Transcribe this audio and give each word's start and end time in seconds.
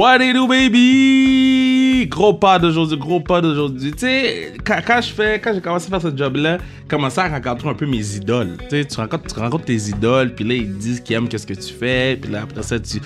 What 0.00 0.16
do 0.16 0.24
you 0.24 0.32
do, 0.32 0.48
baby? 0.48 1.79
Gros 2.08 2.34
pas 2.34 2.58
d'aujourd'hui, 2.58 2.96
gros 2.96 3.20
pas 3.20 3.40
d'aujourd'hui. 3.40 3.92
Tu 3.92 3.98
sais, 3.98 4.52
quand, 4.64 4.78
quand, 4.86 5.00
je 5.00 5.12
fais, 5.12 5.40
quand 5.40 5.52
j'ai 5.54 5.60
commencé 5.60 5.92
à 5.92 6.00
faire 6.00 6.10
ce 6.10 6.16
job-là, 6.16 6.58
commencé 6.88 7.20
à 7.20 7.28
rencontrer 7.28 7.68
un 7.68 7.74
peu 7.74 7.86
mes 7.86 8.16
idoles? 8.16 8.56
Tu 8.68 8.86
tu 8.86 8.96
rencontres, 8.96 9.32
tu 9.32 9.40
rencontres 9.40 9.64
tes 9.64 9.76
idoles, 9.76 10.34
puis 10.34 10.44
là, 10.44 10.54
ils 10.54 10.76
disent 10.76 11.00
qu'ils 11.00 11.16
aiment 11.16 11.28
qu'est-ce 11.28 11.46
que 11.46 11.54
tu 11.54 11.72
fais, 11.72 12.16
puis 12.20 12.30
là, 12.30 12.42
après 12.42 12.62
ça, 12.62 12.76
tu, 12.80 13.00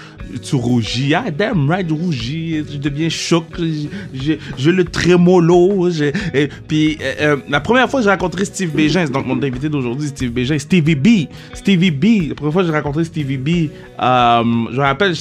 rougis. 0.57 1.15
Ah, 1.15 1.31
damn 1.31 1.69
right, 1.69 1.91
rougis. 1.91 2.65
Je 2.71 2.79
deviens 2.79 3.09
choc. 3.09 3.45
J'ai 4.13 4.73
le 4.73 4.85
trémolo. 4.85 5.89
Puis, 6.69 6.99
euh, 7.01 7.15
euh, 7.21 7.37
la 7.49 7.61
première 7.61 7.89
fois 7.91 8.01
que 8.01 8.05
j'ai 8.05 8.11
rencontré 8.11 8.45
Steve 8.45 8.71
Bégin, 8.71 9.05
donc 9.07 9.27
mon 9.27 9.41
invité 9.43 9.69
d'aujourd'hui, 9.69 10.09
Steve 10.09 10.31
Bégin, 10.31 10.59
Stevie 10.59 10.95
B. 10.95 11.09
Stevie 11.53 11.91
B. 11.91 12.29
La 12.29 12.35
première 12.35 12.53
fois 12.53 12.63
que 12.63 12.69
j'ai 12.69 12.75
rencontré 12.75 13.05
Stevie 13.05 13.37
B, 13.37 13.49
euh, 14.01 14.43
je 14.71 14.77
me 14.77 14.83
rappelle, 14.83 15.15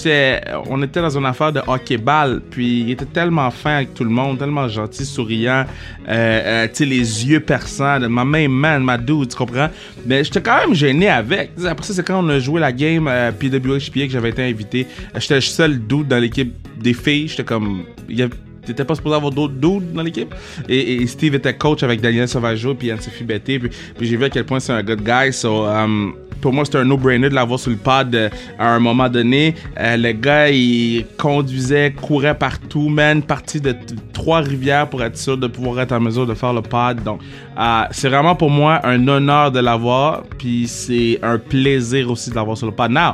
on 0.69 0.81
était 0.81 1.01
dans 1.01 1.17
une 1.17 1.25
affaire 1.25 1.51
de 1.51 1.61
hockey-ball, 1.65 2.41
puis 2.49 2.81
il 2.81 2.91
était 2.91 3.05
tellement 3.05 3.51
avec 3.71 3.93
tout 3.93 4.03
le 4.03 4.09
monde, 4.09 4.37
tellement 4.37 4.67
gentil, 4.67 5.05
souriant, 5.05 5.65
euh, 6.07 6.67
tu 6.67 6.75
sais, 6.75 6.85
les 6.85 7.27
yeux 7.27 7.39
perçants, 7.39 7.99
ma 8.09 8.25
main 8.25 8.47
man, 8.47 8.83
ma 8.83 8.97
dude, 8.97 9.29
tu 9.29 9.35
comprends? 9.35 9.69
Mais 10.05 10.23
j'étais 10.23 10.41
quand 10.41 10.57
même 10.57 10.73
gêné 10.73 11.09
avec. 11.09 11.51
Après 11.65 11.85
ça, 11.85 11.93
c'est 11.93 12.05
quand 12.05 12.23
on 12.23 12.29
a 12.29 12.39
joué 12.39 12.59
la 12.59 12.71
game 12.71 13.07
euh, 13.07 13.31
PWHPA 13.31 14.07
que 14.07 14.11
j'avais 14.11 14.29
été 14.29 14.43
invité. 14.43 14.87
J'étais 15.17 15.35
le 15.35 15.41
seul 15.41 15.79
dude 15.79 16.07
dans 16.07 16.19
l'équipe 16.19 16.53
des 16.79 16.93
filles. 16.93 17.27
J'étais 17.27 17.43
comme. 17.43 17.83
T'étais 18.65 18.85
pas 18.85 18.95
supposé 18.95 19.15
avoir 19.15 19.31
d'autres 19.31 19.55
dudes 19.55 19.91
dans 19.91 20.03
l'équipe? 20.03 20.33
Et, 20.69 21.05
Steve 21.07 21.35
était 21.35 21.53
coach 21.53 21.83
avec 21.83 21.99
Daniel 21.99 22.29
Sauvageau 22.29 22.73
puis 22.75 22.91
Anne-Sophie 22.91 23.25
Betté. 23.25 23.59
Puis, 23.59 23.71
j'ai 24.01 24.15
vu 24.15 24.23
à 24.23 24.29
quel 24.29 24.45
point 24.45 24.59
c'est 24.59 24.71
un 24.71 24.83
good 24.83 25.01
guy. 25.03 25.33
So, 25.33 25.65
um, 25.65 26.15
pour 26.43 26.51
moi, 26.51 26.65
c'était 26.65 26.79
un 26.79 26.83
no-brainer 26.83 27.29
de 27.29 27.35
l'avoir 27.35 27.57
sur 27.57 27.71
le 27.71 27.77
pad 27.77 28.13
euh, 28.13 28.29
à 28.59 28.67
un 28.67 28.79
moment 28.79 29.07
donné. 29.07 29.55
Euh, 29.79 29.95
le 29.95 30.11
gars, 30.11 30.49
il 30.49 31.05
conduisait, 31.17 31.93
courait 31.93 32.37
partout, 32.37 32.89
man, 32.89 33.23
parti 33.23 33.61
de 33.61 33.73
Trois-Rivières 34.11 34.89
pour 34.89 35.01
être 35.03 35.17
sûr 35.17 35.37
de 35.37 35.47
pouvoir 35.47 35.79
être 35.79 35.93
en 35.93 36.01
mesure 36.01 36.27
de 36.27 36.33
faire 36.33 36.51
le 36.51 36.61
pad. 36.61 37.01
Donc, 37.01 37.21
euh, 37.57 37.83
c'est 37.91 38.09
vraiment 38.09 38.35
pour 38.35 38.49
moi 38.49 38.81
un 38.85 39.07
honneur 39.07 39.53
de 39.53 39.61
l'avoir, 39.61 40.23
puis 40.37 40.67
c'est 40.67 41.17
un 41.23 41.37
plaisir 41.37 42.11
aussi 42.11 42.29
de 42.29 42.35
l'avoir 42.35 42.57
sur 42.57 42.67
le 42.67 42.73
pad. 42.73 42.91
Now, 42.91 43.13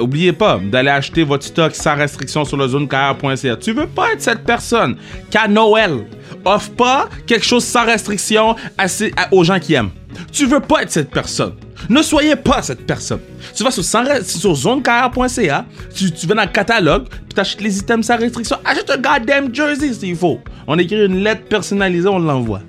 oubliez 0.00 0.32
pas 0.32 0.58
d'aller 0.58 0.90
acheter 0.90 1.22
votre 1.22 1.44
stock 1.44 1.72
sans 1.76 1.94
restriction 1.94 2.44
sur 2.44 2.56
le 2.56 2.66
zonecarrière.ca. 2.66 3.54
Tu 3.54 3.72
veux 3.72 3.86
pas 3.86 4.14
être 4.14 4.22
cette 4.22 4.42
personne 4.42 4.96
qu'à 5.30 5.46
Noël 5.46 6.06
offre 6.44 6.72
pas 6.72 7.08
quelque 7.24 7.46
chose 7.46 7.62
sans 7.62 7.86
restriction 7.86 8.56
aux 9.30 9.44
gens 9.44 9.60
qui 9.60 9.74
aiment. 9.74 9.90
Tu 10.32 10.46
veux 10.46 10.60
pas 10.60 10.82
être 10.82 10.90
cette 10.90 11.10
personne. 11.10 11.54
Ne 11.88 12.02
soyez 12.02 12.36
pas 12.36 12.60
cette 12.62 12.86
personne. 12.86 13.20
Tu 13.54 13.64
vas 13.64 13.70
sur, 13.70 13.82
sur 13.82 14.54
zonecarrière.ca, 14.54 15.64
tu, 15.94 16.12
tu 16.12 16.26
vas 16.26 16.34
dans 16.34 16.42
le 16.42 16.48
catalogue, 16.48 17.08
puis 17.08 17.34
t'achètes 17.34 17.62
les 17.62 17.78
items 17.78 18.06
sans 18.06 18.18
restriction. 18.18 18.56
Achète 18.64 18.90
un 18.90 18.96
goddamn 18.96 19.54
jersey 19.54 19.92
s'il 19.92 20.16
faut. 20.16 20.38
On 20.66 20.78
écrit 20.78 21.06
une 21.06 21.22
lettre 21.22 21.44
personnalisée, 21.48 22.08
on 22.08 22.18
l'envoie. 22.18 22.60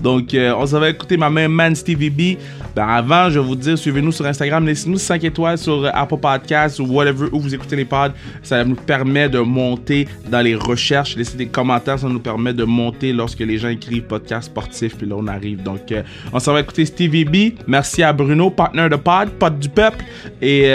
Donc, 0.00 0.32
euh, 0.34 0.54
on 0.56 0.66
s'en 0.66 0.80
va 0.80 0.88
écouter 0.88 1.16
ma 1.16 1.28
main 1.28 1.48
Man 1.48 1.74
Stevie 1.74 2.10
B. 2.10 2.38
Ben, 2.80 2.88
avant, 2.88 3.28
je 3.28 3.38
vais 3.38 3.44
vous 3.44 3.56
dire, 3.56 3.76
suivez-nous 3.76 4.10
sur 4.10 4.24
Instagram, 4.24 4.64
laissez-nous 4.64 4.96
5 4.96 5.22
étoiles 5.24 5.58
sur 5.58 5.84
euh, 5.84 5.90
Apple 5.92 6.16
Podcasts 6.16 6.78
ou 6.78 6.86
whatever 6.86 7.28
où 7.30 7.38
vous 7.38 7.54
écoutez 7.54 7.76
les 7.76 7.84
pods. 7.84 8.14
Ça 8.42 8.64
nous 8.64 8.74
permet 8.74 9.28
de 9.28 9.38
monter 9.38 10.08
dans 10.30 10.40
les 10.40 10.54
recherches. 10.54 11.14
Laissez 11.14 11.36
des 11.36 11.48
commentaires, 11.48 11.98
ça 11.98 12.08
nous 12.08 12.20
permet 12.20 12.54
de 12.54 12.64
monter 12.64 13.12
lorsque 13.12 13.40
les 13.40 13.58
gens 13.58 13.68
écrivent 13.68 14.04
podcast 14.04 14.46
sportif. 14.46 14.96
Puis 14.96 15.06
là, 15.06 15.16
on 15.18 15.26
arrive. 15.26 15.62
Donc, 15.62 15.92
euh, 15.92 16.02
on 16.32 16.38
s'en 16.38 16.54
va 16.54 16.60
écouter 16.60 16.86
Stevie 16.86 17.26
B. 17.26 17.60
Merci 17.66 18.02
à 18.02 18.14
Bruno, 18.14 18.48
partenaire 18.48 18.88
de 18.88 18.96
pod, 18.96 19.28
pod 19.38 19.58
du 19.58 19.68
peuple. 19.68 20.02
Et 20.40 20.72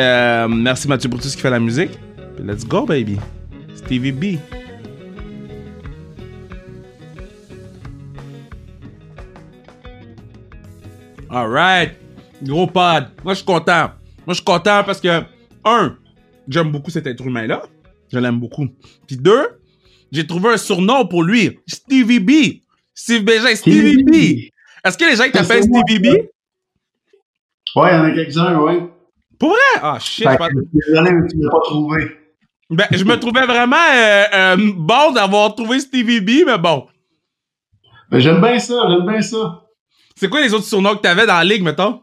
merci 0.48 0.88
Mathieu 0.88 1.10
ce 1.20 1.36
qui 1.36 1.42
fait 1.42 1.50
la 1.50 1.60
musique. 1.60 1.90
let's 2.40 2.68
go, 2.68 2.86
baby. 2.86 3.18
Stevie 3.74 4.12
B. 4.12 4.38
Alright. 11.32 12.05
Gros 12.46 12.68
pod. 12.68 13.08
Moi, 13.24 13.34
je 13.34 13.38
suis 13.38 13.46
content. 13.46 13.92
Moi, 14.26 14.30
je 14.30 14.36
suis 14.36 14.44
content 14.44 14.84
parce 14.84 15.02
que, 15.02 15.24
un, 15.64 15.98
j'aime 16.48 16.72
beaucoup 16.72 16.92
cet 16.92 17.08
être 17.08 17.26
humain-là. 17.26 17.64
Je 18.12 18.20
l'aime 18.20 18.40
beaucoup. 18.40 18.68
Puis 19.08 19.18
deux, 19.18 19.60
j'ai 20.12 20.26
trouvé 20.26 20.50
un 20.50 20.58
surnom 20.58 21.08
pour 21.08 21.24
lui. 21.24 21.60
Stevie 21.68 22.20
B. 22.20 22.32
Steve 22.94 23.24
Bégin, 23.24 23.56
Stevie 23.56 24.04
B. 24.04 24.14
Est-ce 24.84 24.98
que 24.98 25.06
les 25.06 25.16
gens 25.16 25.30
t'appellent 25.32 25.64
Stevie 25.64 26.00
B? 26.00 26.06
Ouais, 27.76 27.92
il 27.92 27.96
y 27.96 27.98
en 27.98 28.04
a 28.04 28.12
quelques-uns, 28.12 28.58
ouais. 28.60 28.88
Pour 29.38 29.50
vrai? 29.50 29.82
Ah, 29.82 29.98
shit. 30.00 30.28
Fait, 30.28 30.38
pas... 30.38 30.48
Désolé, 30.72 31.12
mais 31.12 31.28
tu 31.28 31.38
l'as 31.38 31.50
pas 31.50 31.60
trouvé. 31.66 32.06
Ben, 32.70 32.86
je 32.92 33.04
me 33.04 33.20
trouvais 33.20 33.46
vraiment 33.46 33.76
euh, 33.76 34.24
euh, 34.34 34.72
bon 34.76 35.12
d'avoir 35.12 35.54
trouvé 35.56 35.80
Stevie 35.80 36.22
B, 36.22 36.46
mais 36.46 36.58
bon. 36.58 36.88
Ben, 38.10 38.20
j'aime 38.20 38.40
bien 38.40 38.58
ça, 38.60 38.76
j'aime 38.90 39.06
bien 39.06 39.22
ça. 39.22 39.64
C'est 40.16 40.30
quoi 40.30 40.42
les 40.42 40.54
autres 40.54 40.66
surnoms 40.66 40.96
que 40.96 41.02
t'avais 41.02 41.26
dans 41.26 41.38
la 41.38 41.44
ligue, 41.44 41.64
mettons? 41.64 42.02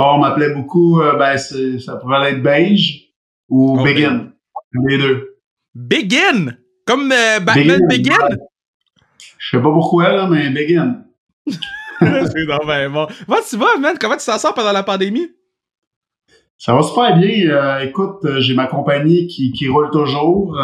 On 0.00 0.18
m'appelait 0.18 0.54
beaucoup, 0.54 1.00
euh, 1.00 1.16
ben, 1.16 1.36
ça 1.36 1.96
pouvait 1.96 2.30
être 2.30 2.42
Beige 2.42 3.12
ou 3.48 3.78
oh, 3.78 3.84
Begin. 3.84 4.32
Les 4.86 4.98
deux. 4.98 5.38
Begin? 5.74 6.56
Comme 6.86 7.12
euh, 7.12 7.40
Batman 7.40 7.80
Begin? 7.88 8.14
Je 9.38 9.50
sais 9.50 9.62
pas 9.62 9.70
pourquoi, 9.70 10.12
là, 10.12 10.26
mais 10.26 10.50
Begin. 10.50 11.04
c'est 11.46 12.46
non, 12.46 12.58
ben 12.66 12.92
bon. 12.92 13.06
Comment 13.26 13.40
tu 13.48 13.56
vas, 13.56 13.76
man? 13.78 13.96
Comment 14.00 14.16
tu 14.16 14.26
t'en 14.26 14.38
sors 14.38 14.54
pendant 14.54 14.72
la 14.72 14.82
pandémie? 14.82 15.28
Ça 16.56 16.74
va 16.74 16.82
super 16.82 17.16
bien. 17.16 17.50
Euh, 17.50 17.80
écoute, 17.80 18.26
j'ai 18.38 18.54
ma 18.54 18.66
compagnie 18.66 19.26
qui, 19.26 19.52
qui 19.52 19.68
roule 19.68 19.90
toujours. 19.90 20.56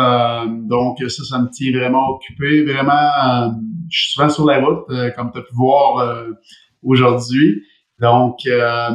donc, 0.49 0.99
ça, 1.01 1.25
ça 1.25 1.39
me 1.39 1.49
tient 1.51 1.73
vraiment 1.73 2.09
occupé. 2.11 2.65
Vraiment, 2.65 3.55
je 3.91 4.03
suis 4.03 4.13
souvent 4.13 4.29
sur 4.29 4.47
la 4.47 4.61
route, 4.61 4.85
euh, 4.91 5.11
comme 5.11 5.31
tu 5.33 5.39
as 5.39 5.43
pu 5.43 5.55
voir 5.55 5.99
euh, 5.99 6.33
aujourd'hui. 6.83 7.63
Donc, 8.01 8.41
euh, 8.47 8.91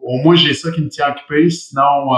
au 0.00 0.18
moins, 0.18 0.36
j'ai 0.36 0.54
ça 0.54 0.70
qui 0.70 0.82
me 0.82 0.88
tient 0.88 1.10
occupé. 1.10 1.50
Sinon, 1.50 2.10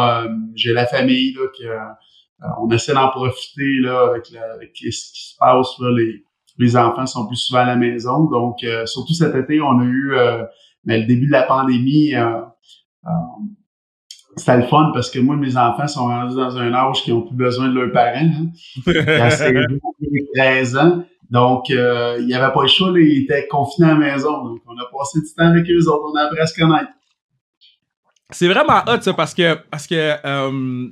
j'ai 0.55 0.73
la 0.73 0.87
famille 0.87 1.35
là, 1.35 1.47
que 1.59 2.49
on 2.61 2.71
essaie 2.71 2.95
d'en 2.95 3.09
profiter 3.09 3.81
là, 3.83 4.11
avec, 4.11 4.27
avec, 4.55 4.71
ce 4.77 5.13
qui 5.13 5.29
se 5.31 5.37
passe. 5.39 5.69
Là, 5.81 5.91
les, 5.97 6.23
les 6.59 6.77
enfants 6.77 7.07
sont 7.07 7.27
plus 7.27 7.37
souvent 7.37 7.61
à 7.61 7.67
la 7.67 7.77
maison. 7.77 8.25
Donc, 8.25 8.59
surtout 8.87 9.15
cet 9.15 9.35
été, 9.35 9.61
on 9.61 9.81
a 9.81 9.85
eu 9.85 10.15
mais 10.85 11.01
le 11.01 11.07
début 11.07 11.27
de 11.27 11.33
la 11.33 11.43
pandémie. 11.43 12.15
c'était 14.37 14.57
le 14.57 14.63
fun 14.65 14.91
parce 14.95 15.11
que 15.11 15.19
moi, 15.19 15.37
mes 15.37 15.57
enfants 15.57 15.89
sont 15.89 16.07
rendus 16.07 16.37
dans 16.37 16.57
un 16.57 16.73
âge 16.73 17.03
qui 17.03 17.11
n'ont 17.11 17.23
plus 17.23 17.37
besoin 17.37 17.69
de 17.69 17.75
leurs 17.75 17.93
parents. 17.93 18.19
Hein. 18.19 18.51
13 20.35 20.77
ans. 20.77 21.05
Donc, 21.31 21.71
euh, 21.71 22.17
il 22.21 22.27
n'y 22.27 22.35
avait 22.35 22.53
pas 22.53 22.63
le 22.63 22.69
choix, 22.69 22.91
là, 22.91 23.01
ils 23.01 23.25
étaient 23.25 23.47
confinés 23.49 23.91
à 23.91 23.95
la 23.95 23.99
maison. 23.99 24.45
Donc, 24.45 24.61
on 24.67 24.77
a 24.79 24.85
passé 24.91 25.21
du 25.21 25.35
temps 25.35 25.47
avec 25.47 25.69
eux 25.71 25.89
autres, 25.89 26.05
on 26.13 26.17
a 26.17 26.23
appris 26.23 26.41
à 26.41 26.47
se 26.47 26.59
connaître. 26.59 26.91
C'est 28.31 28.49
vraiment 28.49 28.83
hot, 28.87 29.01
ça, 29.01 29.13
parce 29.15 29.35
que. 29.35 29.55
Parce 29.71 29.87
que 29.87 30.17
euh... 30.25 30.89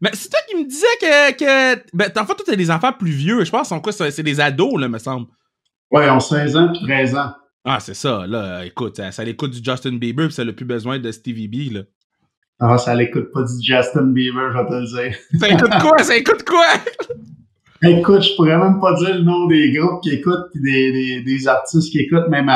Mais 0.00 0.10
c'est 0.12 0.28
toi 0.28 0.40
qui 0.48 0.56
me 0.56 0.68
disais 0.68 0.86
que. 1.00 1.32
que... 1.32 1.82
Ben, 1.94 2.10
en 2.16 2.26
fait, 2.26 2.34
toi, 2.34 2.44
t'as 2.46 2.56
des 2.56 2.70
enfants 2.70 2.92
plus 2.92 3.12
vieux. 3.12 3.44
Je 3.44 3.50
pense, 3.50 3.68
sont 3.68 3.80
quoi 3.80 3.92
C'est 3.92 4.22
des 4.22 4.40
ados, 4.40 4.78
là, 4.78 4.88
me 4.88 4.98
semble. 4.98 5.26
Ouais, 5.90 6.06
ils 6.06 6.10
ont 6.10 6.20
16 6.20 6.56
ans 6.56 6.72
puis 6.72 6.82
13 6.84 7.16
ans. 7.16 7.32
Ah, 7.64 7.80
c'est 7.80 7.94
ça. 7.94 8.26
Là, 8.26 8.64
écoute, 8.64 8.96
ça, 8.96 9.12
ça 9.12 9.24
l'écoute 9.24 9.52
du 9.52 9.64
Justin 9.64 9.96
Bieber 9.96 10.26
puis 10.26 10.34
ça 10.34 10.44
n'a 10.44 10.52
plus 10.52 10.66
besoin 10.66 10.98
de 10.98 11.10
Stevie 11.10 11.48
B, 11.48 11.72
là. 11.72 11.80
Ah, 12.60 12.78
ça 12.78 12.94
l'écoute 12.94 13.32
pas 13.32 13.42
du 13.42 13.62
Justin 13.62 14.12
Bieber, 14.12 14.52
je 14.52 14.58
vais 14.58 14.66
te 14.66 14.72
le 14.74 14.86
dire. 14.86 15.18
Ça 15.40 15.48
écoute 15.48 15.72
quoi? 15.80 15.98
Ça 16.02 16.16
écoute 16.16 16.44
quoi? 16.44 16.66
Écoute, 17.86 18.22
je 18.22 18.34
pourrais 18.36 18.56
même 18.56 18.80
pas 18.80 18.94
dire 18.94 19.14
le 19.14 19.22
nom 19.22 19.46
des 19.46 19.72
groupes 19.72 20.02
qui 20.02 20.10
écoutent 20.10 20.50
des, 20.54 20.92
des, 20.92 21.22
des 21.22 21.48
artistes 21.48 21.90
qui 21.90 22.00
écoutent. 22.00 22.28
Même 22.28 22.50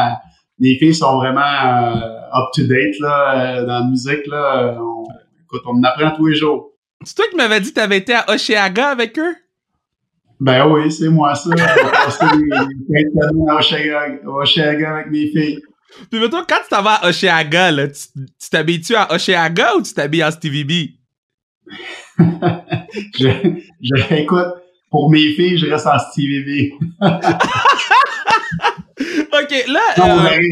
les 0.59 0.77
filles 0.77 0.94
sont 0.94 1.16
vraiment 1.16 1.41
euh, 1.41 2.39
up-to-date 2.39 2.99
là, 3.00 3.59
euh, 3.59 3.66
dans 3.66 3.81
la 3.81 3.84
musique. 3.84 4.27
Là. 4.27 4.77
On, 4.80 5.04
écoute, 5.45 5.63
on 5.66 5.78
en 5.78 5.83
apprend 5.84 6.16
tous 6.16 6.27
les 6.27 6.34
jours. 6.34 6.72
C'est 7.04 7.15
toi 7.15 7.27
qui 7.30 7.36
m'avais 7.36 7.60
dit 7.60 7.71
que 7.71 7.75
tu 7.75 7.80
avais 7.80 7.98
été 7.98 8.15
à 8.15 8.28
Oceaga 8.28 8.89
avec 8.89 9.19
eux? 9.19 9.36
Ben 10.41 10.66
oui, 10.69 10.91
c'est 10.91 11.09
moi 11.09 11.34
ça. 11.34 11.51
J'ai 11.57 11.65
passé 11.65 12.24
à 13.48 13.57
Oceaga, 13.57 14.95
avec 14.95 15.10
mes 15.10 15.28
filles. 15.28 15.60
Puis 16.10 16.21
mettons, 16.21 16.45
quand 16.48 16.60
tu 16.63 16.69
t'en 16.71 16.83
vas 16.83 17.01
à 17.03 17.71
là, 17.71 17.89
tu 17.89 18.51
t'habilles-tu 18.51 18.95
à 18.95 19.13
Oceaga 19.13 19.77
ou 19.77 19.83
tu 19.83 19.95
t'habilles 19.95 20.24
en 20.24 20.31
Stevie 20.31 20.65
B? 20.65 20.72
je, 23.19 23.28
je, 23.81 24.15
écoute, 24.15 24.54
pour 24.90 25.10
mes 25.10 25.32
filles, 25.32 25.58
je 25.58 25.66
reste 25.66 25.86
en 25.86 25.98
Stevie 25.98 26.44
B. 26.44 26.72
OK, 29.32 29.64
là. 29.68 29.80
Non, 29.98 30.04
euh... 30.04 30.26
avec 30.26 30.42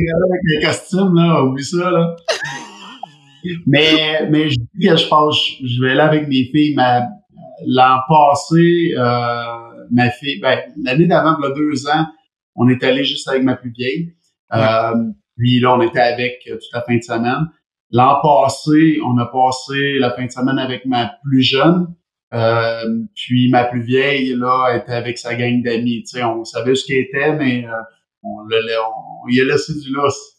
les 0.45 0.67
costumes, 0.67 1.15
là, 1.15 1.43
oublie 1.43 1.65
ça, 1.65 1.91
là. 1.91 2.17
mais, 3.67 4.29
mais 4.31 4.51
je 4.51 4.57
dis 4.75 4.87
que 4.87 4.97
je 4.97 5.09
pense, 5.09 5.39
je 5.65 5.83
vais 5.83 5.95
là 5.95 6.07
avec 6.07 6.29
mes 6.29 6.45
filles. 6.45 6.75
Ma, 6.75 7.03
l'an 7.67 8.01
passé, 8.09 8.95
euh, 8.97 9.87
ma 9.91 10.11
fille, 10.11 10.41
ben, 10.41 10.59
l'année 10.83 11.07
d'avant, 11.07 11.37
il 11.39 11.45
y 11.45 11.47
a 11.47 11.55
deux 11.55 11.89
ans, 11.89 12.07
on 12.55 12.69
est 12.69 12.83
allé 12.85 13.05
juste 13.05 13.29
avec 13.29 13.43
ma 13.43 13.57
plus 13.57 13.73
vieille. 13.77 14.15
Euh, 14.53 14.95
puis 15.37 15.61
là, 15.61 15.75
on 15.75 15.81
était 15.81 16.01
avec 16.01 16.41
toute 16.47 16.61
la 16.73 16.83
fin 16.83 16.97
de 16.97 17.03
semaine. 17.03 17.51
L'an 17.91 18.21
passé, 18.23 18.99
on 19.05 19.17
a 19.19 19.27
passé 19.27 19.99
la 19.99 20.11
fin 20.11 20.27
de 20.27 20.31
semaine 20.31 20.59
avec 20.59 20.87
ma 20.87 21.13
plus 21.25 21.43
jeune. 21.43 21.95
Euh, 22.37 23.03
puis 23.15 23.49
ma 23.51 23.65
plus 23.65 23.83
vieille, 23.83 24.35
là, 24.35 24.77
était 24.77 24.93
avec 24.93 25.17
sa 25.17 25.35
gang 25.35 25.63
d'amis. 25.63 26.03
Tu 26.03 26.19
sais, 26.19 26.25
on 26.25 26.45
savait 26.45 26.75
ce 26.75 26.85
qu'elle 26.85 27.05
était, 27.05 27.33
mais 27.33 27.65
euh, 27.65 27.71
on, 28.23 28.47
l'a, 28.47 28.59
on, 29.25 29.29
y 29.29 29.41
a 29.41 29.45
laissé 29.45 29.73
du 29.75 29.91
lousse. 29.91 30.35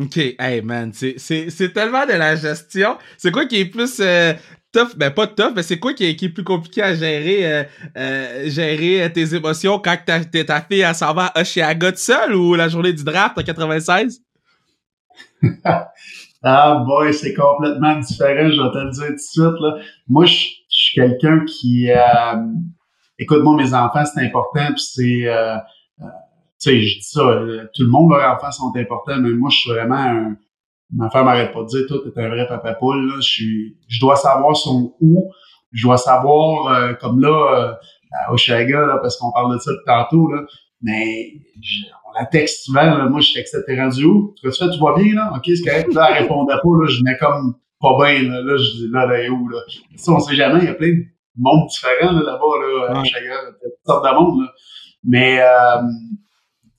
OK, 0.00 0.16
hey 0.16 0.62
man, 0.62 0.92
c'est, 0.94 1.14
c'est, 1.18 1.50
c'est 1.50 1.72
tellement 1.72 2.06
de 2.06 2.12
la 2.12 2.36
gestion. 2.36 2.96
C'est 3.18 3.32
quoi 3.32 3.44
qui 3.46 3.60
est 3.60 3.66
plus 3.66 4.00
euh, 4.00 4.32
tough? 4.72 4.96
Ben 4.96 5.10
pas 5.10 5.26
tough, 5.26 5.52
mais 5.54 5.62
c'est 5.62 5.78
quoi 5.78 5.94
qui 5.94 6.06
est, 6.06 6.16
qui 6.16 6.26
est 6.26 6.30
plus 6.30 6.44
compliqué 6.44 6.80
à 6.80 6.94
gérer 6.94 7.66
gérer 8.46 9.12
tes 9.12 9.34
émotions 9.34 9.78
quand 9.78 9.98
ta, 10.06 10.24
ta 10.24 10.60
fille 10.62 10.80
elle 10.80 10.94
s'en 10.94 11.12
va 11.12 11.26
à 11.26 11.40
Oshiaga 11.42 11.92
seule 11.94 12.34
ou 12.34 12.54
la 12.54 12.68
journée 12.68 12.92
du 12.92 13.04
draft 13.04 13.36
en 13.36 13.42
96? 13.42 14.22
ah 16.42 16.84
boy, 16.86 17.12
c'est 17.12 17.34
complètement 17.34 17.98
différent, 17.98 18.50
je 18.50 18.62
vais 18.62 18.70
te 18.70 18.78
le 18.78 18.90
dire 18.92 19.06
tout 19.06 19.12
de 19.12 19.18
suite. 19.18 19.60
Là. 19.60 19.76
Moi, 20.08 20.24
je, 20.24 20.46
suis 20.82 21.00
quelqu'un 21.00 21.44
qui... 21.46 21.88
écoute, 23.18 23.42
moi, 23.42 23.56
mes 23.56 23.74
enfants, 23.74 24.04
c'est 24.04 24.24
important, 24.24 24.66
puis 24.74 24.82
c'est 24.82 25.28
tu 26.62 26.70
sais, 26.70 26.80
je 26.80 26.98
dis 26.98 27.04
ça, 27.04 27.22
euh, 27.22 27.66
tout 27.74 27.82
le 27.82 27.88
monde, 27.88 28.12
leurs 28.12 28.36
enfants 28.36 28.52
sont 28.52 28.72
importants, 28.76 29.18
mais 29.18 29.30
moi, 29.30 29.50
je 29.50 29.56
suis 29.58 29.70
vraiment 29.70 29.96
un, 29.96 30.36
ma 30.94 31.10
femme 31.10 31.24
m'arrête 31.24 31.52
pas 31.52 31.62
de 31.62 31.66
dire, 31.66 31.86
toi, 31.88 31.98
t'es 32.04 32.20
un 32.20 32.28
vrai 32.28 32.46
papa 32.46 32.74
poule, 32.74 33.08
là. 33.08 33.14
Je 33.16 33.28
suis, 33.28 33.76
je 33.88 33.98
dois 33.98 34.14
savoir 34.14 34.56
son 34.56 34.94
où, 35.00 35.28
je 35.72 35.82
dois 35.82 35.96
savoir, 35.96 36.68
euh, 36.68 36.92
comme 36.94 37.20
là, 37.20 37.28
euh, 37.28 37.72
à 38.12 38.32
Oshaga, 38.32 38.86
là, 38.86 38.98
parce 39.02 39.16
qu'on 39.16 39.32
parle 39.32 39.54
de 39.54 39.58
ça 39.58 39.72
tantôt, 39.86 40.30
là, 40.30 40.42
mais 40.82 41.32
on 42.08 42.12
la 42.16 42.26
texte 42.26 42.66
souvent, 42.66 42.96
là, 42.96 43.08
moi, 43.08 43.20
je 43.20 43.32
texte, 43.32 43.56
t'es 43.66 43.80
rendu 43.80 44.04
où? 44.04 44.32
Tu 44.40 44.48
tu 44.48 44.78
vois 44.78 44.96
bien, 44.96 45.16
là? 45.16 45.32
OK, 45.34 45.42
c'est 45.44 45.68
correct. 45.68 45.92
Là, 45.94 46.10
elle 46.10 46.22
répondait 46.22 46.54
pas, 46.54 46.70
là, 46.80 46.86
je 46.86 46.98
venais 46.98 47.16
comme 47.18 47.56
pas 47.82 47.96
bien, 47.98 48.30
là, 48.30 48.40
là, 48.40 48.56
je 48.56 48.70
dis, 48.76 48.88
là, 48.90 49.06
là, 49.06 49.28
où, 49.30 49.48
là? 49.48 49.58
Ça, 49.96 50.12
on 50.12 50.20
sait 50.20 50.36
jamais, 50.36 50.60
il 50.60 50.66
y 50.66 50.68
a 50.68 50.74
plein 50.74 50.92
de 50.92 51.04
monde 51.36 51.68
différents, 51.68 52.12
là, 52.12 52.22
là-bas, 52.22 52.38
là, 52.62 52.94
à 52.94 53.00
Oshaga, 53.00 53.34
toutes 53.60 53.72
sortes 53.84 54.04
de 54.08 54.14
monde, 54.14 54.42
là. 54.42 54.52
Mais, 55.04 55.40
euh, 55.42 55.82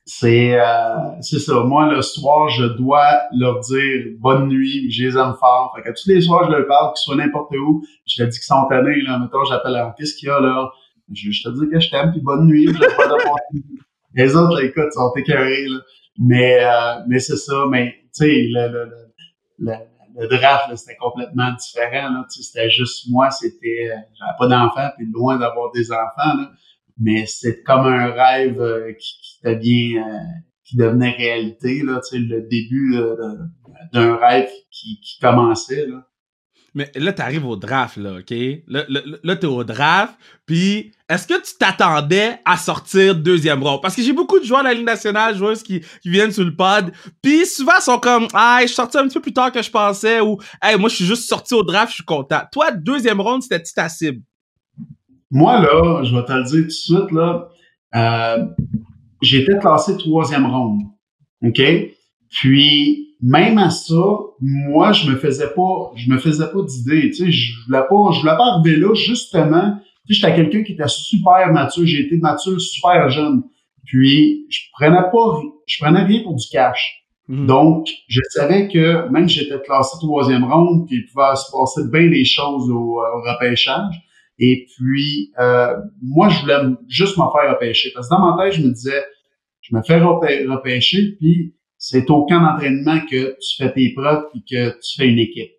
c'est 0.05 0.59
euh, 0.59 1.21
c'est 1.21 1.39
ça. 1.39 1.61
Moi, 1.61 1.93
le 1.93 2.01
soir, 2.01 2.49
je 2.49 2.65
dois 2.65 3.21
leur 3.37 3.59
dire 3.61 4.05
bonne 4.19 4.47
nuit, 4.47 4.91
je 4.91 5.05
les 5.05 5.17
aime 5.17 5.33
fort. 5.39 5.73
Fait 5.75 5.81
que 5.81 5.89
tous 5.89 6.09
les 6.09 6.21
soirs, 6.21 6.45
je 6.45 6.57
leur 6.57 6.67
parle, 6.67 6.93
qu'ils 6.93 7.03
soient 7.03 7.15
n'importe 7.15 7.55
où. 7.55 7.83
Je 8.05 8.23
te 8.23 8.29
dis 8.29 8.37
qu'ils 8.37 8.45
sont 8.45 8.67
tannés, 8.69 9.01
là. 9.01 9.19
Mettons, 9.19 9.45
j'appelle 9.45 9.93
qu'est-ce 9.97 10.15
qu'il 10.15 10.27
y 10.27 10.31
a 10.31 10.39
là? 10.39 10.71
Je, 11.13 11.43
te 11.43 11.49
dis 11.57 11.69
que 11.69 11.79
je 11.79 11.89
t'aime, 11.89 12.11
puis 12.11 12.21
bonne 12.21 12.47
nuit. 12.47 12.67
les 14.15 14.35
autres, 14.35 14.59
là, 14.59 14.63
écoute, 14.63 14.91
sont 14.91 15.11
écœurés, 15.15 15.67
là. 15.67 15.79
Mais, 16.19 16.59
euh, 16.61 17.03
mais 17.07 17.19
c'est 17.19 17.37
ça. 17.37 17.65
Mais, 17.69 17.93
tu 18.15 18.25
sais, 18.25 18.47
le, 18.49 18.67
le, 18.67 18.85
le, 19.59 19.71
le 19.71 19.73
draft, 20.15 20.75
c'était 20.75 20.95
complètement 20.95 21.51
différent. 21.53 22.09
Là. 22.09 22.25
C'était 22.29 22.69
juste 22.69 23.09
moi, 23.09 23.31
c'était. 23.31 23.91
J'avais 24.13 24.37
pas 24.37 24.47
d'enfants, 24.47 24.89
puis 24.97 25.07
loin 25.11 25.37
d'avoir 25.37 25.71
des 25.71 25.91
enfants. 25.91 26.37
Là 26.37 26.51
mais 26.97 27.25
c'est 27.25 27.63
comme 27.63 27.85
un 27.85 28.11
rêve 28.11 28.61
euh, 28.61 28.93
qui, 28.93 29.17
qui 29.21 29.39
devient 29.43 29.97
euh, 29.97 30.19
qui 30.63 30.77
devenait 30.77 31.11
réalité 31.11 31.81
là 31.83 31.99
le 32.13 32.41
début 32.47 32.95
euh, 32.95 33.15
d'un 33.91 34.15
rêve 34.15 34.49
qui, 34.71 34.99
qui 35.01 35.19
commençait 35.19 35.85
là 35.87 36.07
mais 36.73 36.91
là, 36.95 37.13
t'arrives 37.13 37.45
au 37.45 37.55
draft, 37.55 37.97
là, 37.97 38.13
OK? 38.19 38.35
Là, 38.67 38.83
là, 38.89 39.01
là 39.23 39.35
t'es 39.35 39.45
au 39.45 39.63
draft, 39.63 40.15
puis 40.45 40.91
est-ce 41.07 41.27
que 41.27 41.35
tu 41.35 41.55
t'attendais 41.59 42.39
à 42.45 42.57
sortir 42.57 43.15
deuxième 43.15 43.61
rang? 43.61 43.77
Parce 43.77 43.95
que 43.95 44.01
j'ai 44.01 44.13
beaucoup 44.13 44.39
de 44.39 44.45
joueurs 44.45 44.61
de 44.61 44.69
la 44.69 44.73
Ligue 44.73 44.85
nationale, 44.85 45.35
joueuses 45.35 45.61
qui, 45.61 45.81
qui 46.01 46.09
viennent 46.09 46.31
sur 46.31 46.43
le 46.43 46.55
pod, 46.55 46.91
puis 47.21 47.45
souvent 47.45 47.79
sont 47.79 47.99
comme 47.99 48.27
«Ah, 48.33 48.59
je 48.61 48.67
suis 48.67 48.75
sorti 48.75 48.97
un 48.97 49.03
petit 49.03 49.15
peu 49.15 49.21
plus 49.21 49.33
tard 49.33 49.51
que 49.51 49.61
je 49.61 49.69
pensais» 49.69 50.19
ou 50.21 50.39
«Hey, 50.61 50.77
moi, 50.77 50.89
je 50.89 50.95
suis 50.95 51.05
juste 51.05 51.29
sorti 51.29 51.53
au 51.53 51.63
draft, 51.63 51.89
je 51.89 51.95
suis 51.95 52.03
content.» 52.03 52.41
Toi, 52.51 52.71
deuxième 52.71 53.21
round, 53.21 53.43
c'était 53.43 53.61
ta 53.75 53.87
cible? 53.89 54.21
Moi, 55.29 55.59
là, 55.59 56.03
je 56.03 56.15
vais 56.15 56.25
te 56.25 56.31
le 56.31 56.43
dire 56.43 56.61
tout 56.61 56.67
de 56.67 56.69
suite, 56.69 57.11
là, 57.11 57.49
euh, 57.95 58.45
j'étais 59.21 59.57
classé 59.59 59.95
troisième 59.97 60.45
ronde. 60.45 60.81
OK? 61.43 61.61
Puis, 62.33 63.15
même 63.21 63.57
à 63.57 63.69
ça, 63.69 64.03
moi, 64.41 64.91
je 64.91 65.09
me 65.09 65.15
faisais 65.17 65.53
pas, 65.55 65.91
je 65.95 66.09
me 66.09 66.17
faisais 66.17 66.45
pas 66.51 66.61
d'idée. 66.63 67.09
Tu 67.11 67.25
sais, 67.25 67.31
je 67.31 67.53
voulais 67.65 67.83
pas, 67.89 68.11
je 68.11 68.19
voulais 68.21 68.37
pas 68.37 68.53
arriver 68.53 68.75
là, 68.77 68.93
justement. 68.95 69.77
Tu 70.07 70.13
sais, 70.13 70.21
j'étais 70.21 70.35
quelqu'un 70.35 70.63
qui 70.63 70.73
était 70.73 70.87
super 70.87 71.51
mature. 71.53 71.85
J'ai 71.85 72.01
été 72.01 72.17
mature 72.17 72.59
super 72.59 73.09
jeune. 73.09 73.43
Puis, 73.85 74.45
je 74.49 74.59
prenais 74.73 75.03
pas, 75.11 75.41
je 75.67 75.77
prenais 75.83 76.03
rien 76.03 76.23
pour 76.23 76.35
du 76.35 76.45
cash. 76.51 77.05
Mhm. 77.27 77.45
Donc, 77.45 77.87
je 78.07 78.19
savais 78.29 78.67
que 78.67 79.07
même 79.09 79.29
si 79.29 79.39
j'étais 79.39 79.61
classé 79.61 79.97
troisième 79.99 80.43
ronde, 80.43 80.87
qu'il 80.87 81.05
pouvait 81.05 81.35
se 81.35 81.51
passer 81.51 81.89
bien 81.91 82.09
des 82.09 82.25
choses 82.25 82.69
au, 82.69 82.99
au 82.99 83.21
repêchage. 83.21 83.95
Et 84.39 84.65
puis, 84.75 85.31
euh, 85.39 85.75
moi, 86.01 86.29
je 86.29 86.41
voulais 86.41 86.75
juste 86.89 87.17
me 87.17 87.23
faire 87.23 87.53
repêcher. 87.53 87.91
Parce 87.93 88.09
que 88.09 88.15
dans 88.15 88.35
ma 88.35 88.43
tête, 88.43 88.53
je 88.53 88.61
me 88.63 88.73
disais, 88.73 89.03
je 89.61 89.75
me 89.75 89.81
fais 89.83 89.99
repêcher, 89.99 91.15
puis 91.19 91.53
c'est 91.85 92.09
au 92.09 92.25
camp 92.25 92.39
d'entraînement 92.39 92.99
que 93.11 93.35
tu 93.41 93.57
fais 93.57 93.73
tes 93.73 93.93
preuves 93.93 94.23
puis 94.31 94.41
que 94.49 94.69
tu 94.69 94.95
fais 94.95 95.09
une 95.09 95.19
équipe. 95.19 95.51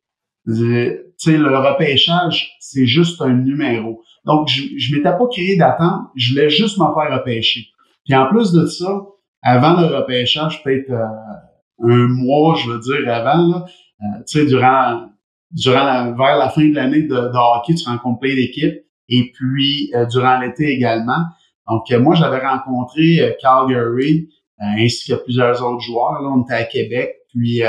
Tu 0.46 0.98
sais, 1.18 1.36
le 1.36 1.58
repêchage, 1.58 2.56
c'est 2.60 2.86
juste 2.86 3.20
un 3.20 3.34
numéro. 3.34 4.02
Donc, 4.24 4.48
je, 4.48 4.62
je 4.78 4.94
m'étais 4.96 5.10
pas 5.10 5.26
créé 5.30 5.56
d'attente, 5.58 6.08
je 6.16 6.32
voulais 6.32 6.48
juste 6.48 6.78
me 6.78 6.86
faire 6.94 7.18
repêcher. 7.18 7.66
Puis 8.06 8.14
en 8.14 8.26
plus 8.28 8.52
de 8.52 8.64
ça, 8.64 9.02
avant 9.42 9.78
le 9.78 9.86
repêchage, 9.94 10.62
peut-être 10.62 10.90
euh, 10.90 11.90
un 11.90 12.08
mois, 12.08 12.56
je 12.56 12.70
veux 12.70 12.80
dire, 12.80 13.12
avant, 13.12 13.46
là, 13.46 13.66
euh, 14.00 14.22
tu 14.26 14.38
sais, 14.38 14.46
durant 14.46 15.10
durant 15.50 15.84
la, 15.84 16.12
vers 16.12 16.38
la 16.38 16.48
fin 16.48 16.64
de 16.66 16.74
l'année 16.74 17.02
de, 17.02 17.14
de, 17.14 17.58
hockey, 17.58 17.74
tu 17.74 17.86
rencontres 17.86 18.20
plein 18.20 18.34
d'équipes. 18.34 18.80
Et 19.10 19.30
puis, 19.30 19.92
euh, 19.94 20.06
durant 20.06 20.40
l'été 20.40 20.72
également. 20.72 21.24
Donc, 21.68 21.90
euh, 21.90 22.00
moi, 22.00 22.14
j'avais 22.14 22.44
rencontré 22.44 23.20
euh, 23.20 23.32
Calgary 23.40 24.28
ainsi 24.78 25.10
que 25.10 25.16
plusieurs 25.22 25.62
autres 25.62 25.80
joueurs. 25.80 26.22
Là, 26.22 26.28
on 26.28 26.42
était 26.42 26.54
à 26.54 26.64
Québec. 26.64 27.16
Puis, 27.28 27.62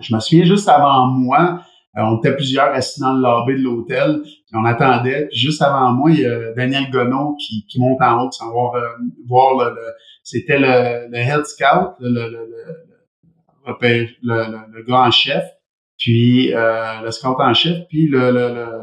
je 0.00 0.14
me 0.14 0.20
souviens 0.20 0.44
juste 0.44 0.68
avant 0.68 1.06
moi, 1.06 1.60
on 1.94 2.18
était 2.18 2.34
plusieurs 2.34 2.72
assis 2.72 3.00
dans 3.00 3.12
le 3.12 3.22
lobby 3.22 3.54
de 3.54 3.64
l'hôtel. 3.64 4.22
On 4.54 4.64
attendait. 4.64 5.26
Puis, 5.26 5.38
juste 5.38 5.60
avant 5.62 5.92
moi, 5.92 6.10
il 6.10 6.20
y 6.20 6.26
a 6.26 6.52
Daniel 6.54 6.90
Gonneau 6.90 7.36
qui, 7.36 7.66
qui 7.66 7.80
monte 7.80 8.00
en 8.00 8.24
haut 8.24 8.30
sans 8.30 8.50
voir, 8.50 8.72
voir 9.26 9.56
le, 9.56 9.76
c'était 10.22 10.58
le, 10.58 11.08
le 11.10 11.18
head 11.18 11.44
scout, 11.44 11.94
le, 12.00 12.08
le, 12.08 12.30
le, 13.66 14.06
le, 14.22 14.72
le 14.72 14.82
grand 14.82 15.10
chef 15.10 15.44
puis 16.02 16.52
euh, 16.52 17.00
le 17.00 17.10
scout 17.12 17.36
en 17.38 17.54
chef, 17.54 17.86
puis 17.88 18.08
le, 18.08 18.32
le, 18.32 18.82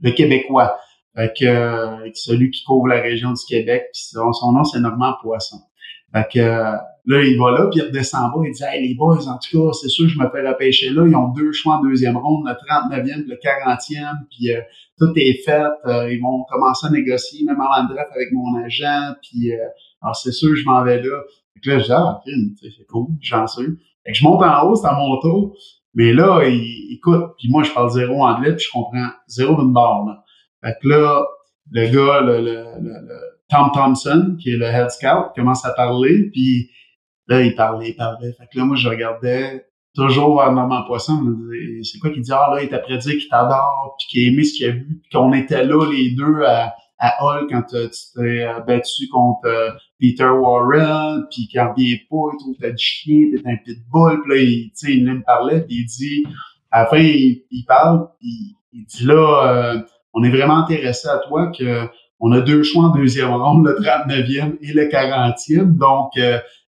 le, 0.00 0.10
Québécois. 0.10 0.78
Fait 1.16 1.32
que, 1.34 1.46
euh, 1.46 2.10
celui 2.14 2.50
qui 2.50 2.62
couvre 2.64 2.88
la 2.88 3.00
région 3.00 3.32
du 3.32 3.42
Québec, 3.48 3.84
puis 3.92 4.02
son, 4.02 4.52
nom, 4.52 4.64
c'est 4.64 4.78
Normand 4.78 5.14
Poisson. 5.22 5.56
Fait 6.12 6.26
que 6.32 6.38
là, 6.40 7.22
il 7.22 7.38
va 7.38 7.52
là, 7.52 7.68
puis 7.70 7.80
il 7.80 7.82
redescend 7.82 8.32
bas, 8.32 8.40
il 8.44 8.52
dit 8.52 8.62
Hey 8.64 8.88
les 8.88 8.94
boys, 8.94 9.26
en 9.28 9.38
tout 9.38 9.66
cas, 9.66 9.72
c'est 9.72 9.88
sûr 9.88 10.08
je 10.08 10.18
me 10.18 10.28
fais 10.30 10.48
repêcher 10.48 10.90
là. 10.90 11.06
Ils 11.06 11.16
ont 11.16 11.28
deux 11.28 11.52
choix 11.52 11.76
en 11.76 11.82
deuxième 11.82 12.16
ronde, 12.16 12.46
le 12.46 12.52
39e 12.52 13.26
le 13.26 13.36
40e, 13.36 14.26
puis 14.30 14.52
euh, 14.52 14.60
tout 14.98 15.12
est 15.16 15.42
fait. 15.44 15.68
ils 16.10 16.20
vont 16.20 16.44
commencer 16.44 16.86
à 16.86 16.90
négocier, 16.90 17.44
même 17.44 17.60
en 17.60 17.84
draft 17.84 18.10
avec 18.14 18.32
mon 18.32 18.56
agent, 18.64 19.14
puis 19.22 19.52
alors 20.00 20.16
c'est 20.16 20.32
sûr 20.32 20.54
je 20.56 20.64
m'en 20.64 20.82
vais 20.82 21.02
là. 21.02 21.22
Fait 21.54 21.60
que 21.60 21.70
là, 21.70 21.78
je 21.78 21.84
dis 21.84 21.92
Ah, 21.92 22.20
c'est 22.60 22.86
cool, 22.86 23.08
chanceux. 23.20 23.78
Fait 24.04 24.12
que 24.12 24.18
je 24.18 24.24
monte 24.24 24.42
en 24.42 24.66
haut, 24.66 24.74
c'est 24.74 24.86
à 24.86 24.94
mon 24.94 25.20
tour. 25.20 25.54
Mais 25.94 26.12
là, 26.12 26.42
il, 26.46 26.94
écoute, 26.94 27.34
puis 27.38 27.48
moi, 27.50 27.62
je 27.62 27.72
parle 27.72 27.90
zéro 27.90 28.22
anglais, 28.22 28.54
puis 28.54 28.64
je 28.64 28.70
comprends 28.70 29.08
zéro 29.26 29.56
d'une 29.56 29.72
barre. 29.72 30.04
Là. 30.06 30.24
Fait 30.62 30.76
que 30.80 30.88
là, 30.88 31.24
le 31.70 31.86
gars, 31.88 32.20
le, 32.20 32.40
le, 32.40 32.64
le, 32.80 33.20
Tom 33.48 33.70
Thompson, 33.74 34.36
qui 34.40 34.50
est 34.50 34.56
le 34.56 34.66
head 34.66 34.90
scout, 34.90 35.32
commence 35.34 35.64
à 35.64 35.72
parler, 35.72 36.30
puis 36.32 36.70
là, 37.28 37.42
il 37.42 37.54
parlait, 37.54 37.90
il 37.90 37.96
parlait. 37.96 38.32
Fait 38.32 38.46
que 38.52 38.58
là, 38.58 38.64
moi, 38.64 38.76
je 38.76 38.88
regardais 38.88 39.66
toujours 39.94 40.38
vers 40.38 40.52
Normand 40.52 40.84
Poisson. 40.86 41.24
C'est 41.82 41.98
quoi 41.98 42.10
qu'il 42.10 42.22
dit? 42.22 42.32
Ah 42.32 42.50
là, 42.54 42.62
il 42.62 42.68
est 42.68 42.74
après 42.74 42.98
dire 42.98 43.12
qu'il 43.12 43.28
t'adore, 43.28 43.96
puis 43.98 44.06
qu'il 44.08 44.24
a 44.24 44.32
aimé 44.32 44.44
ce 44.44 44.54
qu'il 44.54 44.66
a 44.66 44.72
vu, 44.72 45.00
puis 45.02 45.10
qu'on 45.12 45.32
était 45.32 45.64
là 45.64 45.90
les 45.90 46.10
deux 46.10 46.42
à, 46.44 46.74
à 46.98 47.24
Hall 47.24 47.46
quand 47.48 47.62
tu 47.62 47.76
t'es 48.14 48.44
euh, 48.44 48.60
battu 48.60 49.08
contre 49.08 49.46
euh, 49.46 49.70
Peter 50.00 50.28
Warren, 50.28 51.26
puis 51.30 51.48
quand 51.52 51.72
il 51.76 51.84
vient 51.84 51.96
pas, 52.10 52.32
il 52.32 52.38
trouve 52.38 52.56
que 52.56 52.60
t'as 52.60 52.70
du 52.70 52.84
chien, 52.84 53.30
t'es 53.32 53.48
un 53.48 53.56
pitbull, 53.56 54.22
puis 54.22 54.30
là, 54.30 54.42
il, 54.42 54.72
il 54.88 55.04
me 55.04 55.22
parlait, 55.24 55.60
puis 55.62 55.76
il 55.76 55.86
dit, 55.86 56.24
à 56.70 56.80
la 56.80 56.86
fin, 56.86 56.98
il, 56.98 57.64
parle, 57.66 58.08
puis 58.18 58.56
il 58.72 58.84
dit 58.84 59.04
là, 59.04 59.74
euh, 59.74 59.80
on 60.12 60.22
est 60.24 60.30
vraiment 60.30 60.58
intéressé 60.58 61.08
à 61.08 61.18
toi 61.18 61.50
que 61.56 61.88
on 62.20 62.32
a 62.32 62.40
deux 62.40 62.62
choix 62.62 62.84
en 62.84 62.90
deuxième 62.90 63.32
ronde, 63.32 63.66
le 63.66 63.74
39e 63.80 64.56
et 64.60 64.72
le 64.72 64.84
40e, 64.86 65.76
donc 65.76 66.12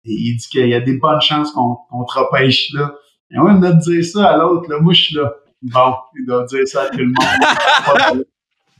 il 0.04 0.36
dit 0.36 0.48
qu'il 0.48 0.68
y 0.68 0.74
a 0.74 0.80
des 0.80 0.98
bonnes 0.98 1.20
chances 1.20 1.52
qu'on 1.52 1.74
qu 1.74 2.12
te 2.12 2.18
repêche 2.18 2.72
là. 2.74 2.94
Et 3.30 3.38
on 3.38 3.62
a 3.62 3.72
dire 3.72 4.04
ça 4.04 4.30
à 4.30 4.36
l'autre, 4.36 4.70
là, 4.70 4.80
moi 4.80 4.92
je 4.92 5.02
suis 5.02 5.16
là. 5.16 5.32
Bon, 5.62 5.94
il 6.14 6.26
doit 6.26 6.44
dire 6.44 6.66
ça 6.66 6.82
à 6.82 6.88
tout 6.90 6.98
le 6.98 7.06
monde. 7.06 8.24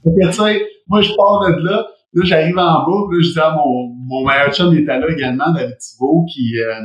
tu 0.05 0.33
sais, 0.33 0.67
moi, 0.87 1.01
je 1.01 1.13
pars 1.15 1.41
de 1.41 1.63
là. 1.63 1.87
Là, 2.13 2.25
j'arrive 2.25 2.59
en 2.59 2.85
bas, 2.85 3.11
là, 3.11 3.19
je 3.21 3.33
dis 3.33 3.41
à 3.41 3.53
mon, 3.53 3.89
mon 3.89 4.25
meilleur 4.25 4.55
chum, 4.55 4.73
il 4.73 4.81
était 4.81 4.99
là 4.99 5.07
également, 5.09 5.51
David 5.53 5.77
Thibault, 5.79 6.27
qui, 6.33 6.61
euh, 6.61 6.81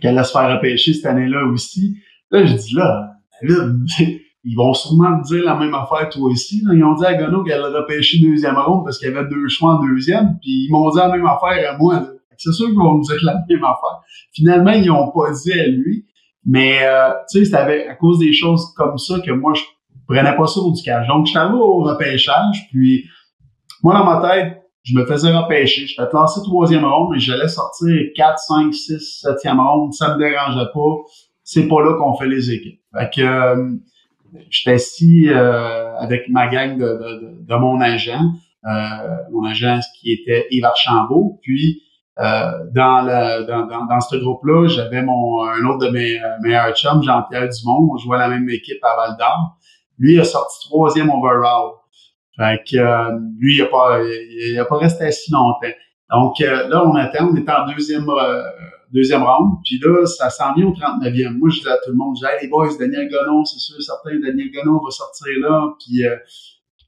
qui 0.00 0.08
allait 0.08 0.24
se 0.24 0.32
faire 0.32 0.50
repêcher 0.50 0.94
cette 0.94 1.06
année-là 1.06 1.44
aussi. 1.44 1.98
Là, 2.30 2.44
je 2.44 2.54
dis 2.54 2.74
là, 2.74 3.12
David, 3.42 3.86
ils 4.48 4.54
vont 4.54 4.72
sûrement 4.74 5.18
dire 5.18 5.44
la 5.44 5.56
même 5.56 5.74
affaire 5.74 6.08
toi 6.08 6.30
aussi. 6.30 6.62
Ils 6.72 6.84
ont 6.84 6.94
dit 6.94 7.04
à 7.04 7.14
Gano 7.14 7.42
qu'elle 7.42 7.62
a 7.62 7.68
repêché 7.68 8.20
deuxième 8.20 8.56
ronde 8.56 8.84
parce 8.84 8.98
qu'il 8.98 9.08
y 9.08 9.10
avait 9.14 9.28
deux 9.28 9.48
choix 9.48 9.74
en 9.74 9.80
deuxième, 9.80 10.38
puis 10.40 10.66
ils 10.66 10.70
m'ont 10.70 10.88
dit 10.88 10.98
la 10.98 11.08
même 11.08 11.26
affaire 11.26 11.74
à 11.74 11.76
moi. 11.76 12.06
C'est 12.38 12.52
sûr 12.52 12.66
qu'ils 12.66 12.76
vont 12.76 12.94
nous 12.94 13.02
dire 13.02 13.16
la 13.22 13.34
même 13.48 13.64
affaire. 13.64 14.00
Finalement, 14.32 14.70
ils 14.70 14.86
n'ont 14.86 15.10
pas 15.10 15.32
dit 15.32 15.52
à 15.52 15.66
lui. 15.66 16.06
Mais 16.44 16.78
euh, 16.82 17.10
tu 17.28 17.40
sais, 17.40 17.44
c'était 17.44 17.88
à 17.88 17.94
cause 17.96 18.20
des 18.20 18.32
choses 18.32 18.72
comme 18.76 18.98
ça 18.98 19.18
que 19.18 19.32
moi, 19.32 19.52
je 19.54 19.62
prenais 20.06 20.36
pas 20.36 20.46
ça 20.46 20.60
au 20.60 20.72
du 20.72 20.80
cash. 20.80 21.08
Donc, 21.08 21.26
j'étais 21.26 21.40
allé 21.40 21.54
au 21.54 21.82
repêchage, 21.82 22.68
puis 22.70 23.04
moi, 23.82 23.94
dans 23.94 24.04
ma 24.04 24.28
tête, 24.28 24.62
je 24.84 24.96
me 24.96 25.04
faisais 25.06 25.36
repêcher. 25.36 25.88
J'étais 25.88 26.08
classé 26.08 26.40
troisième 26.44 26.84
ronde, 26.84 27.08
mais 27.12 27.18
j'allais 27.18 27.48
sortir 27.48 28.00
4, 28.14 28.38
5, 28.38 28.72
6, 28.72 29.24
7e 29.24 29.58
ronde. 29.58 29.92
Ça 29.92 30.14
me 30.14 30.18
dérangeait 30.20 30.70
pas. 30.72 30.94
C'est 31.42 31.66
pas 31.66 31.82
là 31.82 31.94
qu'on 31.98 32.14
fait 32.14 32.28
les 32.28 32.52
équipes. 32.52 32.80
Fait 32.96 33.10
que 33.12 33.22
euh, 33.22 33.74
j'étais 34.50 34.74
assis 34.74 35.28
euh, 35.28 35.96
avec 35.98 36.28
ma 36.28 36.48
gang 36.48 36.78
de, 36.78 36.84
de, 36.84 37.46
de, 37.46 37.54
mon 37.56 37.80
agent. 37.80 38.20
Euh, 38.64 38.70
mon 39.30 39.44
agent 39.44 39.80
qui 39.98 40.12
était 40.12 40.46
Yves 40.50 40.64
Archambault. 40.64 41.38
Puis 41.42 41.82
euh, 42.18 42.50
dans, 42.74 43.04
dans, 43.46 43.66
dans, 43.66 43.86
dans 43.86 44.00
ce 44.00 44.16
groupe-là, 44.16 44.68
j'avais 44.68 45.02
mon 45.02 45.44
un 45.44 45.64
autre 45.66 45.86
de 45.86 45.90
mes 45.90 46.20
meilleurs 46.42 46.74
chums, 46.74 47.02
Jean-Pierre 47.02 47.48
Dumont. 47.48 47.90
On 47.92 47.96
jouait 47.98 48.16
à 48.16 48.20
la 48.20 48.28
même 48.28 48.48
équipe 48.50 48.82
à 48.82 48.96
Val 48.96 49.16
d'Or. 49.18 49.56
Lui 49.98 50.14
il 50.14 50.20
a 50.20 50.24
sorti 50.24 50.68
troisième 50.68 51.10
overall. 51.10 51.72
Fait 52.36 52.62
que 52.70 52.76
euh, 52.76 53.18
lui, 53.38 53.56
il 53.56 53.62
a 53.62 53.66
pas 53.66 53.98
il, 54.02 54.58
a 54.58 54.64
pas 54.66 54.76
resté 54.76 55.10
si 55.10 55.32
longtemps. 55.32 55.66
Donc 56.10 56.40
euh, 56.40 56.68
là, 56.68 56.84
on 56.84 56.94
attend, 56.94 57.30
on 57.32 57.36
est 57.36 57.48
en 57.48 57.66
deuxième 57.66 58.08
euh, 58.08 58.42
deuxième 58.92 59.22
round, 59.22 59.58
puis 59.64 59.78
là, 59.82 60.06
ça 60.06 60.30
s'en 60.30 60.54
vient 60.54 60.66
au 60.66 60.72
39e. 60.72 61.38
Moi, 61.38 61.50
je 61.50 61.58
disais 61.58 61.70
à 61.70 61.78
tout 61.84 61.90
le 61.90 61.96
monde, 61.96 62.14
disais, 62.14 62.28
hey, 62.28 62.42
les 62.42 62.48
boys, 62.48 62.68
Daniel 62.78 63.08
Gonon, 63.08 63.44
c'est 63.44 63.58
sûr, 63.58 63.80
certain, 63.82 64.18
Daniel 64.20 64.50
Gonon 64.52 64.80
va 64.82 64.90
sortir 64.90 65.32
là, 65.40 65.74
puis 65.78 66.02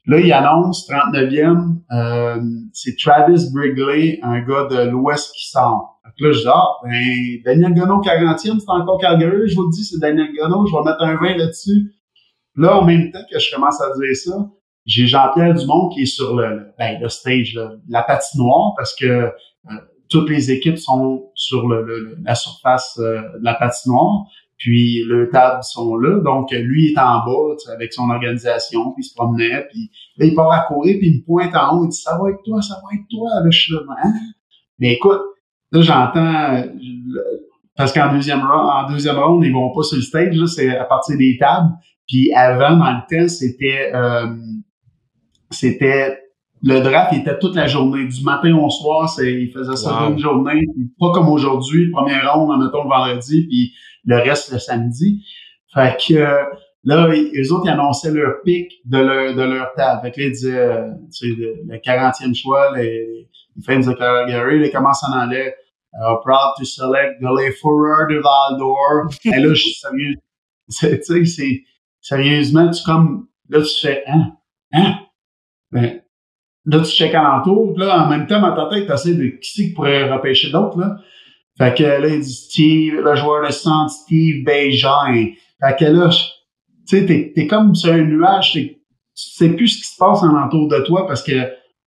Là, 0.09 0.19
il 0.21 0.33
annonce 0.33 0.88
39e, 0.88 1.83
euh, 1.93 2.40
c'est 2.73 2.97
Travis 2.97 3.52
Brigley, 3.52 4.19
un 4.23 4.40
gars 4.40 4.67
de 4.71 4.88
l'Ouest 4.88 5.33
qui 5.35 5.50
sort. 5.50 6.00
Donc 6.02 6.14
là, 6.19 6.33
je 6.33 6.38
dis, 6.38 6.49
ah, 6.49 6.69
ben, 6.83 7.43
Daniel 7.45 7.75
Gono 7.75 8.00
40e, 8.00 8.59
c'est 8.59 8.71
encore 8.71 8.99
Calgary. 8.99 9.49
Je 9.49 9.55
vous 9.55 9.64
le 9.64 9.71
dis, 9.71 9.85
c'est 9.85 9.99
Daniel 9.99 10.28
Gono, 10.35 10.67
je 10.67 10.73
vais 10.75 10.83
mettre 10.83 11.02
un 11.02 11.17
20 11.17 11.37
là-dessus. 11.37 11.93
Là, 12.57 12.78
en 12.78 12.87
même 12.87 13.12
temps 13.12 13.19
que 13.31 13.38
je 13.38 13.55
commence 13.55 13.83
à 13.83 13.90
dire 13.99 14.17
ça, 14.17 14.49
j'ai 14.87 15.07
Jean-Pierre 15.07 15.52
Dumont 15.52 15.90
qui 15.90 16.05
est 16.05 16.07
sur 16.07 16.35
le, 16.35 16.73
ben, 16.78 16.99
le 17.02 17.09
stage, 17.11 17.61
la 17.87 18.02
patinoire, 18.02 18.73
parce 18.78 18.97
que 18.97 19.05
euh, 19.05 19.31
toutes 20.09 20.31
les 20.31 20.50
équipes 20.50 20.79
sont 20.79 21.31
sur 21.35 21.69
le, 21.69 22.17
la 22.25 22.35
surface 22.35 22.99
euh, 22.99 23.21
de 23.38 23.45
la 23.45 23.55
patinoire. 23.55 24.25
Puis 24.57 25.05
le 25.07 25.31
tables 25.31 25.62
sont 25.62 25.97
là, 25.97 26.19
donc 26.21 26.50
lui 26.50 26.88
est 26.88 26.99
en 26.99 27.25
bas 27.25 27.55
avec 27.73 27.93
son 27.93 28.11
organisation, 28.11 28.91
puis 28.93 29.05
il 29.05 29.09
se 29.09 29.15
promenait, 29.15 29.69
puis 29.71 29.88
là, 30.17 30.27
il 30.27 30.35
part 30.35 30.50
à 30.50 30.62
courir, 30.67 30.97
puis 30.99 31.09
il 31.11 31.19
me 31.19 31.25
pointe 31.25 31.55
en 31.55 31.77
haut, 31.77 31.85
il 31.85 31.91
dit 31.91 31.97
ça 31.97 32.19
va 32.21 32.31
être 32.31 32.43
toi, 32.45 32.61
ça 32.61 32.75
va 32.75 32.97
être 32.97 33.07
toi, 33.09 33.29
là, 33.45 33.50
je 33.50 33.75
hein? 33.75 34.12
Mais 34.81 34.95
écoute, 34.95 35.21
là 35.71 35.81
j'entends 35.81 36.65
parce 37.77 37.93
qu'en 37.93 38.12
deuxième 38.12 38.41
en 38.41 38.91
deuxième 38.91 39.17
round, 39.17 39.45
ils 39.45 39.53
vont 39.53 39.73
pas 39.73 39.83
sur 39.83 39.97
le 39.97 40.03
stage, 40.03 40.35
là, 40.35 40.47
c'est 40.49 40.77
à 40.77 40.85
partir 40.85 41.17
des 41.17 41.37
tables. 41.38 41.71
Puis 42.09 42.33
avant, 42.35 42.77
dans 42.77 42.91
le 42.91 43.03
temps, 43.09 43.29
c'était 43.29 43.93
euh, 43.95 44.35
c'était 45.50 46.19
le 46.62 46.81
draft 46.81 47.12
il 47.12 47.21
était 47.21 47.38
toute 47.38 47.55
la 47.55 47.67
journée, 47.67 48.07
du 48.07 48.23
matin 48.23 48.55
au 48.57 48.71
soir, 48.71 49.09
c'est 49.09 49.33
il 49.33 49.53
faisait 49.53 49.77
ça 49.77 49.91
toute 49.91 50.17
la 50.17 50.19
journée, 50.19 50.67
pas 50.99 51.12
comme 51.12 51.29
aujourd'hui, 51.29 51.91
première 51.91 52.35
ronde, 52.35 52.62
mettons 52.62 52.85
le 52.85 52.88
vendredi, 52.88 53.47
puis 53.47 53.73
le 54.05 54.17
reste 54.17 54.53
le 54.53 54.59
samedi. 54.59 55.25
Fait 55.73 55.97
que 55.97 56.15
là, 56.85 57.09
eux 57.09 57.53
autres, 57.53 57.67
ils 57.67 57.71
annonçaient 57.71 58.11
leur 58.11 58.43
pic 58.43 58.73
de 58.85 58.99
leur, 58.99 59.35
de 59.35 59.43
leur 59.43 59.73
table. 59.75 60.00
Fait 60.03 60.11
que 60.11 60.21
là, 60.21 60.27
ils 60.27 60.33
disaient, 60.33 60.59
euh, 60.59 60.91
tu 61.15 61.35
sais, 61.35 61.37
le, 61.37 61.77
40e 61.77 62.35
choix, 62.35 62.77
les, 62.77 63.29
les 63.57 63.62
fans 63.62 63.79
de 63.79 63.93
Calgary, 63.93 64.67
ils 64.67 64.73
commencent 64.73 65.05
en 65.05 65.19
anglais. 65.19 65.55
Uh, 65.95 66.17
proud 66.23 66.55
to 66.59 66.65
select 66.65 67.21
the 67.21 67.31
Leforer 67.31 68.07
de 68.09 68.21
Val 68.21 68.59
d'Or. 68.59 69.09
Et 69.25 69.41
là, 69.41 69.55
je 69.55 69.62
suis 69.62 69.75
sérieux. 69.75 70.15
Tu 70.71 71.03
sais, 71.03 71.25
c'est, 71.25 71.65
sérieusement, 72.00 72.71
tu 72.71 72.83
comme, 72.85 73.27
là, 73.49 73.62
tu 73.62 73.81
fais, 73.81 74.05
hein, 74.07 74.33
hein? 74.73 74.99
Ben, 75.73 76.03
là, 76.69 76.81
tu 76.81 76.91
checkes 76.91 77.15
alentour. 77.15 77.79
Là, 77.79 78.05
en 78.05 78.09
même 78.09 78.27
temps, 78.27 78.41
dans 78.41 78.55
ta 78.55 78.67
tête, 78.75 78.87
tu 78.87 78.93
essaies 78.93 79.15
de 79.15 79.27
qui 79.27 79.53
c'est 79.53 79.63
qui 79.69 79.73
pourrait 79.73 80.11
repêcher 80.11 80.51
d'autres, 80.51 80.79
là. 80.79 80.97
Fait 81.57 81.77
que 81.77 81.83
là, 81.83 82.07
il 82.07 82.21
dit 82.21 82.33
Steve, 82.33 83.01
le 83.03 83.17
joueur 83.17 83.45
de 83.45 83.53
centre, 83.53 83.91
Steve 83.91 84.45
Bejan. 84.45 85.13
Fait 85.61 85.77
que 85.79 85.85
là, 85.87 86.09
tu 86.09 86.19
sais, 86.85 87.05
t'es, 87.05 87.33
t'es 87.35 87.47
comme 87.49 87.75
sur 87.75 87.93
un 87.93 88.03
nuage, 88.03 88.53
tu 88.53 88.79
sais 89.15 89.49
plus 89.51 89.69
ce 89.69 89.79
qui 89.79 89.89
se 89.89 89.97
passe 89.99 90.23
en 90.23 90.37
entour 90.37 90.69
de 90.69 90.79
toi 90.81 91.07
parce 91.09 91.25
que, 91.25 91.47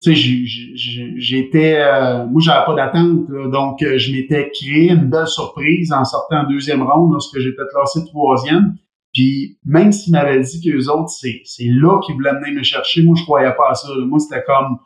tu 0.01 0.15
sais, 0.15 1.13
j'étais, 1.17 1.79
euh, 1.81 2.25
moi, 2.25 2.41
j'avais 2.41 2.65
pas 2.65 2.73
d'attente, 2.73 3.27
donc 3.51 3.83
euh, 3.83 3.97
je 3.97 4.13
m'étais 4.13 4.49
créé 4.53 4.91
une 4.91 5.09
belle 5.09 5.27
surprise 5.27 5.91
en 5.91 6.05
sortant 6.05 6.45
en 6.45 6.49
deuxième 6.49 6.81
ronde 6.81 7.11
lorsque 7.11 7.37
j'étais 7.39 7.63
classé 7.73 8.05
troisième. 8.05 8.75
Puis 9.19 9.57
même 9.65 9.91
s'ils 9.91 10.13
m'avaient 10.13 10.39
dit 10.39 10.61
que 10.61 10.73
les 10.73 10.87
autres, 10.87 11.09
c'est, 11.09 11.41
là 11.59 11.99
qu'ils 11.99 12.15
voulaient 12.15 12.35
venir 12.35 12.57
me 12.57 12.63
chercher, 12.63 13.03
moi, 13.03 13.15
je 13.19 13.23
croyais 13.23 13.51
pas 13.51 13.71
à 13.71 13.75
ça. 13.75 13.89
Moi, 14.07 14.17
c'était 14.17 14.45
comme, 14.45 14.79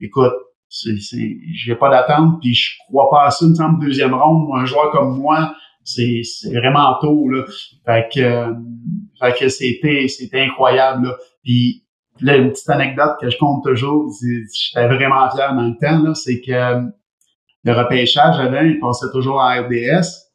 écoute, 0.00 0.32
j'ai 0.68 1.76
pas 1.76 1.88
d'attente, 1.88 2.40
puis 2.40 2.52
je 2.52 2.78
crois 2.88 3.08
pas 3.10 3.26
à 3.26 3.30
ça, 3.30 3.46
une 3.46 3.54
semble 3.54 3.84
deuxième 3.84 4.12
ronde. 4.12 4.48
Un 4.56 4.64
joueur 4.64 4.90
comme 4.90 5.16
moi, 5.20 5.54
c'est, 5.84 6.22
vraiment 6.52 6.96
tôt, 7.00 7.28
là. 7.28 7.44
Fait 7.84 8.08
que, 8.12 8.20
euh, 8.20 8.54
fait 9.20 9.38
que 9.38 9.48
c'était, 9.48 10.08
c'était 10.08 10.40
incroyable, 10.40 11.06
là. 11.06 11.16
Puis 11.44 11.84
là, 12.20 12.38
une 12.38 12.50
petite 12.50 12.68
anecdote 12.68 13.18
que 13.20 13.30
je 13.30 13.38
compte 13.38 13.62
toujours, 13.62 14.12
j'étais 14.20 14.88
vraiment 14.88 15.30
fier 15.30 15.54
dans 15.54 15.62
le 15.62 15.76
temps, 15.80 16.02
là, 16.02 16.12
c'est 16.14 16.40
que 16.40 16.90
le 17.62 17.72
repêchage 17.72 18.40
avant, 18.40 18.62
il 18.62 18.80
passait 18.80 19.12
toujours 19.12 19.40
à 19.40 19.60
RDS. 19.60 20.25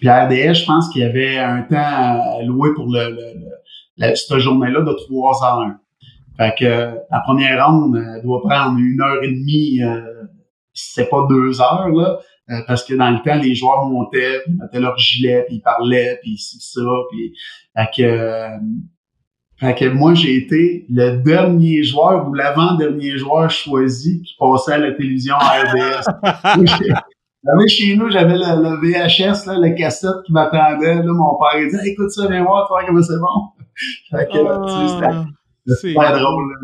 Puis 0.00 0.08
à 0.08 0.26
RDS, 0.26 0.54
je 0.54 0.66
pense 0.66 0.88
qu'il 0.90 1.02
y 1.02 1.04
avait 1.04 1.38
un 1.38 1.62
temps 1.62 2.40
loué 2.46 2.70
pour 2.74 2.86
le, 2.86 3.16
le, 3.98 4.14
cette 4.14 4.38
journée-là 4.38 4.80
de 4.80 4.92
3 4.92 5.44
à 5.44 5.60
1. 5.62 5.78
Fait 6.36 6.54
que 6.58 6.64
la 7.10 7.20
première 7.24 7.66
ronde 7.66 7.96
elle 7.96 8.22
doit 8.22 8.40
prendre 8.42 8.78
une 8.78 9.00
heure 9.00 9.22
et 9.22 9.32
demie, 9.32 9.82
euh, 9.82 10.00
c'est 10.72 11.08
pas 11.08 11.26
deux 11.28 11.60
heures, 11.60 11.88
là. 11.88 12.18
Euh, 12.50 12.60
parce 12.66 12.84
que 12.84 12.94
dans 12.94 13.10
le 13.10 13.22
temps, 13.22 13.36
les 13.36 13.54
joueurs 13.54 13.86
montaient, 13.86 14.40
puis 14.44 14.54
mettaient 14.54 14.80
leur 14.80 14.98
gilet, 14.98 15.44
puis 15.46 15.56
ils 15.56 15.62
parlaient, 15.62 16.18
puis 16.22 16.36
ci, 16.38 16.58
ça, 16.60 16.80
puis... 17.10 17.34
Fait 17.76 17.88
que, 17.96 18.02
euh, 18.02 18.58
fait 19.58 19.74
que 19.76 19.84
moi, 19.84 20.14
j'ai 20.14 20.36
été 20.36 20.86
le 20.90 21.22
dernier 21.22 21.84
joueur 21.84 22.28
ou 22.28 22.34
l'avant-dernier 22.34 23.16
joueur 23.16 23.48
choisi 23.48 24.22
qui 24.22 24.34
passait 24.38 24.72
à 24.72 24.78
la 24.78 24.92
télévision 24.92 25.36
à 25.36 25.62
RDS. 25.62 26.56
J'avais 27.44 27.68
chez 27.68 27.96
nous, 27.96 28.08
j'avais 28.10 28.34
le, 28.34 28.76
VHS, 28.80 29.46
là, 29.46 29.58
le 29.58 29.74
cassette 29.76 30.22
qui 30.24 30.32
m'attendait. 30.32 30.94
Là, 30.94 31.02
mon 31.12 31.36
père 31.38 31.60
il 31.60 31.68
dit 31.68 31.90
écoute 31.90 32.10
ça, 32.10 32.28
viens 32.28 32.44
voir, 32.44 32.68
toi, 32.68 32.82
comment 32.86 33.02
c'est 33.02 33.18
bon. 33.18 33.50
fait 34.10 34.26
que, 34.26 34.38
oh. 34.38 35.24
C'est 35.66 35.92
drôle. 35.94 36.54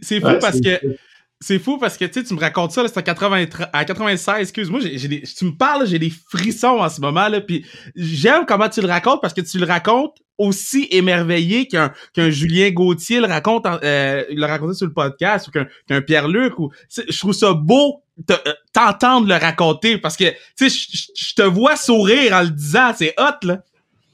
C'est 0.00 0.20
fou 0.20 0.38
parce 0.40 0.60
que. 0.60 0.96
C'est 1.40 1.58
fou 1.58 1.76
parce 1.78 1.98
que 1.98 2.04
tu 2.06 2.34
me 2.34 2.40
racontes 2.40 2.72
ça, 2.72 2.86
c'est 2.86 2.96
à 2.96 3.84
96, 3.84 4.40
excuse-moi, 4.40 4.80
tu 4.80 5.44
me 5.44 5.56
parles, 5.56 5.86
j'ai 5.86 5.98
des 5.98 6.10
frissons 6.30 6.78
en 6.78 6.88
ce 6.88 7.00
moment, 7.00 7.28
là, 7.28 7.40
puis 7.40 7.66
j'aime 7.96 8.46
comment 8.46 8.68
tu 8.68 8.80
le 8.80 8.86
racontes 8.86 9.20
parce 9.20 9.34
que 9.34 9.42
tu 9.42 9.58
le 9.58 9.66
racontes 9.66 10.16
aussi 10.38 10.88
émerveillé 10.90 11.68
qu'un 11.68 11.90
Julien 12.30 12.70
Gauthier 12.70 13.20
le 13.20 13.26
raconte, 13.26 13.66
euh, 13.66 14.24
il 14.30 14.38
l'a 14.38 14.46
raconté 14.46 14.74
sur 14.74 14.86
le 14.86 14.92
podcast, 14.92 15.48
ou 15.48 15.50
qu'un 15.50 16.00
Pierre-Luc, 16.00 16.58
ou 16.58 16.70
je 16.96 17.18
trouve 17.18 17.32
ça 17.32 17.52
beau 17.52 18.02
euh, 18.30 18.36
t'entendre 18.72 19.26
le 19.26 19.34
raconter 19.34 19.98
parce 19.98 20.16
que 20.16 20.30
tu 20.56 20.70
sais, 20.70 21.08
je 21.16 21.34
te 21.34 21.42
vois 21.42 21.74
sourire 21.74 22.32
en 22.32 22.42
le 22.42 22.50
disant, 22.50 22.92
c'est 22.94 23.12
hot 23.18 23.44
là. 23.46 23.58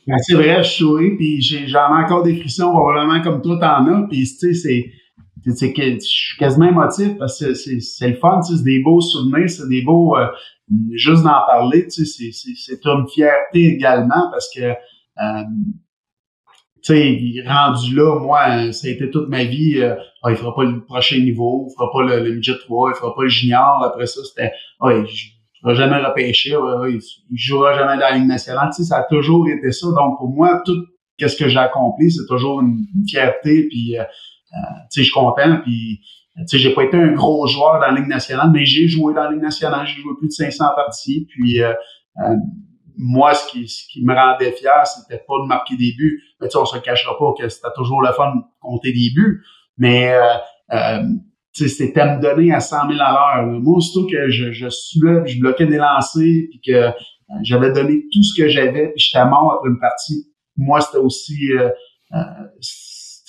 Ben, 0.07 0.17
c'est 0.23 0.35
vrai, 0.35 0.62
je 0.62 0.71
souris, 0.71 1.17
puis 1.17 1.41
j'en 1.43 1.97
ai 1.97 2.05
encore 2.05 2.23
des 2.23 2.35
frissons, 2.35 2.71
probablement 2.71 3.21
comme 3.23 3.43
toi 3.43 3.59
t'en 3.61 3.87
as, 3.87 4.09
puis 4.09 4.23
tu 4.23 4.27
sais, 4.27 4.55
c'est 4.55 4.91
je 5.45 5.99
suis 6.01 6.39
quasiment 6.39 6.67
émotif 6.67 7.17
parce 7.19 7.39
que 7.39 7.55
c'est 7.55 8.09
le 8.09 8.15
fun, 8.17 8.43
c'est 8.43 8.63
des 8.63 8.81
beaux 8.83 9.01
souvenirs, 9.01 9.49
c'est 9.49 9.69
des 9.69 9.83
beaux 9.83 10.17
euh, 10.17 10.27
juste 10.93 11.23
d'en 11.23 11.41
parler, 11.47 11.87
c'est 11.89 12.85
une 12.85 13.09
fierté 13.09 13.67
également 13.67 14.31
parce 14.31 14.51
que 14.55 14.63
euh, 14.63 15.45
tu 16.83 16.95
sais, 16.95 17.45
rendu 17.47 17.95
là, 17.95 18.19
moi, 18.19 18.73
ça 18.73 18.89
a 18.89 18.91
été 18.91 19.11
toute 19.11 19.29
ma 19.29 19.45
vie, 19.45 19.81
euh, 19.81 19.95
ah, 20.23 20.31
il 20.31 20.37
fera 20.37 20.55
pas 20.55 20.65
le 20.65 20.83
prochain 20.85 21.19
niveau, 21.19 21.67
il 21.69 21.75
fera 21.75 21.93
pas 21.93 22.03
le, 22.03 22.25
le 22.25 22.35
midget 22.37 22.57
3, 22.59 22.93
il 22.93 22.99
fera 22.99 23.15
pas 23.15 23.23
le 23.23 23.29
junior, 23.29 23.85
après 23.85 24.07
ça, 24.07 24.21
c'était 24.25 24.53
ah, 24.81 24.93
il 24.95 25.05
va 25.63 25.75
jamais 25.75 25.99
repêcher, 25.99 26.57
il, 26.89 27.01
il 27.31 27.39
jouera 27.39 27.75
jamais 27.75 27.95
dans 27.95 28.09
la 28.09 28.17
Ligue 28.17 28.27
nationale. 28.27 28.71
Tu 28.75 28.83
sais, 28.83 28.89
ça 28.89 29.01
a 29.01 29.03
toujours 29.03 29.47
été 29.47 29.73
ça. 29.73 29.89
Donc, 29.89 30.17
pour 30.17 30.31
moi, 30.31 30.63
tout 30.65 30.87
qu'est-ce 31.21 31.37
que 31.37 31.49
j'ai 31.49 31.59
accompli, 31.59 32.11
c'est 32.11 32.27
toujours 32.27 32.61
une, 32.63 32.87
fierté. 33.07 33.69
Puis, 33.69 33.97
euh, 33.99 34.03
euh, 34.03 34.05
tu 34.52 34.59
sais, 34.90 35.00
je 35.00 35.02
suis 35.04 35.12
content. 35.12 35.59
Puis, 35.62 36.00
tu 36.37 36.47
sais, 36.47 36.59
j'ai 36.59 36.75
pas 36.75 36.85
été 36.85 36.97
un 36.97 37.12
gros 37.12 37.47
joueur 37.47 37.75
dans 37.75 37.87
la 37.87 37.92
Ligue 37.92 38.09
nationale, 38.09 38.50
mais 38.52 38.64
j'ai 38.64 38.88
joué 38.88 39.14
dans 39.14 39.25
la 39.25 39.30
Ligue 39.33 39.42
nationale. 39.42 39.87
J'ai 39.87 40.00
joué 40.00 40.12
plus 40.19 40.28
de 40.28 40.33
500 40.33 40.64
parties. 40.76 41.26
Puis, 41.30 41.62
euh, 41.62 41.73
moi, 42.97 43.35
ce 43.35 43.50
qui, 43.50 43.69
ce 43.69 43.85
qui 43.90 44.04
me 44.04 44.14
rendait 44.14 44.52
fier, 44.52 44.87
c'était 44.87 45.23
pas 45.26 45.35
de 45.42 45.47
marquer 45.47 45.76
des 45.76 45.92
buts. 45.97 46.23
Mais 46.40 46.49
tu 46.49 46.52
sais, 46.52 46.59
on 46.59 46.66
se 46.66 46.78
cachera 46.78 47.16
pas 47.19 47.33
que 47.38 47.49
c'était 47.49 47.73
toujours 47.75 48.02
le 48.02 48.12
fun 48.12 48.35
de 48.37 48.42
compter 48.61 48.92
des 48.92 49.11
buts. 49.14 49.42
Mais 49.78 50.12
euh, 50.12 50.23
euh, 50.73 51.02
c'était 51.52 52.16
me 52.16 52.21
donner 52.21 52.52
à 52.52 52.61
100 52.61 52.88
000 52.88 53.00
à 53.00 53.12
l'heure. 53.12 53.47
Moi, 53.61 53.78
aussitôt 53.78 54.07
que 54.07 54.28
je, 54.28 54.52
je 54.52 54.69
suivais, 54.69 55.26
je 55.26 55.40
bloquais 55.40 55.66
des 55.66 55.78
lancers, 55.78 56.47
puis 56.50 56.61
que 56.64 56.73
euh, 56.73 56.90
j'avais 57.42 57.73
donné 57.73 58.04
tout 58.12 58.23
ce 58.23 58.40
que 58.40 58.49
j'avais, 58.49 58.88
puis 58.88 58.99
j'étais 58.99 59.25
mort 59.25 59.54
après 59.54 59.71
une 59.71 59.78
partie, 59.78 60.26
moi, 60.57 60.80
c'était 60.80 60.99
aussi 60.99 61.52
euh, 61.52 61.71
euh 62.12 62.19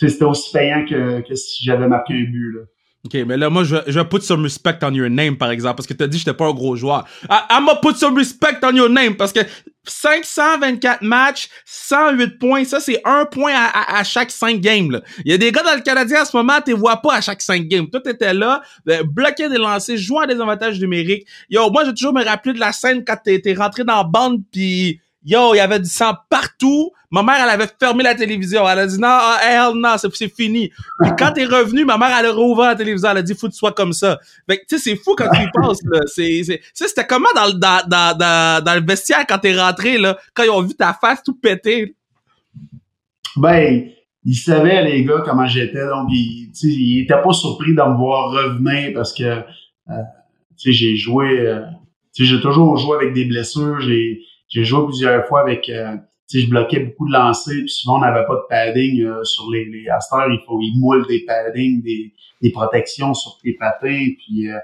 c'était 0.09 0.25
aussi 0.25 0.51
payant 0.51 0.85
que, 0.85 1.21
que 1.27 1.35
si 1.35 1.63
j'avais 1.63 1.87
marqué 1.87 2.13
un 2.13 2.23
but. 2.23 2.53
Là. 2.53 2.61
OK, 3.03 3.15
mais 3.25 3.35
là, 3.35 3.49
moi, 3.49 3.63
je, 3.63 3.77
je 3.87 3.99
put 4.01 4.21
some 4.21 4.43
respect 4.43 4.77
on 4.83 4.93
your 4.93 5.09
name, 5.09 5.35
par 5.35 5.49
exemple, 5.49 5.77
parce 5.77 5.87
que 5.87 5.93
t'as 5.93 6.05
dit 6.05 6.17
que 6.17 6.25
j'étais 6.25 6.37
pas 6.37 6.45
un 6.45 6.53
gros 6.53 6.75
joueur. 6.75 7.05
I, 7.29 7.39
I'm 7.49 7.67
put 7.81 7.95
some 7.95 8.15
respect 8.15 8.59
on 8.61 8.75
your 8.75 8.89
name, 8.89 9.15
parce 9.15 9.33
que 9.33 9.39
524 9.85 11.01
matchs, 11.01 11.49
108 11.65 12.37
points, 12.37 12.63
ça, 12.63 12.79
c'est 12.79 13.01
un 13.03 13.25
point 13.25 13.53
à, 13.55 13.97
à, 13.97 14.03
chaque 14.03 14.29
5 14.29 14.61
games, 14.61 15.01
Il 15.25 15.31
y 15.31 15.33
a 15.33 15.39
des 15.39 15.51
gars 15.51 15.63
dans 15.63 15.73
le 15.73 15.81
Canadien, 15.81 16.21
en 16.21 16.25
ce 16.25 16.37
moment, 16.37 16.61
tu 16.63 16.73
vois 16.73 16.97
pas 16.97 17.15
à 17.15 17.21
chaque 17.21 17.41
5 17.41 17.67
games. 17.67 17.89
Toi, 17.89 18.01
t'étais 18.01 18.35
là, 18.35 18.61
euh, 18.87 19.01
bloqué 19.03 19.49
des 19.49 19.57
lancers, 19.57 19.97
jouant 19.97 20.21
à 20.21 20.27
des 20.27 20.39
avantages 20.39 20.79
numériques. 20.79 21.25
Yo, 21.49 21.71
moi, 21.71 21.85
j'ai 21.85 21.95
toujours 21.95 22.13
me 22.13 22.23
rappelé 22.23 22.53
de 22.53 22.59
la 22.59 22.71
scène 22.71 23.03
quand 23.03 23.17
t'es 23.23 23.55
rentré 23.55 23.83
dans 23.83 23.97
la 23.97 24.03
bande, 24.03 24.41
puis 24.51 25.01
Yo, 25.23 25.53
il 25.53 25.57
y 25.57 25.59
avait 25.59 25.79
du 25.79 25.89
sang 25.89 26.15
partout. 26.29 26.91
Ma 27.11 27.21
mère, 27.21 27.35
elle 27.43 27.49
avait 27.49 27.69
fermé 27.79 28.03
la 28.03 28.15
télévision. 28.15 28.67
Elle 28.67 28.79
a 28.79 28.87
dit, 28.87 28.97
non, 28.97 29.07
ah, 29.07 29.39
hell, 29.43 29.75
non, 29.75 29.95
c'est 29.97 30.33
fini. 30.33 30.71
Puis 30.99 31.11
quand 31.17 31.31
t'es 31.33 31.45
revenu, 31.45 31.85
ma 31.85 31.97
mère, 31.97 32.17
elle 32.19 32.25
a 32.25 32.31
rouvert 32.31 32.67
la 32.67 32.75
télévision. 32.75 33.09
Elle 33.11 33.17
a 33.17 33.21
dit, 33.21 33.35
faut 33.35 33.47
que 33.47 33.51
tu 33.51 33.59
sois 33.59 33.73
comme 33.73 33.93
ça. 33.93 34.17
Fait 34.49 34.57
que, 34.57 34.65
tu 34.67 34.77
sais, 34.77 34.91
c'est 34.91 34.95
fou 34.95 35.13
quand 35.15 35.29
tu 35.31 35.41
y 35.41 35.47
penses, 35.53 35.83
là. 35.83 35.99
C'est, 36.07 36.41
c'était 36.73 37.05
comment 37.05 37.27
dans 37.35 37.45
le, 37.45 37.53
dans, 37.53 37.87
dans, 37.87 38.63
dans 38.63 38.73
le 38.73 38.85
vestiaire 38.85 39.25
quand 39.27 39.37
t'es 39.37 39.55
rentré, 39.55 39.99
là, 39.99 40.17
quand 40.33 40.43
ils 40.43 40.49
ont 40.49 40.63
vu 40.63 40.73
ta 40.73 40.93
face 40.93 41.21
tout 41.21 41.35
péter? 41.35 41.95
Ben, 43.35 43.89
ils 44.25 44.35
savaient, 44.35 44.83
les 44.83 45.03
gars, 45.05 45.21
comment 45.23 45.45
j'étais. 45.45 45.85
Donc, 45.85 46.07
ils, 46.09 46.51
ils 46.63 47.03
étaient 47.03 47.21
pas 47.21 47.33
surpris 47.33 47.75
de 47.75 47.81
me 47.81 47.95
voir 47.95 48.31
revenir 48.31 48.93
parce 48.95 49.13
que, 49.13 49.23
euh, 49.23 49.43
tu 50.57 50.71
sais, 50.71 50.73
j'ai 50.73 50.95
joué, 50.95 51.41
euh, 51.41 51.61
tu 52.15 52.25
sais, 52.25 52.31
j'ai 52.31 52.41
toujours 52.41 52.77
joué 52.77 52.95
avec 52.95 53.13
des 53.13 53.25
blessures. 53.25 53.81
J'ai, 53.81 54.21
j'ai 54.51 54.65
joué 54.65 54.85
plusieurs 54.85 55.25
fois 55.27 55.41
avec, 55.41 55.67
euh, 55.69 55.95
tu 56.29 56.39
sais, 56.39 56.45
je 56.45 56.49
bloquais 56.49 56.81
beaucoup 56.81 57.07
de 57.07 57.13
lancers, 57.13 57.53
puis 57.53 57.69
souvent 57.69 57.97
on 57.97 58.01
n'avait 58.01 58.25
pas 58.25 58.35
de 58.35 58.47
padding 58.49 59.01
euh, 59.01 59.23
sur 59.23 59.49
les, 59.49 59.65
les 59.65 59.87
asters, 59.87 60.27
il 60.29 60.39
faut 60.45 60.59
ils 60.61 60.77
moulent 60.77 61.07
des 61.07 61.23
paddings, 61.25 61.81
des, 61.81 62.13
des 62.41 62.51
protections 62.51 63.13
sur 63.13 63.37
tes 63.41 63.53
patins, 63.53 64.07
puis 64.17 64.49
euh, 64.49 64.57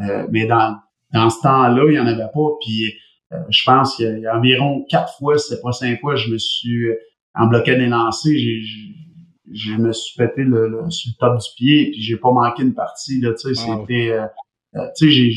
euh 0.00 0.26
mais 0.30 0.46
dans 0.46 0.76
dans 1.12 1.30
ce 1.30 1.40
temps-là, 1.42 1.84
il 1.88 1.94
y 1.94 2.00
en 2.00 2.06
avait 2.06 2.30
pas, 2.34 2.48
puis 2.60 2.92
je 3.48 3.64
pense 3.64 3.96
qu'il 3.96 4.18
y, 4.18 4.26
a 4.26 4.36
environ 4.36 4.84
quatre 4.88 5.16
fois, 5.16 5.38
c'est 5.38 5.60
pas 5.60 5.70
cinq 5.70 6.00
fois, 6.00 6.16
je 6.16 6.28
me 6.28 6.38
suis 6.38 6.88
en 7.34 7.46
bloquant 7.46 7.78
des 7.78 7.86
lancers, 7.86 8.36
j'ai 8.36 8.62
je 9.52 9.74
me 9.74 9.92
suis 9.92 10.16
pété 10.16 10.42
le, 10.42 10.84
sur 10.88 11.12
le 11.12 11.18
top 11.20 11.38
du 11.38 11.48
pied, 11.56 11.90
puis 11.92 12.02
j'ai 12.02 12.16
pas 12.16 12.32
manqué 12.32 12.62
une 12.62 12.74
partie 12.74 13.20
là, 13.20 13.32
tu 13.34 13.54
sais, 13.54 13.54
c'était, 13.54 14.18
tu 14.72 14.80
sais, 14.94 15.10
j'ai 15.10 15.32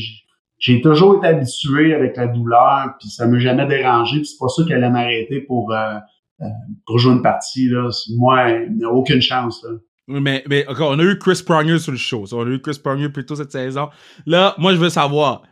j'ai 0.58 0.80
toujours 0.80 1.18
été 1.18 1.28
habitué 1.28 1.94
avec 1.94 2.16
la 2.16 2.26
douleur, 2.26 2.96
puis 2.98 3.08
ça 3.08 3.26
m'a 3.26 3.38
jamais 3.38 3.66
dérangé, 3.66 4.18
puis 4.18 4.26
c'est 4.26 4.38
pas 4.38 4.48
ça 4.48 4.62
qu'elle 4.66 4.78
allait 4.78 4.90
m'arrêter 4.90 5.40
pour, 5.42 5.72
euh, 5.72 5.94
euh, 6.42 6.46
pour 6.86 6.98
jouer 6.98 7.12
une 7.12 7.22
partie. 7.22 7.68
Là. 7.68 7.88
Moi, 8.16 8.50
il 8.50 8.76
n'y 8.76 8.84
a 8.84 8.90
aucune 8.90 9.22
chance. 9.22 9.64
Là. 9.64 9.76
Mais, 10.08 10.42
mais 10.48 10.66
encore, 10.66 10.90
on 10.90 10.98
a 10.98 11.02
eu 11.02 11.18
Chris 11.18 11.42
Pronger 11.44 11.78
sur 11.78 11.92
le 11.92 11.98
show. 11.98 12.24
On 12.32 12.46
a 12.46 12.50
eu 12.50 12.60
Chris 12.60 12.80
Pronger 12.82 13.08
plus 13.08 13.26
tôt 13.26 13.36
cette 13.36 13.52
saison. 13.52 13.88
Là, 14.26 14.54
moi, 14.58 14.72
je 14.72 14.78
veux 14.78 14.88
savoir, 14.88 15.42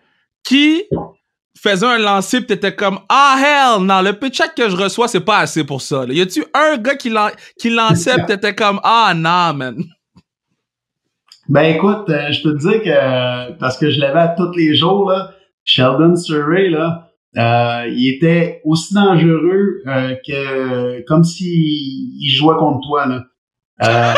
qui 0.43 0.85
faisait 1.59 1.87
un 1.87 1.99
lancer 1.99 2.41
pis 2.41 2.49
t'étais 2.49 2.75
comme 2.75 2.99
ah 3.09 3.37
hell 3.39 3.83
non 3.83 4.03
le 4.03 4.13
paycheck 4.13 4.55
que 4.55 4.69
je 4.69 4.77
reçois 4.77 5.09
c'est 5.09 5.21
pas 5.21 5.39
assez 5.39 5.65
pour 5.65 5.81
ça 5.81 6.05
là. 6.05 6.13
y 6.13 6.21
a-tu 6.21 6.45
un 6.53 6.77
gars 6.77 6.97
qui, 6.97 7.11
qui 7.59 7.71
lançait 7.71 8.15
pis 8.19 8.27
t'étais 8.27 8.55
comme 8.55 8.79
ah 8.83 9.15
non 9.17 9.55
man 9.55 9.83
ben 11.49 11.77
écoute, 11.77 12.09
euh, 12.09 12.33
je 12.33 12.43
peux 12.43 12.55
te 12.57 12.69
dire 12.69 12.83
que 12.83 13.53
parce 13.59 13.79
que 13.79 13.91
je 13.91 14.01
l'avais 14.01 14.35
tous 14.37 14.53
les 14.57 14.75
jours, 14.75 15.11
là, 15.11 15.31
Sheldon 15.65 16.17
Surrey, 16.17 16.69
là, 16.69 17.07
euh, 17.37 17.89
il 17.89 18.15
était 18.15 18.63
aussi 18.65 18.95
dangereux 18.95 19.83
euh, 19.87 20.15
que 20.27 21.05
comme 21.07 21.23
s'il 21.23 21.49
il 21.49 22.31
jouait 22.31 22.57
contre 22.57 22.87
toi. 22.87 23.07
Là. 23.07 23.25
Euh, 23.83 24.15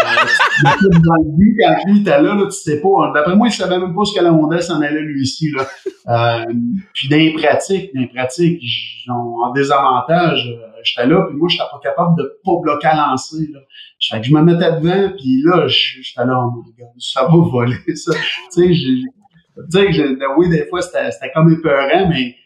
dans 0.63 1.15
le 1.17 1.37
but, 1.37 1.57
quand 1.61 1.93
lui 1.93 2.05
là, 2.05 2.21
là, 2.21 2.45
tu 2.45 2.53
sais 2.53 2.81
pas. 2.81 3.13
D'après 3.13 3.35
moi, 3.35 3.49
il 3.49 3.53
savait 3.53 3.79
même 3.79 3.95
pas 3.95 4.05
ce 4.05 4.17
que 4.17 4.23
la 4.23 4.31
rondelle 4.31 4.63
s'en 4.63 4.81
allait 4.81 5.01
lui 5.01 5.23
ici. 5.23 5.51
Là. 5.51 5.67
Euh, 6.09 6.45
puis 6.95 7.09
dans 7.09 7.17
les 7.17 7.33
pratiques, 7.33 7.91
dans 7.93 8.03
les 8.03 8.07
pratiques, 8.07 8.63
en 9.09 9.53
désavantage, 9.53 10.49
j'étais 10.83 11.07
là, 11.07 11.27
puis 11.29 11.37
moi, 11.37 11.49
j'étais 11.49 11.65
pas 11.71 11.81
capable 11.83 12.17
de 12.17 12.41
pas 12.45 12.53
bloquer 12.61 12.89
à 12.89 13.09
lancer. 13.09 13.49
Là. 13.53 13.61
Fait 14.01 14.21
que 14.21 14.27
je 14.27 14.33
me 14.33 14.43
mettais 14.43 14.73
devant, 14.73 15.13
puis 15.17 15.43
là, 15.45 15.67
j'étais 15.67 16.25
là, 16.25 16.45
oh 16.45 16.63
my 16.65 16.73
God, 16.79 16.89
ça 16.99 17.23
va 17.23 17.29
voler, 17.29 17.77
ça. 17.97 18.13
tu 18.55 18.75
sais, 19.71 19.89
oui, 20.37 20.49
des 20.51 20.67
fois, 20.67 20.83
c'était 20.83 21.33
comme 21.35 21.53
épeurant, 21.53 22.09
mais 22.09 22.37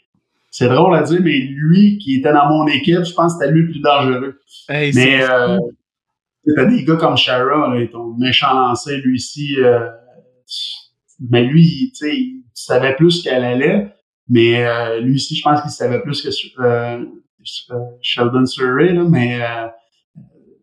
c'est 0.50 0.68
drôle 0.68 0.94
à 0.94 1.02
dire, 1.02 1.20
mais 1.22 1.38
lui, 1.38 1.98
qui 1.98 2.16
était 2.16 2.32
dans 2.32 2.48
mon 2.48 2.66
équipe, 2.66 3.04
je 3.04 3.14
pense 3.14 3.34
que 3.34 3.40
c'était 3.40 3.52
lui 3.52 3.62
le 3.62 3.70
plus 3.70 3.80
dangereux. 3.80 4.40
mais 4.68 5.22
euh, 5.22 5.58
t'as 6.56 6.64
des 6.66 6.84
gars 6.84 6.96
comme 6.96 7.16
Shara, 7.16 7.74
là, 7.74 7.86
ton 7.90 8.14
méchant 8.18 8.54
lancé, 8.54 8.98
lui 8.98 9.16
ici, 9.16 9.56
euh, 9.58 9.88
mais 11.30 11.44
lui, 11.44 11.92
tu 11.96 12.06
sais, 12.06 12.16
il 12.16 12.42
savait 12.52 12.94
plus 12.96 13.22
qu'elle 13.22 13.44
allait, 13.44 13.94
mais 14.28 14.66
euh, 14.66 15.00
lui 15.00 15.16
ici, 15.16 15.36
je 15.36 15.42
pense 15.42 15.62
qu'il 15.62 15.70
savait 15.70 16.00
plus 16.00 16.22
que 16.22 16.28
euh 16.60 17.04
Sheldon 18.00 18.46
Surrey, 18.46 18.92
là, 18.92 19.04
mais 19.04 19.42
euh, 19.42 19.68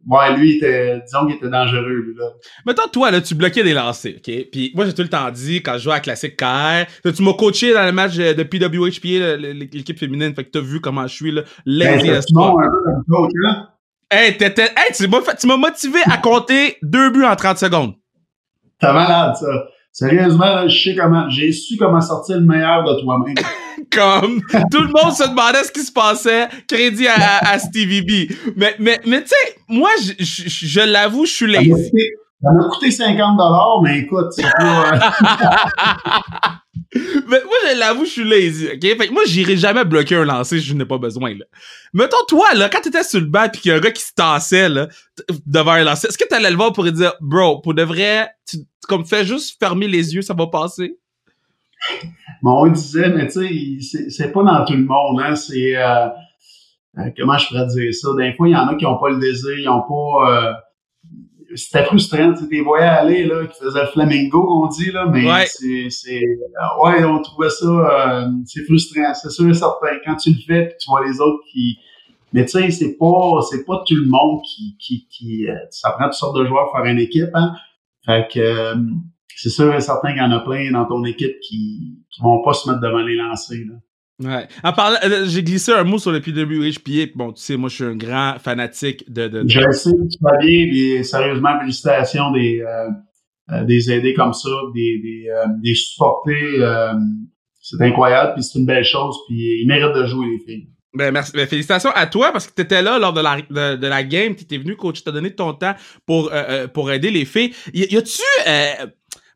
Ouais, 0.07 0.35
lui, 0.35 0.55
était, 0.55 1.01
disons 1.01 1.27
qu'il 1.27 1.35
était 1.35 1.49
dangereux, 1.49 2.01
lui, 2.01 2.15
là. 2.15 2.29
Mettons, 2.65 2.87
toi, 2.91 3.11
là, 3.11 3.21
tu 3.21 3.35
bloquais 3.35 3.63
des 3.63 3.73
lancers, 3.73 4.15
OK? 4.15 4.31
Puis 4.51 4.71
moi, 4.73 4.85
j'ai 4.85 4.93
tout 4.93 5.03
le 5.03 5.09
temps 5.09 5.29
dit, 5.29 5.61
quand 5.61 5.73
je 5.73 5.79
jouais 5.79 5.93
à 5.93 5.99
Classique 5.99 6.35
KR, 6.35 6.85
tu 7.03 7.21
m'as 7.21 7.33
coaché 7.33 7.73
dans 7.73 7.85
le 7.85 7.91
match 7.91 8.15
de 8.15 8.43
PWHPA, 8.43 9.35
l'équipe 9.37 9.99
féminine, 9.99 10.33
fait 10.33 10.45
que 10.45 10.49
t'as 10.49 10.61
vu 10.61 10.79
comment 10.79 11.05
je 11.05 11.13
suis, 11.13 11.31
là, 11.31 11.43
lazy 11.65 12.07
ben, 12.07 12.15
un 12.15 13.03
coach, 13.07 13.31
là. 13.35 13.75
Hey, 14.09 14.35
hey, 14.41 14.93
tu 14.93 15.47
m'as 15.47 15.57
motivé 15.57 15.99
à 16.05 16.17
compter 16.17 16.77
deux 16.81 17.11
buts 17.11 17.25
en 17.25 17.35
30 17.35 17.59
secondes. 17.59 17.93
T'as 18.79 18.93
malade, 18.93 19.35
ça. 19.35 19.67
Sérieusement, 19.99 20.65
je 20.65 20.81
sais 20.81 20.95
comment, 20.95 21.29
j'ai 21.29 21.51
su 21.51 21.75
comment 21.75 21.99
sortir 21.99 22.37
le 22.37 22.45
meilleur 22.45 22.85
de 22.85 23.01
toi-même. 23.01 23.35
Comme 23.91 24.41
tout 24.71 24.81
le 24.81 24.87
monde 24.87 25.11
se 25.11 25.27
demandait 25.27 25.65
ce 25.65 25.73
qui 25.73 25.81
se 25.81 25.91
passait, 25.91 26.47
crédit 26.69 27.05
à, 27.05 27.39
à, 27.49 27.59
Stevie 27.59 28.01
B. 28.01 28.31
Mais, 28.55 28.75
mais, 28.79 29.01
mais 29.05 29.21
tu 29.23 29.27
sais, 29.27 29.57
moi, 29.67 29.89
je, 30.01 30.13
je, 30.23 30.67
je 30.67 30.79
l'avoue, 30.79 31.25
je 31.25 31.31
suis 31.31 31.51
lazy. 31.51 31.91
Ça 32.41 32.49
m'a 32.53 32.69
coûté 32.69 32.91
50 32.91 33.37
dollars, 33.37 33.81
mais 33.83 33.99
écoute, 33.99 34.27
c'est 34.31 34.43
pas... 34.43 35.13
Mais 36.95 37.43
moi, 37.43 37.55
je 37.67 37.77
l'avoue, 37.77 38.05
je 38.05 38.09
suis 38.09 38.23
lazy, 38.23 38.67
ok? 38.67 38.81
Fait 38.81 39.07
que 39.07 39.13
moi, 39.13 39.21
j'irai 39.27 39.57
jamais 39.57 39.85
bloquer 39.85 40.15
un 40.15 40.25
lancer 40.25 40.59
je 40.59 40.73
n'ai 40.73 40.85
pas 40.85 40.97
besoin, 40.97 41.35
là. 41.35 41.45
Mettons, 41.93 42.17
toi, 42.27 42.53
là, 42.55 42.67
quand 42.69 42.81
t'étais 42.81 43.03
sur 43.03 43.19
le 43.19 43.27
banc 43.27 43.47
pis 43.51 43.61
qu'il 43.61 43.69
y 43.69 43.73
a 43.73 43.77
un 43.77 43.79
gars 43.79 43.91
qui 43.91 44.01
se 44.01 44.13
tassait, 44.13 44.69
là, 44.69 44.87
devant 45.45 45.73
un 45.73 45.83
lancer, 45.83 46.07
est-ce 46.07 46.17
que 46.17 46.27
t'allais 46.27 46.49
le 46.49 46.55
voir 46.55 46.73
pour 46.73 46.85
dire, 46.91 47.13
bro, 47.21 47.61
pour 47.61 47.75
de 47.75 47.83
vrai, 47.83 48.29
tu, 48.47 48.57
comme, 48.87 49.05
fais 49.05 49.23
juste 49.23 49.59
fermer 49.59 49.87
les 49.87 50.15
yeux, 50.15 50.23
ça 50.23 50.33
va 50.33 50.47
passer? 50.47 50.97
Bon, 52.41 52.65
on 52.65 52.71
disait, 52.71 53.09
mais 53.09 53.27
tu 53.27 53.81
sais, 53.81 54.09
c'est 54.09 54.31
pas 54.31 54.43
dans 54.43 54.65
tout 54.65 54.73
le 54.73 54.83
monde, 54.83 55.21
hein, 55.21 55.35
c'est, 55.35 55.77
euh, 55.77 56.07
euh, 56.97 57.09
comment 57.17 57.37
je 57.37 57.47
pourrais 57.47 57.67
dire 57.67 57.93
ça? 57.93 58.09
Des 58.17 58.33
fois, 58.33 58.47
il 58.47 58.51
y 58.51 58.55
en 58.55 58.67
a 58.67 58.75
qui 58.75 58.85
ont 58.85 58.97
pas 58.97 59.09
le 59.09 59.19
désir, 59.19 59.57
ils 59.57 59.69
ont 59.69 59.81
pas, 59.81 60.31
euh, 60.31 60.53
c'était 61.55 61.83
frustrant, 61.83 62.33
tu 62.33 62.47
des 62.47 62.61
voyais 62.61 62.85
aller, 62.85 63.25
là, 63.25 63.45
qui 63.47 63.59
faisaient 63.59 63.81
le 63.81 63.87
flamingo, 63.87 64.63
on 64.63 64.67
dit, 64.67 64.91
là, 64.91 65.07
mais 65.07 65.25
c'est, 65.45 65.89
c'est, 65.89 66.21
ouais, 66.83 67.03
on 67.03 67.21
trouvait 67.21 67.49
ça, 67.49 68.29
c'est 68.45 68.63
frustrant, 68.65 69.13
c'est 69.13 69.29
sûr 69.29 69.49
et 69.49 69.53
certain. 69.53 69.97
Quand 70.05 70.15
tu 70.15 70.31
le 70.31 70.37
fais, 70.45 70.67
puis 70.67 70.75
tu 70.79 70.89
vois 70.89 71.05
les 71.05 71.19
autres 71.19 71.43
qui, 71.51 71.77
mais 72.33 72.45
tu 72.45 72.51
sais, 72.51 72.71
c'est 72.71 72.97
pas, 72.97 73.41
c'est 73.49 73.65
pas 73.65 73.83
tout 73.87 73.95
le 73.95 74.05
monde 74.05 74.41
qui, 74.43 74.77
qui, 74.79 75.07
qui, 75.09 75.47
ça 75.71 75.91
prend 75.91 76.05
toutes 76.05 76.13
sortes 76.13 76.37
de 76.37 76.45
joueurs 76.45 76.65
pour 76.65 76.77
faire 76.77 76.85
une 76.85 76.99
équipe, 76.99 77.31
hein. 77.33 77.53
Fait 78.05 78.27
que, 78.31 78.75
c'est 79.35 79.49
sûr 79.49 79.73
et 79.73 79.81
certain 79.81 80.09
qu'il 80.09 80.21
y 80.21 80.25
en 80.25 80.31
a 80.31 80.39
plein 80.39 80.71
dans 80.71 80.85
ton 80.85 81.03
équipe 81.05 81.39
qui, 81.41 81.97
qui 82.09 82.21
vont 82.21 82.41
pas 82.43 82.53
se 82.53 82.69
mettre 82.69 82.81
devant 82.81 82.99
les 82.99 83.15
lancers. 83.15 83.65
Là. 83.67 83.75
Ouais. 84.21 84.47
En 84.63 84.73
parlant, 84.73 84.97
euh, 85.03 85.25
j'ai 85.27 85.43
glissé 85.43 85.71
un 85.71 85.85
mot 85.85 85.97
sur 85.97 86.11
le 86.11 86.19
PWHPA. 86.19 87.11
Bon, 87.15 87.31
tu 87.31 87.41
sais, 87.41 87.55
moi, 87.55 87.69
je 87.69 87.75
suis 87.75 87.83
un 87.85 87.95
grand 87.95 88.35
fanatique 88.37 89.09
de. 89.11 89.27
de, 89.29 89.43
Je 89.47 89.71
sais, 89.71 89.91
tu 89.91 90.17
vas 90.21 90.37
bien, 90.37 90.67
et 90.73 91.03
sérieusement, 91.03 91.57
félicitations 91.59 92.31
des, 92.31 92.59
euh, 92.59 92.89
euh, 93.51 93.63
des 93.63 93.91
aider 93.91 94.13
comme 94.13 94.33
ça, 94.33 94.49
des, 94.75 94.99
des, 94.99 95.29
euh, 95.29 95.45
des 95.63 95.73
supporter. 95.73 96.59
c'est 97.61 97.81
incroyable, 97.81 98.33
puis 98.33 98.43
c'est 98.43 98.59
une 98.59 98.65
belle 98.65 98.83
chose, 98.83 99.15
puis 99.27 99.61
ils 99.61 99.67
méritent 99.67 99.95
de 99.95 100.05
jouer, 100.05 100.27
les 100.27 100.39
filles. 100.39 100.67
Ben 100.93 101.11
merci. 101.13 101.31
Ben, 101.33 101.47
félicitations 101.47 101.91
à 101.93 102.07
toi 102.07 102.31
parce 102.31 102.47
que 102.47 102.53
tu 102.53 102.63
étais 102.63 102.81
là 102.81 102.97
lors 102.99 103.13
de 103.13 103.21
la, 103.21 103.37
de, 103.37 103.77
de 103.77 103.87
la 103.87 104.03
game. 104.03 104.35
Tu 104.35 104.43
étais 104.43 104.57
venu, 104.57 104.75
coach, 104.75 105.03
t'as 105.03 105.11
donné 105.11 105.31
ton 105.31 105.53
temps 105.53 105.75
pour, 106.05 106.31
pour 106.73 106.91
aider 106.91 107.11
les 107.11 107.25
filles. 107.25 107.53
Y, 107.73 107.93
y 107.93 107.97
a-tu 107.97 108.23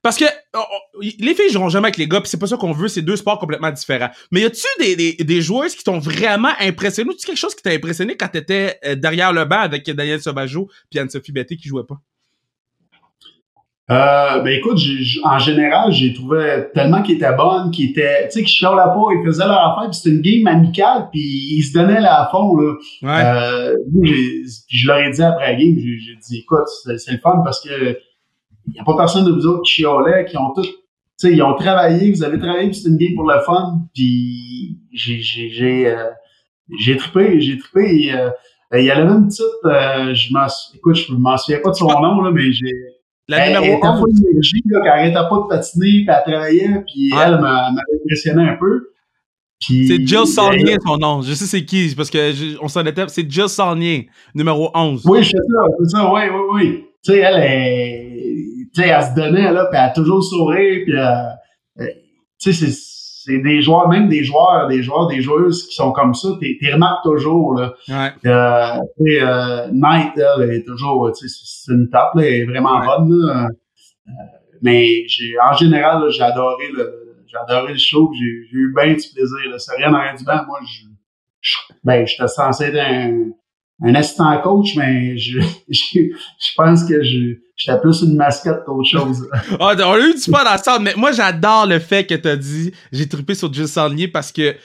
Parce 0.04 0.18
que 0.18 0.26
oh, 0.54 0.60
oh, 0.60 1.02
les 1.02 1.34
filles 1.34 1.50
joueront 1.50 1.70
jamais 1.70 1.86
avec 1.86 1.98
les 1.98 2.08
gars, 2.08 2.20
puis 2.20 2.30
c'est 2.30 2.40
pas 2.40 2.46
ça 2.46 2.58
qu'on 2.58 2.74
veut, 2.74 2.90
c'est 2.90 3.02
deux 3.02 3.16
sports 3.16 3.40
complètement 3.40 3.72
différents. 3.72 4.10
Mais 4.32 4.42
y 4.42 4.46
a-tu 4.46 4.68
des, 4.78 4.96
des, 4.96 5.14
des 5.14 5.42
joueuses 5.42 5.76
qui 5.76 5.84
t'ont 5.84 6.00
vraiment 6.00 6.52
impressionné? 6.60 7.10
Ou 7.10 7.14
quelque 7.14 7.38
chose 7.38 7.56
qui 7.56 7.64
t'a 7.64 7.72
impressionné 7.72 8.18
quand 8.18 8.28
t'étais 8.28 8.78
euh, 8.86 8.96
derrière 8.96 9.32
le 9.32 9.46
banc 9.46 9.60
avec 9.60 9.90
Daniel 9.90 10.22
Sauvageau 10.22 10.70
puis 10.92 11.00
Anne-Sophie 11.00 11.32
Betté 11.32 11.56
qui 11.56 11.70
jouait 11.70 11.86
pas? 11.86 11.96
Euh, 13.92 14.40
ben 14.42 14.58
écoute, 14.58 14.78
en 15.26 15.40
général, 15.40 15.92
j'ai 15.92 16.14
trouvé 16.14 16.66
tellement 16.74 17.02
qu'ils 17.02 17.16
étaient 17.16 17.36
bonnes, 17.36 17.72
qu'ils 17.72 17.92
étaient, 17.92 18.28
tu 18.28 18.32
sais, 18.32 18.40
qu'ils 18.40 18.48
chialaient 18.48 18.94
pas, 18.94 19.06
ils 19.12 19.26
faisaient 19.26 19.46
leur 19.46 19.72
affaire, 19.72 19.90
puis 19.90 20.00
c'était 20.00 20.16
une 20.16 20.22
game 20.22 20.48
amicale, 20.48 21.10
puis 21.12 21.22
ils 21.22 21.64
se 21.64 21.74
donnaient 21.74 22.00
là 22.00 22.24
à 22.24 22.30
fond, 22.30 22.56
là. 22.56 22.74
Ouais. 23.02 23.24
Euh, 23.26 23.76
puis 24.02 24.46
je 24.70 24.88
leur 24.88 25.00
ai 25.00 25.12
dit 25.12 25.22
après 25.22 25.52
la 25.52 25.60
game, 25.60 25.76
j'ai 25.78 26.16
dit, 26.16 26.40
écoute, 26.40 26.68
c'est 26.98 27.12
le 27.12 27.18
fun 27.20 27.42
parce 27.44 27.62
que 27.62 27.98
il 28.68 28.74
n'y 28.74 28.80
a 28.80 28.84
pas 28.84 28.96
personne 28.96 29.26
de 29.26 29.32
vous 29.32 29.46
autres 29.46 29.64
qui 29.64 29.82
chialait, 29.82 30.26
qui 30.26 30.38
ont 30.38 30.54
tout, 30.54 30.64
tu 30.64 30.70
sais, 31.18 31.34
ils 31.34 31.42
ont 31.42 31.56
travaillé, 31.56 32.12
vous 32.12 32.24
avez 32.24 32.40
travaillé, 32.40 32.68
puis 32.68 32.76
c'était 32.76 32.90
une 32.90 32.98
game 32.98 33.16
pour 33.16 33.30
le 33.30 33.40
fun, 33.42 33.80
puis 33.94 34.80
j'ai, 34.92 35.88
euh, 35.88 36.10
j'ai 36.80 36.98
trippé, 36.98 37.40
j'ai 37.40 37.58
trippé, 37.58 38.14
euh, 38.14 38.30
il 38.74 38.86
y 38.86 38.92
avait 38.92 39.04
une 39.04 39.28
petite, 39.28 39.46
euh, 39.66 40.14
je 40.14 40.34
m'en, 40.34 40.48
écoute, 40.74 40.96
je 40.96 41.14
m'en 41.14 41.38
souviens 41.38 41.60
pas 41.64 41.70
de 41.70 41.76
son 41.76 41.88
nom, 41.88 42.22
là, 42.22 42.32
mais 42.32 42.52
j'ai, 42.52 42.74
la 43.28 43.46
elle, 43.46 43.54
numéro 43.54 43.80
elle 43.82 43.90
11. 43.90 44.00
pas 44.00 44.06
d'énergie, 44.08 44.64
là, 44.66 44.82
qu'elle 44.82 44.92
arrêtait 44.92 45.14
pas 45.14 45.38
de 45.38 45.48
patiner, 45.48 46.06
puis 46.06 46.08
elle 46.08 46.34
travaillait, 46.34 46.84
puis 46.86 47.12
elle 47.14 47.40
m'avait 47.40 48.02
impressionné 48.04 48.50
un 48.50 48.56
peu. 48.56 48.90
C'est 49.60 50.06
Jill 50.06 50.26
Saulnier, 50.26 50.76
son 50.86 50.98
nom. 50.98 51.22
Je 51.22 51.34
sais 51.34 51.46
c'est 51.46 51.64
qui, 51.64 51.94
parce 51.96 52.10
que 52.10 52.62
on 52.62 52.68
s'en 52.68 52.86
était. 52.86 53.08
C'est 53.08 53.30
Jill 53.30 53.48
Saulnier, 53.48 54.10
numéro 54.36 54.70
11. 54.74 55.04
Oui, 55.06 55.24
c'est 55.24 55.38
ça, 55.38 55.66
c'est 55.80 55.90
ça, 55.90 56.14
oui, 56.14 56.22
oui, 56.30 56.42
oui. 56.54 56.86
Tu 57.04 57.12
sais, 57.12 57.20
elle, 57.20 57.44
elle, 57.44 58.68
tu 58.74 58.82
sais, 58.82 58.88
elle 58.88 59.04
se 59.04 59.16
donnait, 59.16 59.52
là, 59.52 59.66
puis 59.66 59.80
elle 59.80 59.90
a 59.90 59.90
toujours 59.90 60.24
sourire, 60.24 60.82
puis 60.86 60.98
euh, 60.98 61.88
tu 62.40 62.54
sais, 62.54 62.66
c'est 62.66 62.94
c'est 63.26 63.38
des 63.38 63.62
joueurs, 63.62 63.88
même 63.88 64.10
des 64.10 64.24
joueurs, 64.24 64.68
des 64.68 64.84
joueurs, 64.84 65.08
des 65.08 65.22
joueuses 65.22 65.68
qui 65.68 65.76
sont 65.76 65.92
comme 65.94 66.14
ça, 66.14 66.30
t'es 66.42 66.74
remarques 66.74 67.04
toujours, 67.04 67.54
là. 67.54 67.74
Ouais. 67.88 68.12
Euh, 68.26 68.80
euh, 69.00 69.68
Knight, 69.72 70.12
elle, 70.18 70.52
est 70.52 70.66
toujours, 70.66 71.10
tu 71.14 71.28
sais, 71.28 71.42
c'est 71.46 71.72
une 71.72 71.90
tape, 71.90 72.16
là, 72.16 72.24
elle 72.24 72.34
est 72.34 72.46
vraiment 72.46 72.80
bonne, 72.80 73.18
là. 73.18 73.48
Euh, 74.08 74.12
mais 74.62 75.08
j'ai, 75.08 75.36
en 75.40 75.54
général, 75.54 76.10
j'ai 76.10 76.24
adoré 76.24 76.70
le, 76.76 77.24
j'ai 77.26 77.38
adoré 77.38 77.74
le 77.74 77.80
show, 77.80 78.12
j'ai 78.14 78.58
eu 78.58 78.74
bien 78.76 78.94
du 78.94 79.08
plaisir, 79.14 79.50
là. 79.50 79.58
C'est 79.58 79.76
rien 79.78 79.94
en 79.94 80.16
du 80.16 80.24
banc. 80.26 80.42
Moi, 80.46 80.60
je, 80.66 80.88
je 81.40 81.58
ben, 81.84 82.06
j'étais 82.06 82.28
censé 82.28 82.66
être 82.66 82.78
un, 82.78 83.30
un 83.82 83.96
assistant 83.96 84.40
coach, 84.42 84.76
mais 84.76 85.18
je, 85.18 85.40
je, 85.70 86.00
je 86.00 86.54
pense 86.56 86.84
que 86.84 87.04
je, 87.04 87.38
j'étais 87.56 87.80
plus 87.80 88.02
une 88.02 88.16
mascotte 88.16 88.64
qu'autre 88.66 88.88
chose. 88.88 89.28
oh, 89.52 89.58
on 89.60 89.66
a 89.66 90.00
eu 90.00 90.14
du 90.14 90.32
pas 90.32 90.44
dans 90.44 90.62
ça, 90.62 90.80
mais 90.80 90.94
moi 90.96 91.12
j'adore 91.12 91.66
le 91.66 91.80
fait 91.80 92.06
que 92.06 92.16
t'as 92.16 92.36
dit 92.36 92.72
j'ai 92.92 93.08
trippé 93.08 93.36
sur 93.36 93.52
Jill 93.54 93.68
Saulnier 93.68 94.08
parce 94.08 94.32
que 94.32 94.56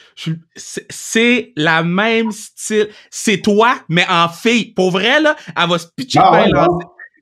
c'est 0.57 1.53
la 1.57 1.83
même 1.83 2.31
style. 2.31 2.89
C'est 3.11 3.39
toi, 3.39 3.75
mais 3.89 4.07
en 4.09 4.29
fille. 4.29 4.73
Pour 4.73 4.91
vrai, 4.91 5.21
là, 5.21 5.37
elle 5.57 5.69
va 5.69 5.79
se 5.79 5.87
pitcher 5.97 6.21
ah, 6.23 6.47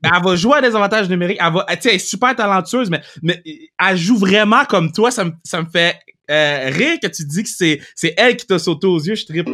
Elle 0.03 0.23
va 0.23 0.35
jouer 0.35 0.57
à 0.57 0.61
des 0.61 0.75
avantages 0.75 1.09
numériques. 1.09 1.39
Elle 1.39 1.53
va, 1.53 1.65
elle 1.67 1.93
est 1.93 1.99
super 1.99 2.35
talentueuse, 2.35 2.89
mais, 2.89 3.01
mais 3.21 3.41
elle 3.79 3.97
joue 3.97 4.17
vraiment 4.17 4.65
comme 4.65 4.91
toi. 4.91 5.11
Ça 5.11 5.25
me, 5.25 5.31
ça 5.43 5.61
me 5.61 5.67
fait 5.67 5.97
euh, 6.29 6.69
rire 6.69 6.97
que 7.01 7.07
tu 7.07 7.25
dis 7.25 7.43
que 7.43 7.49
c'est, 7.49 7.79
c'est 7.95 8.13
elle 8.17 8.35
qui 8.35 8.45
t'a 8.45 8.59
sauté 8.59 8.87
aux 8.87 8.99
yeux. 8.99 9.15
Je 9.15 9.25
trippe. 9.25 9.49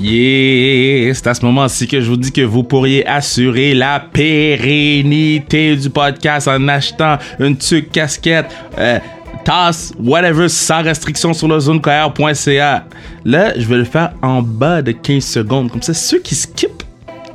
Yeah, 0.00 1.14
c'est 1.14 1.26
à 1.28 1.34
ce 1.34 1.44
moment-ci 1.44 1.86
que 1.86 2.00
je 2.00 2.10
vous 2.10 2.16
dis 2.16 2.32
que 2.32 2.40
vous 2.40 2.64
pourriez 2.64 3.06
assurer 3.06 3.74
la 3.74 4.00
pérennité 4.00 5.76
du 5.76 5.88
podcast 5.88 6.48
en 6.48 6.66
achetant 6.66 7.18
une 7.38 7.56
tuque 7.56 7.92
casquette, 7.92 8.46
euh, 8.78 8.98
tasse, 9.44 9.92
whatever, 10.02 10.48
sans 10.48 10.82
restriction 10.82 11.32
sur 11.32 11.46
le. 11.48 11.58
Là, 13.24 13.52
je 13.56 13.66
vais 13.66 13.76
le 13.76 13.84
faire 13.84 14.12
en 14.22 14.42
bas 14.42 14.82
de 14.82 14.92
15 14.92 15.22
secondes. 15.22 15.70
Comme 15.70 15.82
ça, 15.82 15.94
ceux 15.94 16.18
qui 16.18 16.34
skippent 16.34 16.82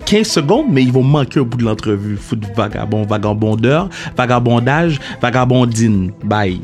15 0.06 0.28
secondes, 0.28 0.66
mais 0.70 0.84
ils 0.84 0.92
vont 0.92 1.04
manquer 1.04 1.40
au 1.40 1.46
bout 1.46 1.58
de 1.58 1.64
l'entrevue. 1.64 2.18
Foot 2.18 2.44
vagabond, 2.56 3.04
vagabondeur, 3.04 3.90
vagabondage, 4.18 5.00
vagabondine. 5.22 6.12
Bye. 6.24 6.62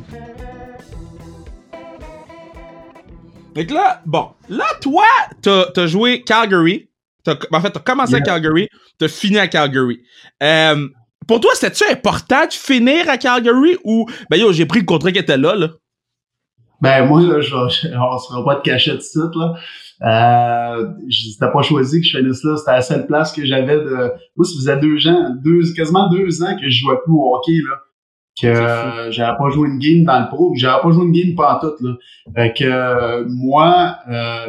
Donc 3.56 3.70
là, 3.72 4.02
bon, 4.06 4.30
là, 4.50 4.66
toi, 4.82 5.04
t'as 5.42 5.66
as 5.76 5.88
joué 5.88 6.22
Calgary. 6.24 6.90
en 7.28 7.62
fait, 7.62 7.72
t'as 7.72 7.80
commencé 7.80 8.16
à 8.16 8.22
Calgary, 8.22 8.70
t'as 8.98 9.08
fini 9.08 9.38
à 9.38 9.48
Calgary. 9.48 10.02
Euh, 10.42 10.88
pour 11.28 11.40
toi, 11.40 11.52
c'était-tu 11.54 11.84
important 11.92 12.46
de 12.48 12.54
finir 12.54 13.10
à 13.10 13.18
Calgary 13.18 13.78
ou, 13.84 14.08
ben 14.30 14.38
yo, 14.38 14.52
j'ai 14.54 14.66
pris 14.66 14.80
le 14.80 14.86
contrat 14.86 15.12
qui 15.12 15.20
était 15.20 15.38
là, 15.38 15.56
là? 15.56 15.70
Ben, 16.82 17.06
moi, 17.06 17.22
là, 17.22 17.42
je, 17.42 17.54
on 17.56 18.18
sera 18.18 18.44
pas 18.44 18.56
de 18.56 18.62
cachet 18.62 18.96
de 18.96 19.02
site, 19.02 19.36
là. 19.36 19.54
Euh, 20.04 20.88
c'était 21.12 21.52
pas 21.52 21.62
choisi 21.62 22.02
que 22.02 22.08
je 22.08 22.18
finisse 22.18 22.44
là. 22.44 22.58
C'était 22.58 22.72
la 22.72 22.82
seule 22.82 23.06
place 23.06 23.32
que 23.34 23.46
j'avais 23.46 23.76
de, 23.76 24.12
moi, 24.36 24.46
ça 24.46 24.54
faisait 24.56 24.78
deux 24.78 25.08
ans, 25.08 25.30
deux, 25.44 25.62
quasiment 25.76 26.10
deux 26.10 26.42
ans 26.42 26.56
que 26.60 26.68
je 26.68 26.80
jouais 26.80 26.98
plus 27.06 27.14
au 27.14 27.36
hockey, 27.36 27.60
là 27.70 27.78
que 28.42 29.12
j'avais 29.12 29.38
pas 29.38 29.50
joué 29.50 29.70
une 29.70 29.80
game 29.80 30.04
dans 30.04 30.20
le 30.20 30.28
pro, 30.28 30.54
j'avais 30.56 30.82
pas 30.82 30.92
joué 30.92 31.06
une 31.06 31.12
game 31.12 31.36
pas 31.36 31.60
tout 31.62 31.84
là. 31.86 31.94
Fait 32.36 32.54
que 32.54 33.24
moi, 33.30 33.98
euh, 34.10 34.48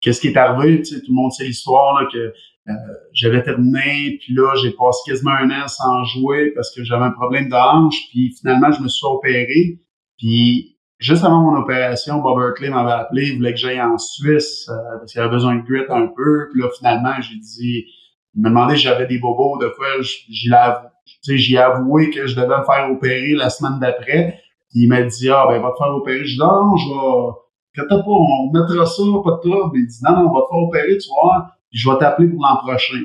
qu'est-ce 0.00 0.20
qui 0.20 0.28
est 0.28 0.36
arrivé, 0.36 0.78
tu 0.78 0.94
sais, 0.94 1.00
tout 1.00 1.12
le 1.12 1.14
monde 1.14 1.32
sait 1.32 1.44
l'histoire 1.44 2.00
là 2.00 2.08
que 2.12 2.18
euh, 2.18 2.72
j'avais 3.12 3.42
terminé, 3.42 4.18
puis 4.20 4.34
là 4.34 4.54
j'ai 4.62 4.72
passé 4.72 5.00
quasiment 5.06 5.30
un 5.30 5.50
an 5.50 5.68
sans 5.68 6.04
jouer 6.04 6.52
parce 6.54 6.74
que 6.74 6.84
j'avais 6.84 7.04
un 7.04 7.12
problème 7.12 7.48
de 7.48 7.54
hanche, 7.54 7.96
puis 8.10 8.34
finalement 8.38 8.70
je 8.72 8.82
me 8.82 8.88
suis 8.88 9.06
opéré, 9.06 9.80
puis 10.18 10.76
juste 10.98 11.24
avant 11.24 11.50
mon 11.50 11.58
opération, 11.58 12.20
Bob 12.20 12.38
Berkeley 12.38 12.68
m'avait 12.70 12.92
appelé, 12.92 13.28
il 13.28 13.36
voulait 13.36 13.54
que 13.54 13.58
j'aille 13.58 13.80
en 13.80 13.96
Suisse 13.96 14.68
euh, 14.68 14.98
parce 14.98 15.12
qu'il 15.12 15.20
avait 15.20 15.30
besoin 15.30 15.56
de 15.56 15.62
grit 15.62 15.84
un 15.88 16.08
peu, 16.08 16.48
puis 16.52 16.60
là 16.60 16.68
finalement 16.76 17.14
j'ai 17.20 17.36
dit, 17.36 17.86
il 18.34 18.42
m'a 18.42 18.50
demandé 18.50 18.76
si 18.76 18.82
j'avais 18.82 19.06
des 19.06 19.18
bobos, 19.18 19.58
de 19.58 19.70
fois 19.70 19.86
j'y 20.28 20.48
l'avoue 20.48 20.88
j'ai 21.22 21.58
avoué 21.58 22.10
que 22.10 22.26
je 22.26 22.34
devais 22.34 22.58
me 22.58 22.64
faire 22.64 22.90
opérer 22.90 23.34
la 23.34 23.50
semaine 23.50 23.78
d'après. 23.80 24.40
il 24.74 24.88
m'a 24.88 25.02
dit, 25.02 25.28
ah, 25.30 25.46
ben, 25.48 25.60
va 25.60 25.70
te 25.72 25.76
faire 25.78 25.94
opérer. 25.94 26.24
Je 26.24 26.34
dis, 26.34 26.38
non, 26.38 26.76
je 26.76 26.88
vais, 26.88 27.32
quand 27.76 27.88
pas, 27.88 28.02
on 28.06 28.50
mettra 28.52 28.86
ça, 28.86 29.02
pas 29.24 29.40
de 29.42 29.48
trouble. 29.48 29.78
Il 29.78 29.86
dit, 29.86 29.98
non, 30.02 30.16
non, 30.16 30.30
on 30.30 30.34
va 30.34 30.40
te 30.42 30.48
faire 30.48 30.58
opérer, 30.58 30.98
tu 30.98 31.08
vois, 31.08 31.50
je 31.70 31.90
vais 31.90 31.98
t'appeler 31.98 32.28
pour 32.28 32.42
l'an 32.42 32.56
prochain. 32.56 32.98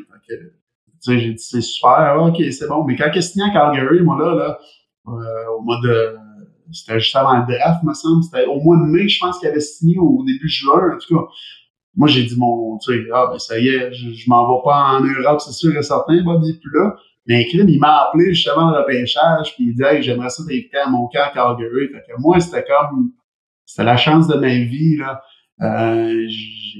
sais, 1.00 1.20
j'ai 1.20 1.34
dit, 1.34 1.44
c'est 1.44 1.62
super, 1.62 2.18
ok, 2.22 2.42
c'est 2.52 2.68
bon. 2.68 2.84
Mais 2.84 2.96
quand 2.96 3.10
il 3.14 3.24
signé 3.24 3.46
à 3.46 3.52
Calgary, 3.52 4.02
moi, 4.02 4.18
là, 4.18 4.36
là, 4.36 4.60
euh, 5.08 5.58
au 5.58 5.62
mois 5.62 5.80
de, 5.84 6.16
c'était 6.72 7.00
juste 7.00 7.16
avant 7.16 7.38
le 7.38 7.46
draft, 7.46 7.84
me 7.84 7.94
semble. 7.94 8.24
C'était 8.24 8.46
au 8.46 8.60
mois 8.60 8.78
de 8.78 8.84
mai, 8.84 9.08
je 9.08 9.20
pense 9.20 9.40
qu'il 9.40 9.48
avait 9.48 9.60
signé 9.60 9.98
au 10.00 10.24
début 10.26 10.48
juin, 10.48 10.96
en 10.96 10.98
tout 10.98 11.16
cas. 11.16 11.26
Moi, 11.96 12.08
j'ai 12.08 12.24
dit, 12.24 12.36
mon, 12.38 12.78
tu 12.80 12.94
sais, 12.94 13.04
ah, 13.14 13.28
ben, 13.32 13.38
ça 13.38 13.60
y 13.60 13.68
est, 13.68 13.94
je, 13.94 14.30
m'en 14.30 14.48
vais 14.48 14.64
pas 14.64 14.98
en 14.98 15.02
Europe, 15.02 15.42
c'est 15.42 15.52
sûr 15.52 15.78
et 15.78 15.84
certain, 15.84 16.24
Bob, 16.24 16.42
il 16.44 16.56
est 16.56 16.60
plus 16.60 16.72
là. 16.74 16.96
Mais 17.26 17.48
il 17.52 17.80
m'a 17.80 18.04
appelé 18.04 18.34
justement 18.34 18.72
le 18.72 18.80
repêchage, 18.80 19.56
puis 19.56 19.66
il 19.68 19.76
dit 19.76 19.84
hey, 19.84 20.04
j'aimerais 20.04 20.30
ça 20.30 20.44
t'inviter 20.44 20.78
à 20.78 20.90
mon 20.90 21.08
cœur 21.08 21.32
Calgary. 21.32 21.88
Fait 21.88 22.04
que 22.08 22.20
moi, 22.20 22.40
c'était 22.40 22.66
comme 22.66 23.12
c'était 23.66 23.84
la 23.84 23.98
chance 23.98 24.28
de 24.28 24.36
ma 24.36 24.50
vie. 24.50 24.98
Là. 24.98 25.22
Euh, 25.62 26.28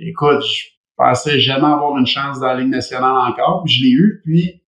écoute, 0.02 0.44
je 0.44 0.66
pensais 0.98 1.40
jamais 1.40 1.68
avoir 1.68 1.98
une 1.98 2.06
chance 2.06 2.40
dans 2.40 2.48
la 2.48 2.60
Ligue 2.60 2.70
nationale 2.70 3.32
encore, 3.32 3.64
puis 3.64 3.74
je 3.74 3.84
l'ai 3.84 3.92
eu. 3.92 4.22
Puis 4.24 4.62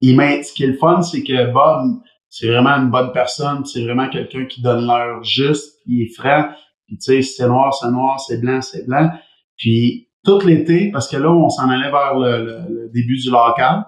il 0.00 0.16
m'a 0.16 0.42
ce 0.42 0.52
qui 0.52 0.64
est 0.64 0.68
le 0.68 0.76
fun, 0.76 1.00
c'est 1.02 1.22
que 1.22 1.52
Bob, 1.52 2.00
c'est 2.28 2.48
vraiment 2.48 2.70
une 2.70 2.90
bonne 2.90 3.12
personne, 3.12 3.64
c'est 3.64 3.84
vraiment 3.84 4.08
quelqu'un 4.08 4.46
qui 4.46 4.60
donne 4.62 4.86
l'heure 4.86 5.22
juste, 5.22 5.80
il 5.86 6.02
est 6.02 6.14
franc. 6.14 6.48
Puis 6.86 6.98
tu 6.98 7.04
sais, 7.04 7.22
c'est 7.22 7.46
noir, 7.46 7.72
c'est 7.74 7.90
noir, 7.90 8.20
c'est 8.20 8.40
blanc, 8.40 8.60
c'est 8.60 8.86
blanc. 8.86 9.10
Puis 9.56 10.08
tout 10.24 10.40
l'été, 10.40 10.90
parce 10.90 11.08
que 11.08 11.16
là, 11.16 11.30
on 11.30 11.48
s'en 11.48 11.68
allait 11.70 11.90
vers 11.90 12.18
le, 12.18 12.60
le 12.68 12.90
début 12.92 13.16
du 13.16 13.30
local. 13.30 13.84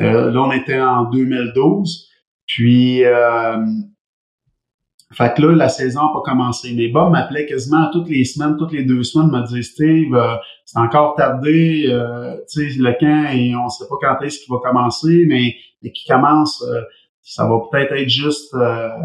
Euh, 0.00 0.30
là, 0.30 0.42
on 0.42 0.52
était 0.52 0.80
en 0.80 1.04
2012. 1.04 2.08
Puis, 2.46 3.04
euh, 3.04 3.56
fait 5.12 5.34
que 5.34 5.42
là, 5.42 5.54
la 5.54 5.68
saison 5.68 6.02
n'a 6.02 6.12
pas 6.12 6.22
commencé. 6.24 6.74
Mais 6.74 6.88
Bob 6.88 7.12
m'appelait 7.12 7.46
quasiment 7.46 7.88
toutes 7.92 8.08
les 8.08 8.24
semaines, 8.24 8.56
toutes 8.58 8.72
les 8.72 8.84
deux 8.84 9.02
semaines, 9.02 9.30
me 9.30 9.46
disait 9.46 9.62
Steve, 9.62 10.14
euh, 10.14 10.36
c'est 10.64 10.78
encore 10.78 11.14
tardé, 11.14 11.86
euh, 11.88 12.36
tu 12.50 12.70
sais, 12.70 12.78
le 12.78 12.92
camp, 12.98 13.30
et 13.32 13.54
on 13.54 13.68
sait 13.68 13.84
pas 13.88 13.96
quand 14.00 14.24
est-ce 14.24 14.40
qu'il 14.40 14.52
va 14.52 14.58
commencer, 14.58 15.24
mais, 15.28 15.54
mais 15.82 15.92
qu'il 15.92 16.12
commence, 16.12 16.62
euh, 16.62 16.82
ça 17.22 17.48
va 17.48 17.60
peut-être 17.70 17.92
être 17.92 18.08
juste 18.08 18.54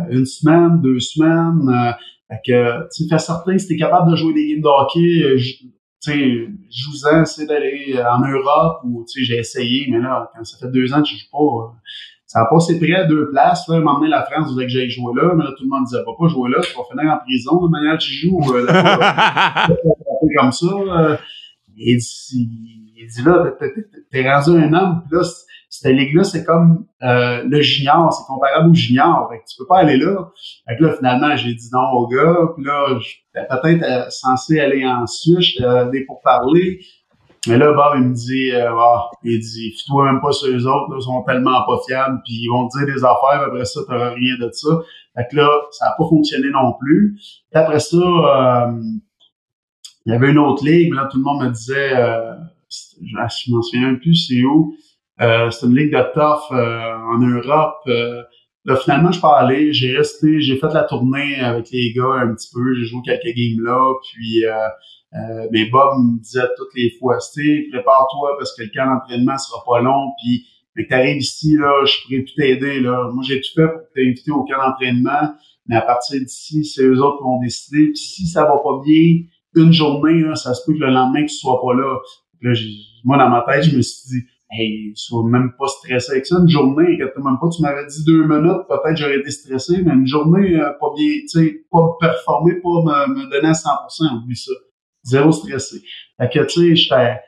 une 0.10 0.26
semaine, 0.26 0.82
deux 0.82 1.00
semaines. 1.00 1.96
fait 2.30 2.40
que, 2.46 2.80
tu 2.96 3.04
sais, 3.04 3.10
fais 3.10 3.20
certain, 3.20 3.58
si 3.58 3.68
t'es 3.68 3.78
capable 3.78 4.12
de 4.12 4.16
jouer 4.16 4.34
des 4.34 4.48
games 4.50 4.62
de 4.62 4.68
hockey, 4.68 5.38
tu 5.40 5.72
sais, 6.02 6.48
je 6.70 6.90
vous 6.90 7.22
essayer 7.22 7.48
d'aller 7.48 8.02
en 8.02 8.20
Europe 8.20 8.82
ou, 8.86 9.06
tu 9.06 9.20
sais, 9.20 9.26
j'ai 9.26 9.40
essayé, 9.40 9.88
mais 9.92 10.00
là, 10.00 10.32
quand 10.34 10.44
ça 10.44 10.58
fait 10.58 10.72
deux 10.72 10.94
ans 10.94 11.02
que 11.02 11.10
je 11.10 11.16
joue 11.16 11.32
pas, 11.32 11.76
ça 12.32 12.42
a 12.44 12.46
passé 12.46 12.80
près 12.80 12.94
à 12.94 13.04
deux 13.04 13.30
places, 13.30 13.68
là, 13.68 13.80
m'emmener 13.82 14.08
la 14.08 14.24
France, 14.24 14.54
voulait 14.54 14.66
que 14.66 14.72
j'aille 14.72 14.90
jouer 14.90 15.14
là, 15.16 15.34
mais 15.36 15.44
là, 15.44 15.52
tout 15.58 15.64
le 15.64 15.70
monde 15.70 15.84
disait, 15.84 15.98
va 15.98 16.14
pas 16.18 16.28
jouer 16.30 16.50
là, 16.50 16.62
tu 16.62 16.74
vas 16.78 16.84
finir 16.90 17.14
en 17.14 17.18
prison, 17.18 17.66
de 17.66 17.70
manière 17.70 17.98
que 17.98 18.04
tu 18.04 18.14
joues, 18.14 18.42
euh, 18.54 18.66
comme 20.40 20.52
ça, 20.54 20.66
euh, 20.66 21.18
et 21.78 21.98
il 22.34 23.08
dit 23.08 23.24
là, 23.26 23.52
t'es 24.12 24.32
rendu 24.32 24.64
un 24.64 24.74
homme, 24.74 25.04
puis 25.10 25.18
là, 25.18 25.24
cette 25.82 25.96
ligue-là, 25.96 26.24
c'est 26.24 26.44
comme 26.44 26.86
euh, 27.02 27.42
le 27.44 27.60
junior, 27.62 28.14
c'est 28.14 28.32
comparable 28.32 28.70
au 28.70 28.74
junior. 28.76 29.28
Fait 29.32 29.40
que 29.40 29.46
tu 29.50 29.58
peux 29.58 29.66
pas 29.66 29.80
aller 29.80 29.98
là. 29.98 30.30
Fait 30.68 30.78
que 30.78 30.84
là, 30.84 30.94
finalement, 30.94 31.36
j'ai 31.36 31.56
dit 31.56 31.70
non 31.74 31.90
au 31.94 32.08
gars. 32.08 32.36
Puis 32.56 32.64
là, 32.64 33.00
j'étais 33.00 33.48
peut-être 33.50 33.84
euh, 33.84 34.10
censé 34.12 34.60
aller 34.60 34.86
en 34.86 35.08
Suisse, 35.08 35.40
j'étais 35.40 35.66
allé 35.66 36.06
pour 36.06 36.22
parler. 36.22 36.82
Mais 37.48 37.58
là, 37.58 37.74
Bob, 37.74 37.94
il 37.96 38.10
me 38.10 38.14
dit, 38.14 38.52
euh, 38.52 38.70
ah, 38.78 39.10
il 39.24 39.40
dit, 39.40 39.72
fie-toi 39.72 40.06
même 40.06 40.22
pas 40.22 40.32
sur 40.32 40.50
eux 40.50 40.68
autres, 40.68 40.92
là, 40.92 40.98
ils 41.00 41.04
sont 41.04 41.24
tellement 41.24 41.66
pas 41.66 41.80
fiables, 41.88 42.22
puis 42.24 42.36
ils 42.44 42.50
vont 42.50 42.68
te 42.68 42.78
dire 42.78 42.94
des 42.94 43.04
affaires, 43.04 43.48
après 43.48 43.66
ça, 43.66 43.80
t'auras 43.88 44.12
rien 44.12 44.36
de 44.40 44.52
ça. 44.52 44.70
Fait 45.16 45.26
que 45.32 45.38
là, 45.38 45.50
ça 45.72 45.88
a 45.88 45.96
pas 45.98 46.08
fonctionné 46.08 46.50
non 46.52 46.74
plus. 46.80 47.16
Puis 47.16 47.60
après 47.60 47.80
ça, 47.80 47.98
euh, 47.98 48.82
il 50.06 50.14
y 50.14 50.16
avait 50.16 50.30
une 50.30 50.38
autre 50.38 50.64
ligue, 50.64 50.92
mais 50.92 50.98
là, 50.98 51.10
tout 51.12 51.18
le 51.18 51.24
monde 51.24 51.44
me 51.44 51.50
disait, 51.50 51.96
euh, 51.96 52.36
je 52.70 53.52
m'en 53.52 53.62
souviens 53.64 53.96
plus, 53.96 54.28
c'est 54.28 54.44
où? 54.44 54.76
Euh, 55.22 55.52
c'est 55.52 55.68
une 55.68 55.76
ligue 55.76 55.92
de 55.92 56.14
tough 56.14 56.52
euh, 56.52 56.96
en 56.96 57.20
Europe. 57.20 57.82
Euh, 57.88 58.24
là, 58.66 58.76
finalement, 58.76 59.10
je 59.10 59.14
suis 59.14 59.22
pas 59.22 59.38
allé. 59.38 59.72
J'ai 59.72 59.96
resté, 59.96 60.42
j'ai 60.42 60.58
fait 60.58 60.74
la 60.74 60.84
tournée 60.84 61.40
avec 61.40 61.70
les 61.72 61.94
gars 61.94 62.14
un 62.22 62.34
petit 62.34 62.50
peu. 62.54 62.74
J'ai 62.76 62.86
joué 62.86 63.02
quelques 63.06 63.36
games 63.36 63.64
là. 63.64 63.94
Puis, 64.02 64.46
euh, 64.46 65.48
mais 65.52 65.66
Bob 65.66 65.98
me 66.00 66.20
disait 66.20 66.48
toutes 66.58 66.74
les 66.76 66.92
fois, 67.00 67.18
prépare-toi 67.72 68.36
parce 68.38 68.56
que 68.56 68.64
le 68.64 68.70
camp 68.74 68.88
d'entraînement 68.88 69.38
sera 69.38 69.64
pas 69.66 69.82
long. 69.82 70.12
Puis, 70.22 70.46
mais 70.76 70.86
que 70.86 70.90
t'arrives 70.90 71.18
ici, 71.18 71.58
là, 71.58 71.86
je 71.86 72.02
pourrais 72.04 72.22
plus 72.22 72.34
t'aider. 72.36 72.80
Là. 72.80 73.10
Moi, 73.14 73.24
j'ai 73.28 73.42
tout 73.42 73.50
fait 73.56 73.68
pour 73.68 73.82
t'inviter 73.94 74.32
au 74.32 74.44
camp 74.46 74.58
d'entraînement. 74.66 75.36
Mais 75.68 75.76
à 75.76 75.82
partir 75.82 76.20
d'ici, 76.20 76.66
c'est 76.66 76.84
eux 76.84 77.00
autres 77.00 77.18
qui 77.18 77.24
vont 77.24 77.40
décider. 77.40 77.86
Puis 77.88 77.98
si 77.98 78.28
ça 78.28 78.44
va 78.44 78.58
pas 78.64 78.82
bien, 78.84 79.22
une 79.56 79.74
journée, 79.74 80.22
là, 80.22 80.36
ça 80.36 80.54
se 80.54 80.66
peut 80.66 80.74
que 80.74 80.80
le 80.80 80.92
lendemain, 80.92 81.24
tu 81.24 81.36
sois 81.36 81.62
pas 81.62 81.74
là. 81.76 81.98
Là, 82.42 82.54
moi, 83.04 83.18
dans 83.18 83.30
ma 83.30 83.42
tête, 83.42 83.64
je 83.64 83.76
me 83.76 83.82
suis 83.82 84.10
dit, 84.10 84.26
hey, 84.52 84.92
sois 84.96 85.24
même 85.28 85.54
pas 85.58 85.68
stressé 85.68 86.12
avec 86.12 86.26
ça. 86.26 86.38
Une 86.40 86.50
journée, 86.50 86.98
même 86.98 87.38
pas, 87.40 87.50
tu 87.50 87.62
m'avais 87.62 87.86
dit 87.88 88.04
deux 88.06 88.26
minutes, 88.28 88.68
peut-être 88.68 88.98
j'aurais 88.98 89.20
été 89.20 89.32
stressé, 89.32 89.82
mais 89.84 89.94
une 89.94 90.08
journée, 90.08 90.60
euh, 90.60 90.72
pas 90.80 90.92
bien, 90.96 91.14
tu 91.22 91.28
sais, 91.28 91.66
pas 91.72 91.98
performer, 92.00 92.56
pas 92.56 93.08
me, 93.08 93.16
me 93.16 93.32
donner 93.32 93.50
à 93.50 93.54
100%, 93.54 94.24
oublie 94.24 94.36
ça. 94.36 94.52
Zéro 95.04 95.32
stressé. 95.32 95.82
Fait 96.20 96.30
que, 96.30 96.46
tu 96.46 96.62
sais, 96.62 96.76
j'étais... 96.76 97.20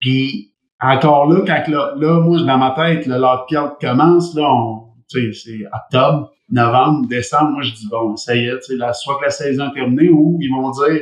Puis, 0.00 0.52
encore 0.80 1.30
là, 1.30 1.42
quand 1.46 1.70
là, 1.70 1.94
là, 1.96 2.20
moi, 2.20 2.42
dans 2.42 2.58
ma 2.58 2.70
tête, 2.72 3.06
le 3.06 3.18
lock 3.18 3.48
commence, 3.80 4.34
là, 4.34 4.52
on, 4.52 4.90
tu 5.08 5.32
sais, 5.32 5.44
c'est 5.44 5.66
octobre, 5.66 6.32
novembre, 6.50 7.06
décembre, 7.08 7.52
moi, 7.52 7.62
je 7.62 7.72
dis, 7.72 7.88
bon, 7.90 8.16
ça 8.16 8.34
y 8.34 8.46
est, 8.46 8.58
tu 8.60 8.76
sais, 8.76 8.92
soit 8.94 9.18
que 9.18 9.24
la 9.24 9.30
saison 9.30 9.70
est 9.70 9.74
terminée 9.74 10.08
ou 10.08 10.38
ils 10.40 10.50
vont 10.50 10.70
dire, 10.70 11.00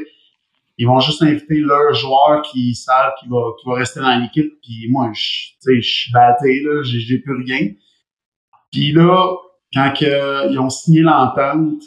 ils 0.78 0.86
vont 0.86 1.00
juste 1.00 1.22
inviter 1.22 1.56
leur 1.56 1.92
joueur 1.92 2.42
qui 2.42 2.74
savent 2.74 3.12
qu'il 3.18 3.28
va, 3.28 3.38
qui 3.60 3.68
va 3.68 3.74
rester 3.74 3.98
dans 3.98 4.16
l'équipe. 4.16 4.52
Puis 4.62 4.86
moi, 4.88 5.10
je, 5.12 5.72
je 5.74 5.80
suis 5.80 6.12
batté, 6.12 6.62
là, 6.62 6.82
j'ai, 6.84 7.18
plus 7.18 7.42
rien. 7.44 7.70
Puis 8.70 8.92
là, 8.92 9.34
quand 9.74 9.92
que, 9.98 10.52
ils 10.52 10.58
ont 10.58 10.70
signé 10.70 11.00
l'entente, 11.00 11.82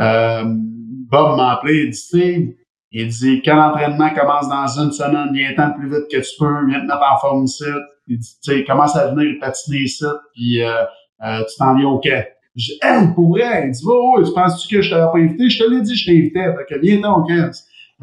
euh, 0.00 0.44
Bob 0.46 1.36
m'a 1.36 1.52
appelé, 1.52 1.84
il 1.84 1.90
dit, 1.90 2.56
il 2.90 3.06
dit, 3.06 3.42
quand 3.44 3.54
l'entraînement 3.54 4.10
commence 4.10 4.48
dans 4.48 4.84
une 4.84 4.90
semaine, 4.90 5.32
viens-t'en 5.32 5.72
plus 5.72 5.88
vite 5.88 6.10
que 6.10 6.16
tu 6.16 6.36
peux, 6.38 6.66
viens 6.66 6.80
te 6.80 6.86
mettre 6.86 7.02
en 7.14 7.18
forme 7.20 7.44
ici. 7.44 7.64
Il 8.08 8.18
dit, 8.18 8.28
tu 8.42 8.52
sais, 8.52 8.64
commence 8.64 8.96
à 8.96 9.14
venir 9.14 9.36
patiner 9.40 9.78
ici, 9.78 10.04
puis 10.34 10.60
euh, 10.60 10.82
euh, 11.24 11.44
tu 11.48 11.56
t'en 11.56 11.76
viens 11.76 11.88
au 11.88 12.00
quai. 12.00 12.26
Je 12.56 12.72
dis, 12.72 12.78
hein, 12.82 13.12
pour 13.14 13.30
vrai? 13.30 13.66
Il 13.66 13.70
dit, 13.70 13.82
oh, 13.86 14.20
tu 14.24 14.32
penses-tu 14.32 14.74
que 14.74 14.82
je 14.82 14.90
t'avais 14.90 15.12
pas 15.12 15.18
invité? 15.18 15.48
Je 15.48 15.62
te 15.62 15.70
l'ai 15.70 15.82
dit, 15.82 15.94
je 15.94 16.06
t'invitais. 16.06 16.52
Fait 16.56 16.74
que 16.74 16.80
viens-t'en 16.80 17.20
au 17.20 17.24
quai. 17.24 17.50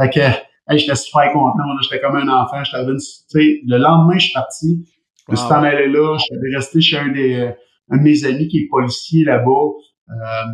Fait 0.01 0.09
que, 0.09 0.19
hey, 0.19 0.79
j'étais 0.79 0.95
super 0.95 1.31
content. 1.31 1.63
J'étais 1.81 2.01
comme 2.01 2.15
un 2.15 2.27
enfant. 2.27 2.63
J'étais 2.63 2.85
tu 2.85 2.99
sais, 2.99 3.61
le 3.65 3.77
lendemain, 3.77 4.17
je 4.17 4.25
suis 4.25 4.33
parti. 4.33 4.85
Je 5.29 5.35
suis 5.35 5.45
en 5.45 5.63
allé 5.63 5.87
là. 5.87 6.17
Je 6.17 6.23
suis 6.23 6.55
resté 6.55 6.81
chez 6.81 6.97
un, 6.97 7.09
des, 7.09 7.51
un 7.89 7.97
de 7.97 8.01
mes 8.01 8.25
amis 8.25 8.47
qui 8.47 8.59
est 8.59 8.67
policier 8.69 9.23
là-bas. 9.23 9.69
Euh, 10.09 10.45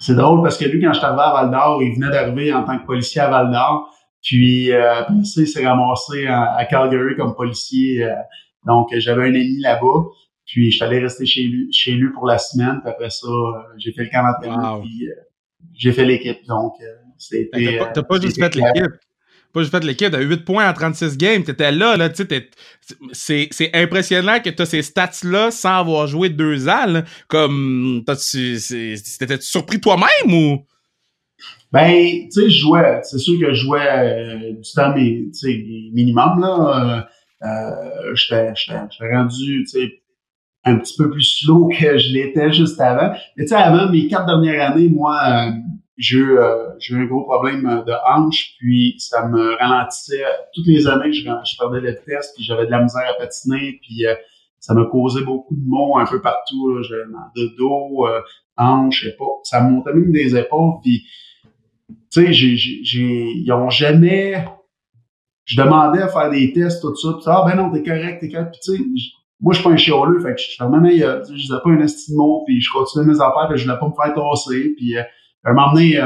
c'est 0.00 0.14
drôle 0.14 0.42
parce 0.42 0.58
que 0.58 0.66
lui, 0.66 0.80
quand 0.80 0.92
je 0.92 0.98
suis 0.98 1.06
arrivé 1.06 1.22
à 1.22 1.32
Val 1.32 1.50
d'Or, 1.50 1.82
il 1.82 1.94
venait 1.94 2.10
d'arriver 2.10 2.52
en 2.52 2.64
tant 2.64 2.78
que 2.78 2.86
policier 2.86 3.22
à 3.22 3.30
Val 3.30 3.50
d'Or. 3.50 3.90
Puis 4.22 4.72
euh, 4.72 5.00
après 5.00 5.24
ça, 5.24 5.40
il 5.40 5.46
s'est 5.46 5.66
ramassé 5.66 6.26
à, 6.26 6.64
Calgary 6.66 7.16
comme 7.16 7.34
policier. 7.34 8.04
Euh, 8.04 8.12
donc, 8.66 8.88
j'avais 8.96 9.22
un 9.22 9.34
ami 9.34 9.60
là-bas. 9.60 10.10
Puis, 10.44 10.70
je 10.70 10.76
suis 10.76 10.84
allé 10.84 11.00
rester 11.00 11.26
chez 11.26 11.42
lui, 11.44 11.72
chez 11.72 11.92
lui 11.92 12.12
pour 12.12 12.26
la 12.26 12.38
semaine. 12.38 12.80
Puis 12.80 12.90
après 12.90 13.10
ça, 13.10 13.26
euh, 13.26 13.52
j'ai 13.78 13.92
fait 13.92 14.04
le 14.04 14.10
camp 14.10 14.24
d'entraînement. 14.24 14.80
Puis, 14.80 15.08
j'ai 15.74 15.92
fait 15.92 16.04
l'équipe. 16.04 16.46
Donc, 16.46 16.74
t'as 17.94 18.02
pas, 18.02 18.20
juste 18.20 18.38
fait 18.38 18.54
l'équipe. 18.54 18.92
Pas 19.52 19.60
juste 19.60 19.72
fait 19.72 19.84
l'équipe. 19.84 20.10
T'as 20.10 20.20
8 20.20 20.44
points 20.44 20.68
en 20.68 20.72
36 20.72 21.16
games. 21.16 21.42
T'étais 21.42 21.72
là, 21.72 21.96
là. 21.96 22.10
C'est 23.12 23.70
impressionnant 23.74 24.40
que 24.40 24.50
t'as 24.50 24.66
ces 24.66 24.82
stats-là 24.82 25.50
sans 25.50 25.78
avoir 25.80 26.06
joué 26.06 26.28
deux 26.28 26.68
ans. 26.68 27.02
Comme, 27.28 28.04
t'étais 28.06 29.40
surpris 29.40 29.80
toi-même 29.80 30.32
ou? 30.32 30.64
Ben, 31.72 32.24
tu 32.24 32.30
sais, 32.30 32.50
je 32.50 32.58
jouais. 32.60 33.00
C'est 33.02 33.18
sûr 33.18 33.38
que 33.40 33.52
je 33.52 33.64
jouais 33.64 33.86
euh, 33.86 34.52
du 34.52 34.70
temps, 34.74 34.94
mais, 34.94 35.24
minimum, 35.92 36.40
là. 36.40 37.06
Euh, 37.42 37.46
euh, 37.46 38.14
j'étais 38.14 38.52
rendu, 39.00 39.64
tu 39.64 39.66
sais, 39.66 40.02
un 40.64 40.78
petit 40.78 40.94
peu 40.96 41.10
plus 41.10 41.38
slow 41.40 41.68
que 41.68 41.98
je 41.98 42.12
l'étais 42.12 42.52
juste 42.52 42.80
avant. 42.80 43.12
Mais 43.36 43.44
tu 43.44 43.50
sais, 43.50 43.54
avant 43.54 43.90
mes 43.90 44.08
quatre 44.08 44.26
dernières 44.26 44.72
années, 44.72 44.88
moi, 44.88 45.18
euh, 45.24 45.50
j'ai 45.96 46.18
eu, 46.18 46.38
euh, 46.38 46.70
eu 46.90 47.02
un 47.02 47.06
gros 47.06 47.24
problème 47.24 47.62
de 47.86 47.92
hanche, 48.06 48.54
puis 48.58 48.96
ça 48.98 49.26
me 49.26 49.54
ralentissait. 49.56 50.24
Toutes 50.54 50.66
les 50.66 50.86
années, 50.86 51.12
je, 51.12 51.22
je 51.22 51.58
perdais 51.58 51.80
la 51.80 51.92
vitesse, 51.92 52.32
puis 52.34 52.44
j'avais 52.44 52.66
de 52.66 52.70
la 52.70 52.82
misère 52.82 53.08
à 53.08 53.14
patiner, 53.14 53.78
puis 53.82 54.06
euh, 54.06 54.14
ça 54.60 54.74
me 54.74 54.84
causait 54.84 55.24
beaucoup 55.24 55.54
de 55.54 55.66
maux 55.66 55.96
un 55.98 56.06
peu 56.06 56.20
partout. 56.20 56.74
Mal 57.08 57.30
de 57.34 57.56
dos, 57.56 58.06
euh, 58.06 58.20
hanche, 58.56 59.02
je 59.02 59.10
sais 59.10 59.16
pas. 59.16 59.24
Ça 59.44 59.62
me 59.62 59.70
montait 59.70 59.92
même 59.92 60.12
des 60.12 60.36
épaules, 60.36 60.74
puis 60.82 61.04
tu 62.12 62.34
sais, 62.34 62.34
ils 62.34 63.52
ont 63.52 63.70
jamais... 63.70 64.44
Je 65.44 65.62
demandais 65.62 66.02
à 66.02 66.08
faire 66.08 66.28
des 66.28 66.52
tests, 66.52 66.82
tout 66.82 66.96
ça, 66.96 67.12
puis 67.12 67.22
ah 67.26 67.44
ben 67.46 67.54
non, 67.54 67.70
t'es 67.70 67.84
correct, 67.84 68.18
t'es 68.20 68.28
correct, 68.28 68.50
puis 68.50 68.60
tu 68.64 68.76
sais 68.76 69.12
moi, 69.40 69.52
je 69.52 69.58
suis 69.58 69.68
pas 69.68 69.74
un 69.74 69.76
chioleux, 69.76 70.20
fait 70.20 70.34
que 70.34 70.40
je 70.40 70.56
vraiment 70.58 70.80
meilleur. 70.80 71.22
Je 71.24 71.34
disais 71.34 71.54
pas 71.62 71.70
un 71.70 71.80
estimot, 71.80 72.44
puis 72.46 72.60
je 72.60 72.70
continuais 72.72 73.06
mes 73.06 73.20
affaires, 73.20 73.48
puis 73.48 73.58
je 73.58 73.64
voulais 73.64 73.78
pas 73.78 73.88
me 73.88 73.92
faire 73.92 74.14
tasser. 74.14 74.74
Puis, 74.76 74.96
euh, 74.96 75.02
un 75.50 75.54
moment 75.54 75.72
donné, 75.72 75.98
euh, 75.98 76.04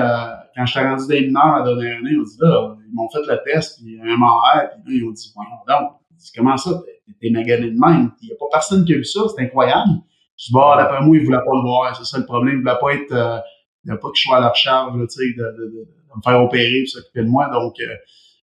quand 0.55 0.66
j'étais 0.66 0.87
rendu 0.87 1.07
des 1.07 1.26
mineurs 1.26 1.59
la 1.59 1.64
dernière 1.64 1.98
année, 1.98 2.16
on 2.18 2.22
dit 2.22 2.37
là, 2.40 2.76
ils 2.87 2.94
m'ont 2.94 3.09
fait 3.11 3.20
le 3.26 3.38
test, 3.44 3.79
puis 3.79 3.98
un 4.00 4.16
MRI, 4.16 4.68
puis 4.85 4.92
là, 4.92 5.00
ils 5.00 5.05
ont 5.05 5.12
dit, 5.12 5.33
voyons 5.35 5.50
donc, 5.66 5.92
comment 6.37 6.57
ça, 6.57 6.83
t'es 7.20 7.31
magané 7.31 7.70
de 7.70 7.79
même? 7.79 8.12
Il 8.22 8.29
y 8.29 8.33
a 8.33 8.37
pas 8.38 8.46
personne 8.53 8.85
qui 8.85 8.94
a 8.94 8.96
vu 8.96 9.05
ça, 9.05 9.20
c'est 9.35 9.42
incroyable. 9.42 9.90
Je 10.37 10.46
dis, 10.46 10.53
bah, 10.53 10.74
d'après 10.76 11.03
moi, 11.03 11.16
ils 11.16 11.24
voulaient 11.24 11.38
pas 11.38 11.53
le 11.55 11.62
voir, 11.62 11.96
c'est 11.96 12.05
ça 12.05 12.18
le 12.18 12.26
problème, 12.26 12.57
ils 12.57 12.61
voulaient 12.61 12.81
pas 12.81 12.94
être, 12.94 13.12
euh, 13.12 13.38
il 13.85 13.90
pas 13.90 14.11
que 14.11 14.16
je 14.16 14.22
sois 14.22 14.37
à 14.37 14.40
la 14.40 14.48
recharge, 14.48 14.92
tu 14.92 15.09
sais, 15.09 15.35
de, 15.37 15.42
de, 15.42 15.70
de, 15.70 15.88
me 16.16 16.22
faire 16.22 16.42
opérer, 16.42 16.83
puis 16.83 16.88
s'occuper 16.88 17.22
de 17.22 17.29
moi, 17.29 17.48
donc, 17.48 17.74
euh, 17.81 17.94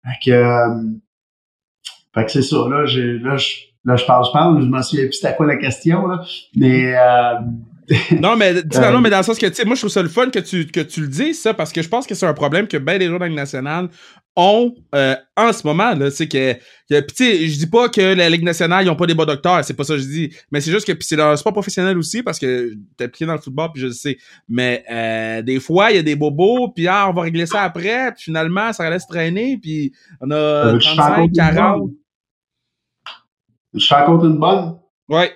fait 0.06 0.26
que, 0.26 0.32
euh, 0.32 0.90
fait 2.14 2.26
que 2.26 2.32
c'est 2.32 2.42
ça, 2.42 2.58
là, 2.70 2.86
j'ai, 2.86 3.20
là, 3.20 3.38
je, 3.38 3.74
Là, 3.86 3.98
je 3.98 4.06
parle, 4.06 4.26
je 4.26 4.32
parle, 4.32 4.62
je 4.62 4.68
m'en 4.68 4.82
souviens 4.82 5.06
plus 5.06 5.14
c'était 5.14 5.36
quoi 5.36 5.46
la 5.46 5.58
question, 5.58 6.08
là. 6.08 6.24
Mais 6.56 6.96
euh, 6.96 7.34
non, 8.20 8.36
mais, 8.36 8.54
non, 8.54 9.02
mais 9.02 9.10
dans 9.10 9.18
le 9.18 9.24
sens 9.24 9.38
que, 9.38 9.46
tu 9.46 9.56
sais, 9.56 9.66
moi, 9.66 9.76
je 9.76 9.82
trouve 9.82 9.92
ça 9.92 10.02
le 10.02 10.10
fun 10.10 10.30
que 10.30 10.40
tu, 10.40 10.68
que 10.68 10.80
tu 10.80 11.02
le 11.02 11.08
dises, 11.08 11.42
ça, 11.42 11.54
parce 11.54 11.72
que 11.72 11.82
je 11.82 11.90
pense 11.90 12.08
que 12.08 12.16
c'est 12.16 12.26
un 12.26 12.34
problème 12.34 12.68
que 12.68 12.78
ben 12.78 12.98
des 12.98 13.08
gens 13.08 13.20
dans 13.20 13.26
le 13.26 13.34
national 13.34 13.90
ont 14.36 14.74
euh, 14.96 15.16
en 15.38 15.54
ce 15.54 15.66
moment, 15.68 15.94
là. 15.94 16.10
C'est 16.10 16.28
que, 16.28 16.54
que 16.90 17.00
tu 17.02 17.16
sais, 17.16 17.48
je 17.48 17.58
dis 17.58 17.68
pas 17.68 17.90
que 17.90 18.02
la 18.02 18.30
Ligue 18.30 18.44
nationale, 18.44 18.86
ils 18.86 18.90
ont 18.90 18.96
pas 18.96 19.06
des 19.06 19.14
bons 19.14 19.26
docteurs, 19.26 19.64
c'est 19.64 19.76
pas 19.76 19.84
ça 19.84 19.94
que 19.94 20.00
je 20.00 20.08
dis. 20.08 20.34
Mais 20.52 20.62
c'est 20.62 20.72
juste 20.72 20.92
que, 20.92 20.98
c'est 21.04 21.20
un 21.20 21.36
sport 21.36 21.54
professionnel 21.54 21.98
aussi, 21.98 22.24
parce 22.24 22.40
que 22.40 22.74
t'es 22.98 23.06
impliqué 23.06 23.26
dans 23.26 23.34
le 23.34 23.40
football, 23.40 23.70
puis 23.74 23.82
je 23.82 23.88
le 23.88 23.94
sais. 23.94 24.18
Mais 24.48 24.84
euh, 24.90 25.42
des 25.42 25.60
fois, 25.60 25.92
il 25.92 25.98
y 25.98 26.00
a 26.00 26.04
des 26.04 26.16
bobos, 26.16 26.70
puis 26.70 26.88
ah, 26.88 27.08
on 27.10 27.14
va 27.14 27.24
régler 27.24 27.46
ça 27.46 27.62
après, 27.62 28.12
puis 28.14 28.24
finalement, 28.26 28.74
ça 28.74 28.90
laisse 28.90 29.06
traîner, 29.08 29.58
puis 29.62 29.94
on 30.20 30.32
a 30.32 30.78
35, 30.80 31.32
40. 31.32 31.92
Je 33.76 33.88
te 33.88 33.94
raconte 33.94 34.24
une 34.24 34.38
bonne? 34.38 34.78
Ouais. 35.10 35.34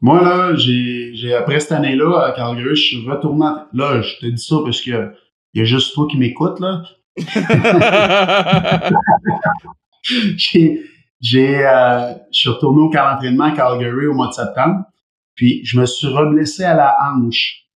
Moi, 0.00 0.22
là, 0.22 0.54
j'ai, 0.56 1.14
j'ai 1.14 1.34
après 1.34 1.60
cette 1.60 1.72
année-là, 1.72 2.26
à 2.26 2.32
Calgary, 2.32 2.74
je 2.74 2.82
suis 2.82 3.08
retourné. 3.08 3.46
Là, 3.72 4.00
je 4.00 4.16
te 4.18 4.26
dis 4.26 4.42
ça 4.42 4.56
parce 4.64 4.80
que 4.80 5.12
il 5.52 5.58
y 5.58 5.62
a 5.62 5.64
juste 5.64 5.94
toi 5.94 6.06
qui 6.10 6.16
m'écoutes, 6.16 6.60
là. 6.60 6.82
j'ai, 10.02 10.80
j'ai, 11.20 11.66
euh, 11.66 12.14
je 12.32 12.38
suis 12.38 12.48
retourné 12.48 12.82
au 12.82 12.88
camp 12.88 13.10
d'entraînement 13.10 13.44
à 13.44 13.50
Calgary 13.50 14.06
au 14.06 14.14
mois 14.14 14.28
de 14.28 14.32
septembre. 14.32 14.84
Puis, 15.34 15.60
je 15.64 15.78
me 15.78 15.86
suis 15.86 16.06
reblessé 16.06 16.64
à 16.64 16.74
la 16.74 16.96
hanche. 17.02 17.66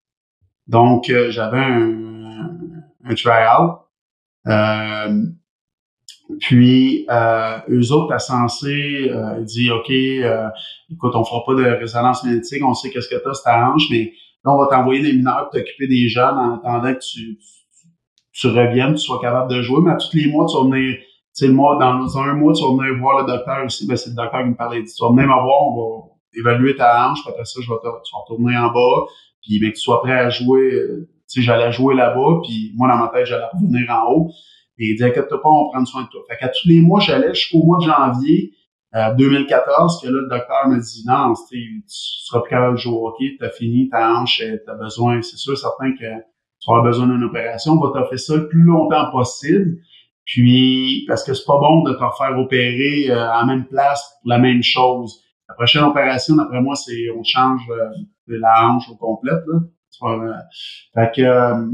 Donc, 0.66 1.10
euh, 1.10 1.30
j'avais 1.30 1.58
un, 1.58 2.50
un 3.04 3.14
try-out. 3.14 3.80
Euh, 4.46 5.24
puis, 6.40 7.06
euh, 7.10 7.58
eux 7.68 7.92
autres, 7.92 8.12
à 8.12 8.18
censé, 8.18 9.10
euh, 9.10 9.40
dit, 9.40 9.70
OK, 9.70 9.90
euh, 9.90 10.48
écoute, 10.90 11.14
on 11.14 11.24
fera 11.24 11.44
pas 11.44 11.54
de 11.54 11.64
résonance 11.64 12.24
magnétique, 12.24 12.64
on 12.64 12.74
sait 12.74 12.90
qu'est-ce 12.90 13.08
que 13.08 13.22
t'as, 13.22 13.34
c'est 13.34 13.44
ta 13.44 13.68
hanche, 13.68 13.84
mais 13.90 14.12
là, 14.44 14.52
on 14.54 14.58
va 14.58 14.66
t'envoyer 14.66 15.02
des 15.02 15.12
mineurs 15.12 15.50
t'occuper 15.52 15.86
des 15.86 16.08
jeunes 16.08 16.38
en 16.38 16.54
attendant 16.54 16.94
que 16.94 17.00
tu, 17.00 17.38
tu, 18.32 18.46
reviennes, 18.46 18.94
tu 18.94 19.00
sois 19.00 19.20
capable 19.20 19.50
de 19.52 19.62
jouer, 19.62 19.82
mais 19.82 19.92
à 19.92 19.96
tous 19.96 20.14
les 20.14 20.30
mois, 20.30 20.46
tu 20.46 20.56
vas 20.56 20.64
venir 20.64 20.96
sais, 21.34 21.48
moi, 21.48 21.76
dans 21.78 22.18
un 22.18 22.34
mois, 22.34 22.52
tu 22.54 22.62
vas 22.62 22.70
venir 22.70 23.00
voir 23.00 23.20
le 23.20 23.26
docteur 23.26 23.64
aussi. 23.64 23.86
Ben, 23.86 23.96
c'est 23.96 24.10
le 24.10 24.16
docteur 24.16 24.42
qui 24.42 24.48
me 24.48 24.54
parlait. 24.54 24.82
Tu 24.82 24.92
vas 25.00 25.10
venir 25.10 25.24
me 25.24 25.42
voir, 25.42 25.62
on 25.62 25.76
va 25.76 26.14
évaluer 26.34 26.76
ta 26.76 27.10
hanche. 27.10 27.22
Puis 27.22 27.30
après 27.30 27.44
ça, 27.44 27.60
je 27.60 27.68
vais 27.68 27.76
te, 27.76 27.82
tu 27.82 28.14
vas 28.14 28.20
retourner 28.20 28.56
en 28.56 28.68
bas. 28.68 29.04
Puis, 29.42 29.58
ben, 29.60 29.70
que 29.70 29.76
tu 29.76 29.82
sois 29.82 30.00
prêt 30.00 30.18
à 30.18 30.30
jouer. 30.30 30.72
Euh, 30.72 31.08
tu 31.28 31.40
sais, 31.40 31.42
j'allais 31.42 31.72
jouer 31.72 31.94
là-bas. 31.94 32.40
Puis, 32.44 32.72
moi, 32.76 32.88
dans 32.88 32.96
ma 32.96 33.08
tête, 33.08 33.26
j'allais 33.26 33.46
revenir 33.52 33.90
en 33.90 34.12
haut. 34.12 34.30
Et 34.78 34.90
il 34.90 34.96
dit, 34.96 35.04
inquiète-toi 35.04 35.40
pas, 35.40 35.48
on 35.48 35.64
va 35.64 35.70
prendre 35.72 35.88
soin 35.88 36.02
de 36.02 36.08
toi. 36.08 36.22
Fait 36.28 36.36
qu'à 36.36 36.48
tous 36.48 36.68
les 36.68 36.80
mois, 36.80 37.00
j'allais 37.00 37.34
jusqu'au 37.34 37.62
mois 37.62 37.78
de 37.78 37.84
janvier 37.84 38.52
2014, 39.16 39.96
euh, 40.04 40.06
que 40.06 40.12
là, 40.12 40.20
le 40.20 40.28
docteur 40.28 40.68
me 40.68 40.78
dit, 40.80 41.04
non, 41.06 41.34
tu 41.50 41.84
seras 41.86 42.40
plus 42.40 42.50
capable 42.50 42.76
de 42.76 42.80
jouer 42.80 42.94
au 42.94 43.08
hockey, 43.08 43.36
t'as 43.38 43.50
fini, 43.50 43.88
ta 43.88 44.14
hanche, 44.14 44.42
t'as 44.66 44.74
besoin, 44.74 45.20
c'est 45.22 45.36
sûr, 45.36 45.56
certain 45.58 45.92
que 45.92 46.04
tu 46.60 46.70
auras 46.70 46.82
besoin 46.82 47.06
d'une 47.06 47.24
opération. 47.24 47.72
On 47.72 47.80
va 47.80 47.92
t'offrir 47.92 48.18
ça 48.18 48.36
le 48.36 48.48
plus 48.48 48.62
longtemps 48.62 49.10
possible. 49.10 49.78
Puis, 50.24 51.04
parce 51.06 51.22
que 51.22 51.34
c'est 51.34 51.44
pas 51.44 51.58
bon 51.58 51.82
de 51.82 51.92
te 51.92 51.98
faire 51.98 52.38
opérer 52.38 53.10
euh, 53.10 53.32
en 53.32 53.46
même 53.46 53.66
place 53.66 54.18
pour 54.22 54.30
la 54.30 54.38
même 54.38 54.62
chose. 54.62 55.22
La 55.48 55.54
prochaine 55.54 55.84
opération, 55.84 56.36
d'après 56.36 56.62
moi, 56.62 56.74
c'est 56.74 57.10
on 57.10 57.22
change 57.22 57.60
euh, 57.70 57.90
de 58.28 58.36
la 58.36 58.66
hanche 58.66 58.88
au 58.88 58.96
complète. 58.96 59.42
Là. 59.46 59.60
Euh, 60.02 60.32
fait 60.94 61.12
que, 61.14 61.22
euh, 61.22 61.66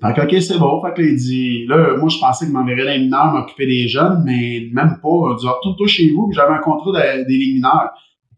fait 0.00 0.14
que, 0.14 0.20
OK, 0.22 0.42
c'est 0.42 0.58
bon. 0.58 0.80
Fait 0.82 0.94
que 0.94 1.02
là, 1.02 1.08
il 1.08 1.16
dit, 1.16 1.66
là, 1.66 1.96
moi, 1.96 2.08
je 2.08 2.18
pensais 2.18 2.46
que 2.46 2.52
m'enverrait 2.52 2.96
les 2.96 3.04
mineurs 3.04 3.32
m'occuper 3.32 3.66
des 3.66 3.88
jeunes, 3.88 4.22
mais 4.24 4.68
même 4.72 5.00
pas. 5.02 5.32
Il 5.32 5.36
dit, 5.38 5.48
retourne-toi 5.48 5.86
chez 5.88 6.10
vous, 6.12 6.30
j'avais 6.32 6.54
un 6.54 6.58
contrat 6.58 6.92
des 7.24 7.38
mineurs. 7.38 7.90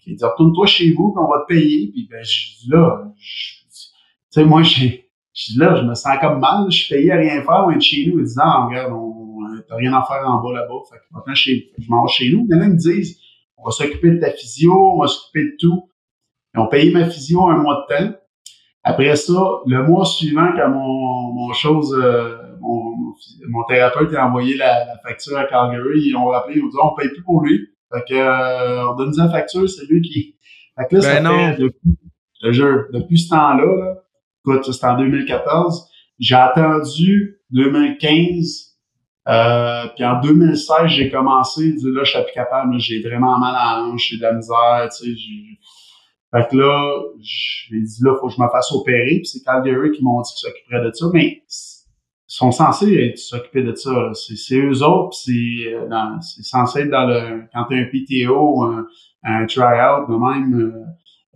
Il 0.07 0.17
dit, 0.17 0.25
retourne-toi 0.25 0.67
chez 0.67 0.93
vous, 0.93 1.13
puis 1.13 1.23
on 1.23 1.29
va 1.29 1.41
te 1.41 1.53
payer. 1.53 1.91
Puis, 1.93 2.09
ben, 2.11 2.25
je 2.25 2.63
dis, 2.63 2.71
là, 2.71 3.05
tu 3.15 4.41
sais, 4.41 4.45
moi, 4.45 4.63
j'ai, 4.63 5.11
je 5.35 5.53
dis 5.53 5.59
là, 5.59 5.77
je 5.77 5.83
me 5.83 5.95
sens 5.95 6.19
comme 6.21 6.41
mal, 6.41 6.71
je 6.71 6.77
suis 6.77 6.95
payé 6.95 7.13
à 7.13 7.17
rien 7.17 7.43
faire, 7.43 7.65
on 7.67 7.71
est 7.71 7.81
chez 7.81 8.07
nous. 8.07 8.19
Ils 8.19 8.25
disent, 8.25 8.37
non, 8.37 8.69
regarde, 8.69 8.93
on, 8.93 9.21
t'as 9.69 9.77
rien 9.77 9.93
à 9.93 10.03
faire 10.03 10.27
en 10.27 10.43
bas 10.43 10.53
là-bas. 10.53 10.81
Fait 10.91 10.99
que 10.99 11.05
maintenant, 11.13 11.35
chez, 11.35 11.73
je 11.79 11.91
m'en 11.91 12.05
vais 12.05 12.13
chez 12.13 12.31
nous. 12.31 12.47
Mais 12.49 12.57
là, 12.57 12.65
ils 12.65 12.73
me 12.73 12.77
disent, 12.77 13.19
on 13.57 13.65
va 13.65 13.71
s'occuper 13.71 14.13
de 14.13 14.19
ta 14.19 14.31
physio, 14.31 14.73
on 14.73 15.01
va 15.01 15.09
s'occuper 15.09 15.45
de 15.45 15.57
tout. 15.59 15.91
Ils 16.55 16.61
ont 16.61 16.67
payé 16.67 16.93
ma 16.93 17.05
physio 17.05 17.47
un 17.47 17.59
mois 17.59 17.87
de 17.89 17.97
temps. 17.97 18.17
Après 18.83 19.15
ça, 19.17 19.61
le 19.67 19.83
mois 19.87 20.05
suivant, 20.05 20.53
quand 20.57 20.71
mon, 20.71 21.33
mon 21.35 21.53
chose, 21.53 21.95
euh, 22.03 22.37
mon, 22.61 22.95
mon, 23.49 23.65
thérapeute 23.69 24.15
a 24.15 24.27
envoyé 24.27 24.57
la, 24.57 24.87
la, 24.87 24.99
facture 25.07 25.37
à 25.37 25.45
Calgary, 25.45 26.01
ils 26.03 26.17
ont 26.17 26.27
rappelé, 26.27 26.57
ils 26.57 26.65
ont 26.65 26.69
dit, 26.69 26.77
on 26.83 26.95
paye 26.95 27.11
plus 27.11 27.23
pour 27.23 27.43
lui. 27.43 27.69
Fait 27.93 28.05
que, 28.09 28.15
euh, 28.15 28.89
on 28.89 28.97
donne 28.97 29.13
la 29.17 29.29
facture, 29.29 29.69
c'est 29.69 29.87
lui 29.87 30.01
qui. 30.01 30.37
Fait 30.79 30.87
que 30.89 30.97
là, 30.97 31.01
ben 31.03 31.03
ça 31.03 31.21
non. 31.21 31.31
fait, 31.31 31.63
depuis, 31.63 32.93
depuis 32.93 33.19
ce 33.19 33.29
temps-là, 33.31 33.67
là, 33.67 33.95
écoute, 34.47 34.73
c'était 34.73 34.87
en 34.87 34.97
2014. 34.97 35.89
J'ai 36.19 36.35
attendu 36.35 37.41
2015. 37.51 38.71
Euh, 39.29 39.87
puis 39.95 40.05
en 40.05 40.21
2016, 40.21 40.87
j'ai 40.87 41.11
commencé. 41.11 41.75
Là, 41.83 42.05
je 42.05 42.11
suis 42.11 42.23
plus 42.23 42.33
capable. 42.33 42.79
J'ai 42.79 43.03
vraiment 43.03 43.39
mal 43.39 43.55
à 43.55 43.77
la 43.77 43.83
hanche, 43.83 44.09
j'ai 44.11 44.17
de 44.17 44.23
la 44.23 44.33
misère. 44.33 44.89
Tu 44.97 45.15
sais, 45.15 45.21
fait 46.33 46.49
que 46.49 46.57
là, 46.57 47.03
j'ai 47.21 47.81
dit 47.81 48.03
là, 48.03 48.15
faut 48.21 48.29
que 48.29 48.35
je 48.35 48.41
me 48.41 48.49
fasse 48.49 48.71
opérer. 48.73 49.17
Puis 49.17 49.27
c'est 49.27 49.45
Calgary 49.45 49.91
qui 49.91 50.05
m'ont 50.05 50.21
dit 50.21 50.31
qu'ils 50.33 50.49
s'occuperaient 50.49 50.85
de 50.85 50.93
ça. 50.93 51.07
Mais 51.13 51.27
ils 51.27 51.43
sont 52.27 52.53
censés 52.53 53.15
s'occuper 53.17 53.63
de 53.63 53.75
ça. 53.75 54.13
C'est 54.15 54.59
eux 54.59 54.83
autres. 54.83 55.15
C'est 55.15 55.75
euh, 55.75 55.89
c'est 56.21 56.45
censé 56.45 56.81
être 56.81 56.91
dans 56.91 57.07
le 57.07 57.43
quand 57.53 57.65
t'as 57.69 57.77
un 57.77 57.85
PTO, 57.85 58.63
un, 58.63 58.87
un 59.25 59.47
try-out 59.47 60.09
de 60.09 60.17
même. 60.17 60.61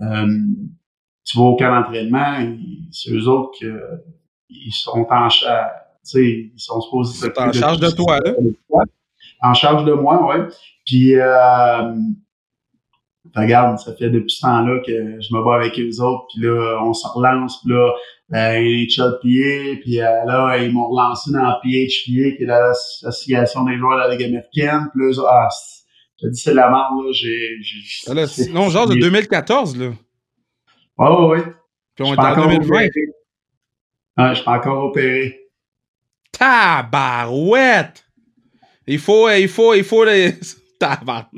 Euh, 0.00 0.04
euh 0.04 0.28
tu 1.26 1.38
vas 1.38 1.44
au 1.44 1.56
camp 1.56 1.74
d'entraînement, 1.74 2.54
c'est 2.90 3.10
eux 3.10 3.28
autres 3.28 3.52
qui 3.52 3.64
ils 4.50 4.72
sont 4.72 5.06
en 5.10 5.28
charge, 5.28 5.70
tu 6.04 6.10
sais, 6.10 6.50
ils 6.54 6.60
sont 6.60 6.80
supposés 6.80 7.28
en 7.36 7.52
charge 7.52 7.80
de, 7.80 7.90
toi, 7.90 8.18
là? 8.20 8.32
En 9.42 9.54
charge 9.54 9.84
de 9.84 9.92
moi, 9.92 10.26
ouais. 10.26 10.46
Puis, 10.84 11.14
euh, 11.16 11.94
regarde, 13.34 13.78
ça 13.78 13.94
fait 13.94 14.10
depuis 14.10 14.30
ce 14.30 14.40
temps-là 14.42 14.80
que 14.86 14.92
je 14.92 15.34
me 15.34 15.44
bats 15.44 15.56
avec 15.56 15.78
eux 15.78 16.02
autres, 16.02 16.26
puis 16.32 16.42
là, 16.46 16.78
on 16.82 16.92
se 16.92 17.06
relance, 17.08 17.60
puis 17.62 17.72
là, 17.72 17.92
ben, 18.28 18.62
HLPA, 18.62 19.80
puis 19.82 20.00
euh, 20.00 20.24
là, 20.26 20.56
ils 20.58 20.72
m'ont 20.72 20.88
relancé 20.88 21.32
dans 21.32 21.52
PHPA, 21.62 22.36
qui 22.36 22.42
est 22.42 22.46
l'Association 22.46 23.64
des 23.64 23.76
joueurs 23.76 23.96
de 23.96 24.08
la 24.08 24.16
Ligue 24.16 24.26
américaine, 24.26 24.88
puis 24.92 25.02
là, 25.04 25.22
ah, 25.28 25.48
je 26.22 26.28
dit, 26.28 26.40
c'est 26.40 26.54
la 26.54 26.70
merde, 26.70 27.04
là, 27.04 27.12
j'ai... 27.12 28.52
Non, 28.52 28.68
genre 28.68 28.88
de 28.88 28.94
2014, 28.94 29.76
là. 29.76 29.92
Oh, 30.96 31.32
oui. 31.32 31.40
Puis 31.94 32.04
on 32.04 32.14
est 32.14 32.18
en 32.18 32.48
2020. 32.48 32.88
Ah, 34.16 34.30
je 34.30 34.36
suis 34.36 34.44
pas 34.44 34.52
encore 34.52 34.84
opéré. 34.84 35.40
Tabarouette! 36.32 38.04
Il 38.86 38.98
faut, 38.98 39.28
il 39.30 39.48
faut, 39.48 39.74
il 39.74 39.84
faut 39.84 40.04
les. 40.04 40.34
Tabarouette. 40.78 41.30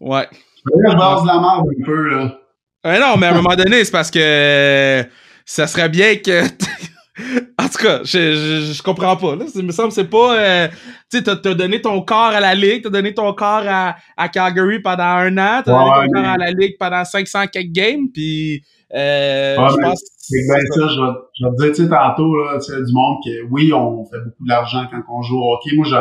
Ouais. 0.00 0.28
Je 0.64 0.96
base 0.96 1.22
de 1.22 1.26
la 1.26 1.40
merde 1.40 1.64
un 1.66 1.84
peu, 1.84 2.08
là. 2.08 2.38
Ouais, 2.84 2.98
non, 2.98 3.16
mais 3.16 3.26
à 3.26 3.30
un 3.30 3.34
moment 3.34 3.54
donné, 3.54 3.84
c'est 3.84 3.92
parce 3.92 4.10
que 4.10 5.04
ça 5.44 5.66
serait 5.66 5.88
bien 5.88 6.16
que. 6.16 6.42
en 7.58 7.68
tout 7.68 7.78
cas, 7.82 8.00
je, 8.02 8.34
je, 8.34 8.72
je, 8.72 8.82
comprends 8.82 9.16
pas. 9.16 9.36
Là. 9.36 9.44
Il 9.54 9.64
me 9.64 9.72
semble 9.72 9.88
que 9.88 9.94
c'est 9.94 10.10
pas. 10.10 10.36
Euh, 10.36 10.68
tu 11.10 11.18
sais, 11.18 11.22
t'as, 11.22 11.54
donné 11.54 11.80
ton 11.80 12.02
corps 12.02 12.32
à 12.32 12.40
la 12.40 12.54
Ligue, 12.54 12.82
t'as 12.82 12.90
donné 12.90 13.14
ton 13.14 13.32
corps 13.34 13.64
à, 13.66 13.96
à 14.16 14.28
Calgary 14.28 14.80
pendant 14.80 15.02
un 15.04 15.38
an, 15.38 15.62
t'as 15.64 15.72
donné 15.72 16.06
ton 16.06 16.12
corps 16.12 16.30
à 16.30 16.38
la 16.38 16.50
Ligue 16.50 16.76
pendant 16.78 17.04
500 17.04 17.46
quelques 17.52 17.72
games, 17.72 18.08
puis. 18.12 18.62
Euh, 18.94 19.56
je 19.56 19.76
pense 19.76 20.02
c'est 20.22 20.42
bien 20.46 20.60
ça, 20.70 20.88
je 20.88 21.00
vais, 21.00 21.12
je 21.34 21.44
vais 21.44 21.50
te 21.50 21.62
dire, 21.62 21.74
tu 21.74 21.82
sais, 21.82 21.88
tantôt, 21.88 22.36
là, 22.36 22.58
tu 22.58 22.72
sais, 22.72 22.82
du 22.82 22.92
monde 22.92 23.18
que 23.24 23.50
oui, 23.50 23.72
on 23.72 24.04
fait 24.04 24.20
beaucoup 24.24 24.46
d'argent 24.46 24.86
quand 24.90 25.02
on 25.12 25.22
joue 25.22 25.36
au 25.36 25.54
hockey. 25.54 25.74
Moi, 25.74 25.84
je, 25.88 25.96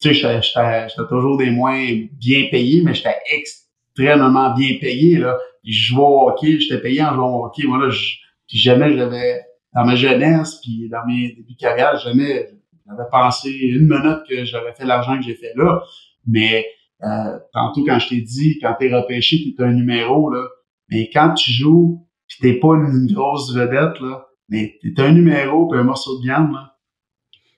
tu 0.00 0.14
sais, 0.14 0.40
j'étais 0.42 1.08
toujours 1.08 1.38
des 1.38 1.50
moins 1.50 1.82
bien 2.20 2.48
payé, 2.50 2.82
mais 2.84 2.92
j'étais 2.92 3.16
extrêmement 3.96 4.54
bien 4.54 4.78
payé, 4.80 5.18
là. 5.18 5.38
Puis 5.62 5.72
je 5.72 5.88
jouais 5.88 6.02
au 6.02 6.28
hockey, 6.28 6.58
j'étais 6.58 6.80
payé 6.80 7.02
en 7.02 7.14
jouant 7.14 7.36
au 7.36 7.46
hockey. 7.46 7.64
Moi, 7.66 7.78
là, 7.78 7.90
je, 7.90 8.16
puis 8.48 8.58
jamais 8.58 8.96
j'avais, 8.96 9.40
dans 9.74 9.84
ma 9.84 9.94
jeunesse, 9.94 10.60
puis 10.62 10.88
dans 10.90 11.04
mes 11.06 11.28
débuts 11.28 11.54
de 11.54 11.58
carrière, 11.58 11.96
jamais 11.98 12.48
j'avais 12.86 13.08
pensé 13.10 13.50
une 13.50 13.88
minute 13.88 14.22
que 14.28 14.44
j'aurais 14.44 14.74
fait 14.74 14.84
l'argent 14.84 15.16
que 15.16 15.24
j'ai 15.24 15.34
fait 15.34 15.52
là. 15.56 15.82
Mais 16.26 16.66
euh, 17.02 17.38
tantôt, 17.52 17.84
quand 17.84 17.98
je 17.98 18.08
t'ai 18.08 18.20
dit, 18.20 18.58
quand 18.60 18.74
t'es 18.78 18.94
repêché, 18.94 19.54
t'es 19.56 19.62
un 19.62 19.72
numéro, 19.72 20.30
là, 20.30 20.46
mais 20.90 21.08
quand 21.12 21.34
tu 21.34 21.50
joues 21.50 22.06
pis 22.28 22.38
t'es 22.40 22.54
pas 22.54 22.74
une 22.74 23.12
grosse 23.12 23.54
vedette, 23.54 24.00
là, 24.00 24.26
mais 24.48 24.78
t'es 24.82 25.02
un 25.02 25.12
numéro 25.12 25.68
pis 25.68 25.76
un 25.76 25.84
morceau 25.84 26.18
de 26.18 26.22
viande, 26.24 26.52
là. 26.52 26.76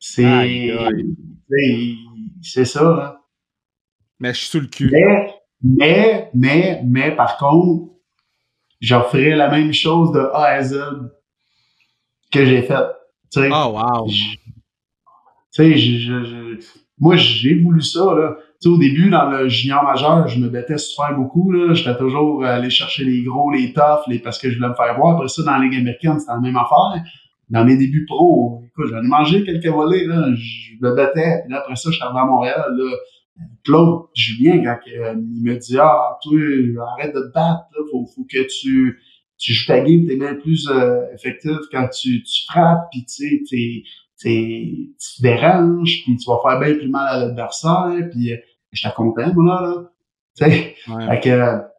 C'est, 0.00 0.76
c'est 2.42 2.64
ça, 2.64 2.82
là. 2.82 3.20
Mais 4.20 4.32
je 4.32 4.38
suis 4.38 4.48
sous 4.48 4.60
le 4.60 4.66
cul. 4.66 4.90
Mais, 4.92 5.33
mais, 5.64 6.30
mais, 6.34 6.82
mais, 6.84 7.16
par 7.16 7.36
contre, 7.38 7.90
j'offrais 8.80 9.34
la 9.34 9.50
même 9.50 9.72
chose 9.72 10.12
de 10.12 10.20
A 10.20 10.44
à 10.44 10.62
Z 10.62 10.78
que 12.30 12.44
j'ai 12.44 12.62
fait. 12.62 12.86
Oh, 13.36 13.74
wow. 13.74 14.06
Tu 14.06 14.38
sais, 15.50 15.76
je, 15.76 16.24
je, 16.24 16.66
moi, 16.98 17.16
j'ai 17.16 17.60
voulu 17.60 17.80
ça, 17.82 18.14
là 18.14 18.36
au 18.68 18.78
début, 18.78 19.10
dans 19.10 19.28
le 19.30 19.48
junior 19.48 19.82
majeur, 19.82 20.28
je 20.28 20.38
me 20.38 20.48
battais 20.48 20.78
super 20.78 21.14
beaucoup. 21.16 21.52
J'étais 21.74 21.96
toujours 21.96 22.44
allé 22.44 22.70
chercher 22.70 23.04
les 23.04 23.22
gros, 23.22 23.50
les 23.50 23.72
toughs, 23.72 24.06
les, 24.08 24.18
parce 24.18 24.38
que 24.38 24.50
je 24.50 24.56
voulais 24.56 24.68
me 24.68 24.74
faire 24.74 24.96
voir. 24.96 25.16
Après 25.16 25.28
ça, 25.28 25.42
dans 25.42 25.52
la 25.52 25.64
Ligue 25.64 25.80
américaine, 25.80 26.18
c'était 26.18 26.32
la 26.32 26.40
même 26.40 26.56
affaire. 26.56 27.02
Dans 27.50 27.64
mes 27.64 27.76
débuts 27.76 28.06
pro, 28.06 28.62
j'en 28.78 29.02
ai 29.02 29.06
mangé 29.06 29.44
quelques 29.44 29.66
volets. 29.66 30.06
Là. 30.06 30.28
Je 30.34 30.74
me 30.80 30.94
battais. 30.94 31.42
Puis 31.42 31.52
là, 31.52 31.60
après 31.60 31.76
ça, 31.76 31.90
je 31.90 31.96
suis 31.96 32.02
arrivé 32.02 32.20
à 32.20 32.24
Montréal. 32.24 32.64
Là. 32.76 32.96
Claude 33.64 34.06
Julien, 34.14 34.62
quand 34.62 34.78
euh, 34.92 35.14
il 35.16 35.42
me 35.42 35.56
dit 35.56 35.78
Ah, 35.78 36.18
toi, 36.22 36.38
arrête 36.92 37.14
de 37.14 37.20
te 37.20 37.32
battre, 37.32 37.64
là. 37.74 37.84
Faut, 37.90 38.06
faut 38.14 38.24
que 38.30 38.46
tu, 38.46 39.00
tu 39.38 39.52
joues 39.52 39.66
ta 39.66 39.80
game, 39.80 40.06
t'es 40.06 40.16
bien 40.16 40.34
plus 40.34 40.68
euh, 40.68 41.12
effectif 41.12 41.56
quand 41.72 41.88
tu, 41.88 42.22
tu 42.22 42.44
frappes, 42.48 42.88
puis 42.92 43.04
tu 43.04 43.44
sais, 43.46 43.84
tu 44.20 44.94
te 44.96 45.22
déranges, 45.22 46.02
puis 46.04 46.16
tu 46.16 46.30
vas 46.30 46.38
faire 46.42 46.60
bien 46.60 46.74
plus 46.74 46.88
mal 46.88 47.08
à 47.08 47.26
l'adversaire, 47.26 48.08
puis 48.10 48.32
euh, 48.32 48.36
j'étais 48.72 48.94
content, 48.94 49.32
moi, 49.34 49.62
là. 49.62 49.90
Tu 50.36 50.44
sais? 50.44 50.74
Fait 51.08 51.20
que. 51.20 51.74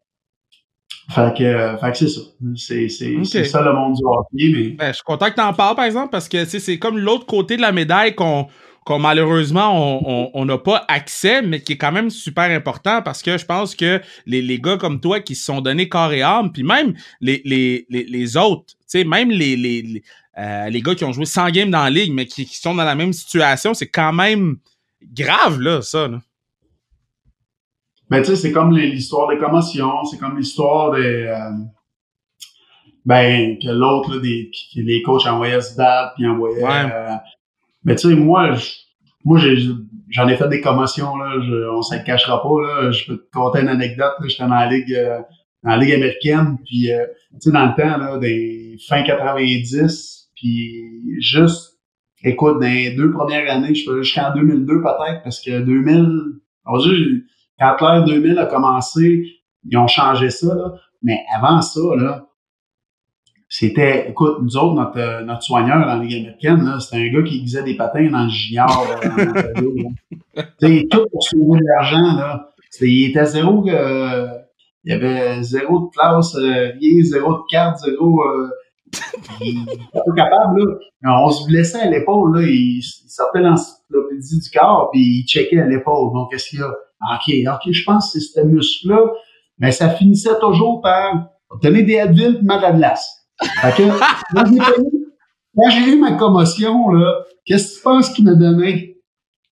Fait 1.07 1.37
que, 1.37 1.77
fait 1.79 1.91
que 1.91 1.97
c'est 1.97 2.07
ça. 2.07 2.21
C'est, 2.55 2.89
c'est, 2.89 3.23
c'est 3.25 3.43
ça 3.45 3.61
le 3.61 3.73
monde 3.73 3.93
du 3.93 4.01
hockey. 4.03 4.51
Mais... 4.51 4.69
Ben, 4.69 4.87
je 4.87 4.93
suis 4.93 5.03
content 5.03 5.29
que 5.29 5.35
tu 5.35 5.41
en 5.41 5.53
parles, 5.53 5.75
par 5.75 5.85
exemple, 5.85 6.09
parce 6.09 6.27
que 6.27 6.45
c'est 6.45 6.79
comme 6.79 6.97
l'autre 6.97 7.27
côté 7.27 7.57
de 7.57 7.61
la 7.61 7.71
médaille 7.71 8.15
qu'on 8.15 8.47
qu'on 8.85 8.99
malheureusement 8.99 10.31
on 10.37 10.45
n'a 10.45 10.57
pas 10.57 10.85
accès, 10.87 11.41
mais 11.41 11.59
qui 11.59 11.73
est 11.73 11.77
quand 11.77 11.91
même 11.91 12.11
super 12.11 12.49
important 12.55 13.01
parce 13.01 13.21
que 13.21 13.37
je 13.37 13.45
pense 13.45 13.75
que 13.75 13.99
les, 14.25 14.41
les 14.41 14.59
gars 14.59 14.77
comme 14.77 15.01
toi 15.01 15.19
qui 15.19 15.35
se 15.35 15.43
sont 15.43 15.59
donnés 15.59 15.89
corps 15.89 16.13
et 16.13 16.21
âme, 16.21 16.51
puis 16.51 16.63
même 16.63 16.93
les, 17.19 17.41
les, 17.43 17.87
les, 17.89 18.03
les 18.03 18.37
autres, 18.37 18.65
tu 18.67 18.75
sais, 18.85 19.03
même 19.03 19.31
les, 19.31 19.57
les, 19.57 20.03
euh, 20.37 20.69
les, 20.69 20.81
gars 20.81 20.93
qui 20.93 21.03
ont 21.03 21.13
joué 21.13 21.25
100 21.25 21.49
games 21.49 21.71
dans 21.71 21.83
la 21.83 21.89
ligue, 21.89 22.13
mais 22.13 22.27
qui, 22.27 22.45
qui 22.45 22.57
sont 22.57 22.75
dans 22.75 22.83
la 22.83 22.95
même 22.95 23.11
situation, 23.11 23.73
c'est 23.73 23.89
quand 23.89 24.13
même 24.13 24.57
grave, 25.01 25.59
là, 25.59 25.81
ça. 25.81 26.07
Là. 26.07 26.21
Ben, 28.09 28.21
tu 28.21 28.27
sais, 28.27 28.35
c'est 28.35 28.51
comme 28.51 28.75
l'histoire 28.77 29.27
des 29.29 29.39
commotions, 29.39 30.03
c'est 30.05 30.17
comme 30.17 30.37
l'histoire 30.37 30.91
des... 30.91 31.01
Euh, 31.01 31.51
ben, 33.03 33.57
que 33.59 33.69
l'autre, 33.69 34.15
là, 34.15 34.21
des, 34.21 34.51
les 34.75 35.01
coachs 35.01 35.25
envoyaient 35.25 35.61
se 35.61 35.75
battre, 35.75 36.13
puis 36.15 36.27
envoyaient... 36.27 36.63
Euh, 36.63 37.15
mais 37.85 37.95
tu 37.95 38.09
sais, 38.09 38.15
moi, 38.15 38.55
moi, 39.23 39.39
j'en 40.09 40.27
ai, 40.27 40.35
fait 40.35 40.49
des 40.49 40.61
commotions, 40.61 41.15
là. 41.15 41.35
on 41.71 41.77
ne 41.77 41.81
se 41.81 42.03
cachera 42.03 42.41
pas, 42.41 42.61
là. 42.61 42.91
Je 42.91 43.05
peux 43.05 43.17
te 43.17 43.31
conter 43.31 43.61
une 43.61 43.69
anecdote, 43.69 44.13
J'étais 44.27 44.43
dans 44.43 44.49
la 44.49 44.69
ligue, 44.69 44.93
euh, 44.93 45.19
dans 45.63 45.71
la 45.71 45.77
ligue 45.77 45.93
américaine, 45.93 46.57
puis, 46.65 46.91
euh, 46.91 47.05
tu 47.33 47.49
sais, 47.49 47.51
dans 47.51 47.65
le 47.65 47.75
temps, 47.75 47.97
là, 47.97 48.17
des 48.17 48.77
fin 48.87 49.03
90, 49.03 50.31
puis 50.35 51.19
juste, 51.19 51.79
écoute, 52.23 52.59
dans 52.59 52.67
les 52.67 52.95
deux 52.95 53.11
premières 53.11 53.49
années, 53.51 53.73
je 53.73 54.01
jusqu'en 54.01 54.33
2002 54.33 54.81
peut-être, 54.81 55.23
parce 55.23 55.39
que 55.41 55.59
2000, 55.61 56.39
on 56.65 56.79
quand 57.57 57.77
l'ère 57.81 58.03
2000 58.03 58.37
a 58.37 58.47
commencé, 58.47 59.25
ils 59.63 59.77
ont 59.77 59.87
changé 59.87 60.29
ça, 60.29 60.53
là. 60.53 60.73
Mais 61.01 61.23
avant 61.35 61.61
ça, 61.61 61.81
là, 61.97 62.27
c'était, 63.57 64.09
écoute, 64.09 64.39
nous 64.41 64.57
autres, 64.57 64.73
notre, 64.73 64.99
euh, 64.99 65.23
notre 65.23 65.41
soigneur 65.41 65.85
dans 65.85 65.97
Ligue 66.01 66.25
américaine, 66.25 66.77
c'était 66.81 66.97
un 66.97 67.09
gars 67.09 67.23
qui 67.23 67.41
faisait 67.41 67.63
des 67.63 67.77
patins 67.77 68.09
dans 68.11 68.23
le 68.23 68.29
junior. 68.29 68.85
Tu 70.59 70.89
tout 70.89 71.05
pour 71.09 71.23
sauver 71.23 71.59
de 71.59 71.65
l'argent, 71.65 72.17
là. 72.17 72.49
il 72.81 73.11
était 73.11 73.23
zéro, 73.23 73.65
euh, 73.69 74.27
il 74.83 74.91
y 74.91 74.93
avait 74.93 75.41
zéro 75.41 75.85
de 75.85 75.89
classe, 75.95 76.35
euh, 76.35 76.73
rien, 76.77 77.03
zéro 77.03 77.31
de 77.31 77.43
carte, 77.49 77.79
zéro, 77.79 78.21
euh, 78.25 78.49
il 79.39 79.65
pas 79.93 80.01
capable, 80.13 80.59
là. 81.01 81.23
On 81.23 81.29
se 81.29 81.47
blessait 81.47 81.79
à 81.79 81.89
l'épaule, 81.89 82.37
là. 82.37 82.45
Il, 82.45 82.79
il 82.79 83.09
sortait 83.09 83.39
l'encyclopédie 83.39 84.41
du 84.41 84.49
corps, 84.49 84.89
puis 84.91 84.99
il 84.99 85.25
checkait 85.25 85.61
à 85.61 85.67
l'épaule. 85.67 86.11
Donc, 86.13 86.29
qu'est-ce 86.29 86.49
qu'il 86.49 86.59
y 86.59 86.61
a? 86.61 86.67
OK, 86.67 87.55
OK, 87.55 87.71
je 87.71 87.83
pense 87.85 88.11
que 88.11 88.19
c'est 88.19 88.41
ce 88.41 88.45
muscle-là. 88.45 88.99
Mais 89.59 89.71
ça 89.71 89.89
finissait 89.91 90.37
toujours 90.41 90.81
par 90.81 91.29
donner 91.61 91.83
des 91.83 91.93
et 91.93 92.05
mettre 92.09 92.41
de 92.41 92.61
la 92.61 92.71
glace. 92.73 93.24
Fait 93.61 93.75
que, 93.75 93.83
quand 95.55 95.69
j'ai 95.69 95.93
eu 95.93 95.99
ma 95.99 96.13
commotion, 96.13 96.89
là, 96.89 97.23
qu'est-ce 97.45 97.73
que 97.73 97.77
tu 97.77 97.83
penses 97.83 98.09
qu'il 98.09 98.25
m'a 98.25 98.35
donné? 98.35 98.97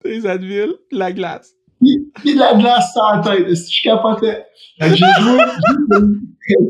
Des 0.04 0.26
Advil, 0.26 0.74
la 0.92 1.12
glace. 1.12 1.54
Puis, 1.82 2.36
de 2.36 2.40
la 2.40 2.56
glace 2.56 2.92
sur 2.92 3.04
la 3.04 3.20
tête. 3.20 3.48
Je 3.48 3.84
capotais. 3.84 4.46
Fait 4.80 4.90
que 4.90 4.96
j'ai 4.96 5.06
joué, 5.22 5.40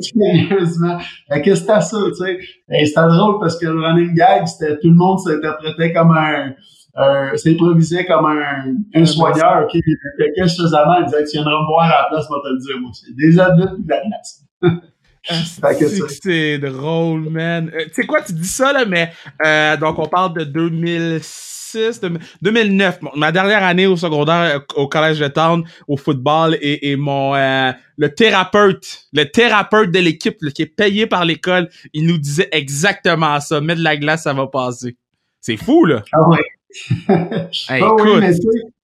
sérieusement. 0.02 1.00
Fait 1.32 1.42
que 1.42 1.56
c'était 1.56 1.82
ça, 1.82 1.98
tu 2.08 2.14
sais. 2.14 2.40
Et 2.72 2.86
c'était 2.86 3.08
drôle 3.08 3.40
parce 3.40 3.58
que 3.58 3.66
le 3.66 3.80
running 3.80 4.14
gag, 4.14 4.46
c'était, 4.48 4.78
tout 4.80 4.90
le 4.90 4.96
monde 4.96 5.20
s'interprétait 5.20 5.94
comme 5.94 6.12
un, 6.12 6.54
euh, 6.98 7.36
s'improvisait 7.38 8.06
comme 8.06 8.26
un, 8.26 8.76
un 8.94 9.06
soigneur, 9.06 9.64
ok? 9.64 9.80
Quelqu'un 10.18 10.48
suffisamment, 10.48 11.00
il 11.00 11.06
disait, 11.06 11.24
tu 11.26 11.32
viendras 11.34 11.62
me 11.62 11.68
voir 11.68 11.86
à 11.86 11.90
la 11.90 12.08
place, 12.10 12.30
moi 12.30 12.42
te 12.44 12.50
le 12.50 12.60
dire, 12.60 12.80
moi. 12.80 12.92
C'est 12.94 13.16
des 13.16 13.40
adultes 13.40 13.86
de 13.86 13.90
la 13.90 14.02
glace. 14.06 14.44
c'est 16.24 16.60
drôle, 16.60 17.30
man. 17.30 17.72
Euh, 17.74 17.86
tu 17.86 17.94
sais 17.94 18.06
quoi, 18.06 18.22
tu 18.22 18.34
dis 18.34 18.48
ça, 18.48 18.74
là, 18.74 18.86
mais 18.86 19.12
euh, 19.46 19.78
donc 19.78 20.00
on 20.00 20.08
parle 20.08 20.34
de 20.34 20.44
2006, 20.44 22.02
2009, 22.42 23.00
ma 23.16 23.32
dernière 23.32 23.64
année 23.64 23.88
au 23.88 23.98
secondaire 23.98 24.58
euh, 24.58 24.60
au 24.76 24.88
collège 24.88 25.20
de 25.20 25.28
Town, 25.28 25.64
au 25.88 25.98
football, 25.98 26.58
et, 26.62 26.92
et 26.92 26.96
mon 26.96 27.34
le 27.34 28.08
thérapeute, 28.08 29.08
le 29.12 29.26
thérapeute 29.26 29.92
de 29.92 30.00
l'équipe 30.00 30.38
qui 30.54 30.62
est 30.62 30.74
payé 30.74 31.06
par 31.06 31.26
l'école, 31.26 31.70
il 31.94 32.08
nous 32.08 32.18
disait 32.18 32.48
exactement 32.52 33.40
ça. 33.42 33.60
Mets 33.60 33.76
de 33.76 33.84
la 33.84 33.98
glace, 33.98 34.24
ça 34.24 34.34
va 34.34 34.48
passer. 34.48 34.96
C'est 35.42 35.58
fou, 35.58 35.86
là. 35.86 36.04
Ah 36.14 36.30
ouais. 36.30 36.38
hey, 37.70 37.82
ah 37.84 37.96
oui, 37.96 38.12
mais 38.20 38.32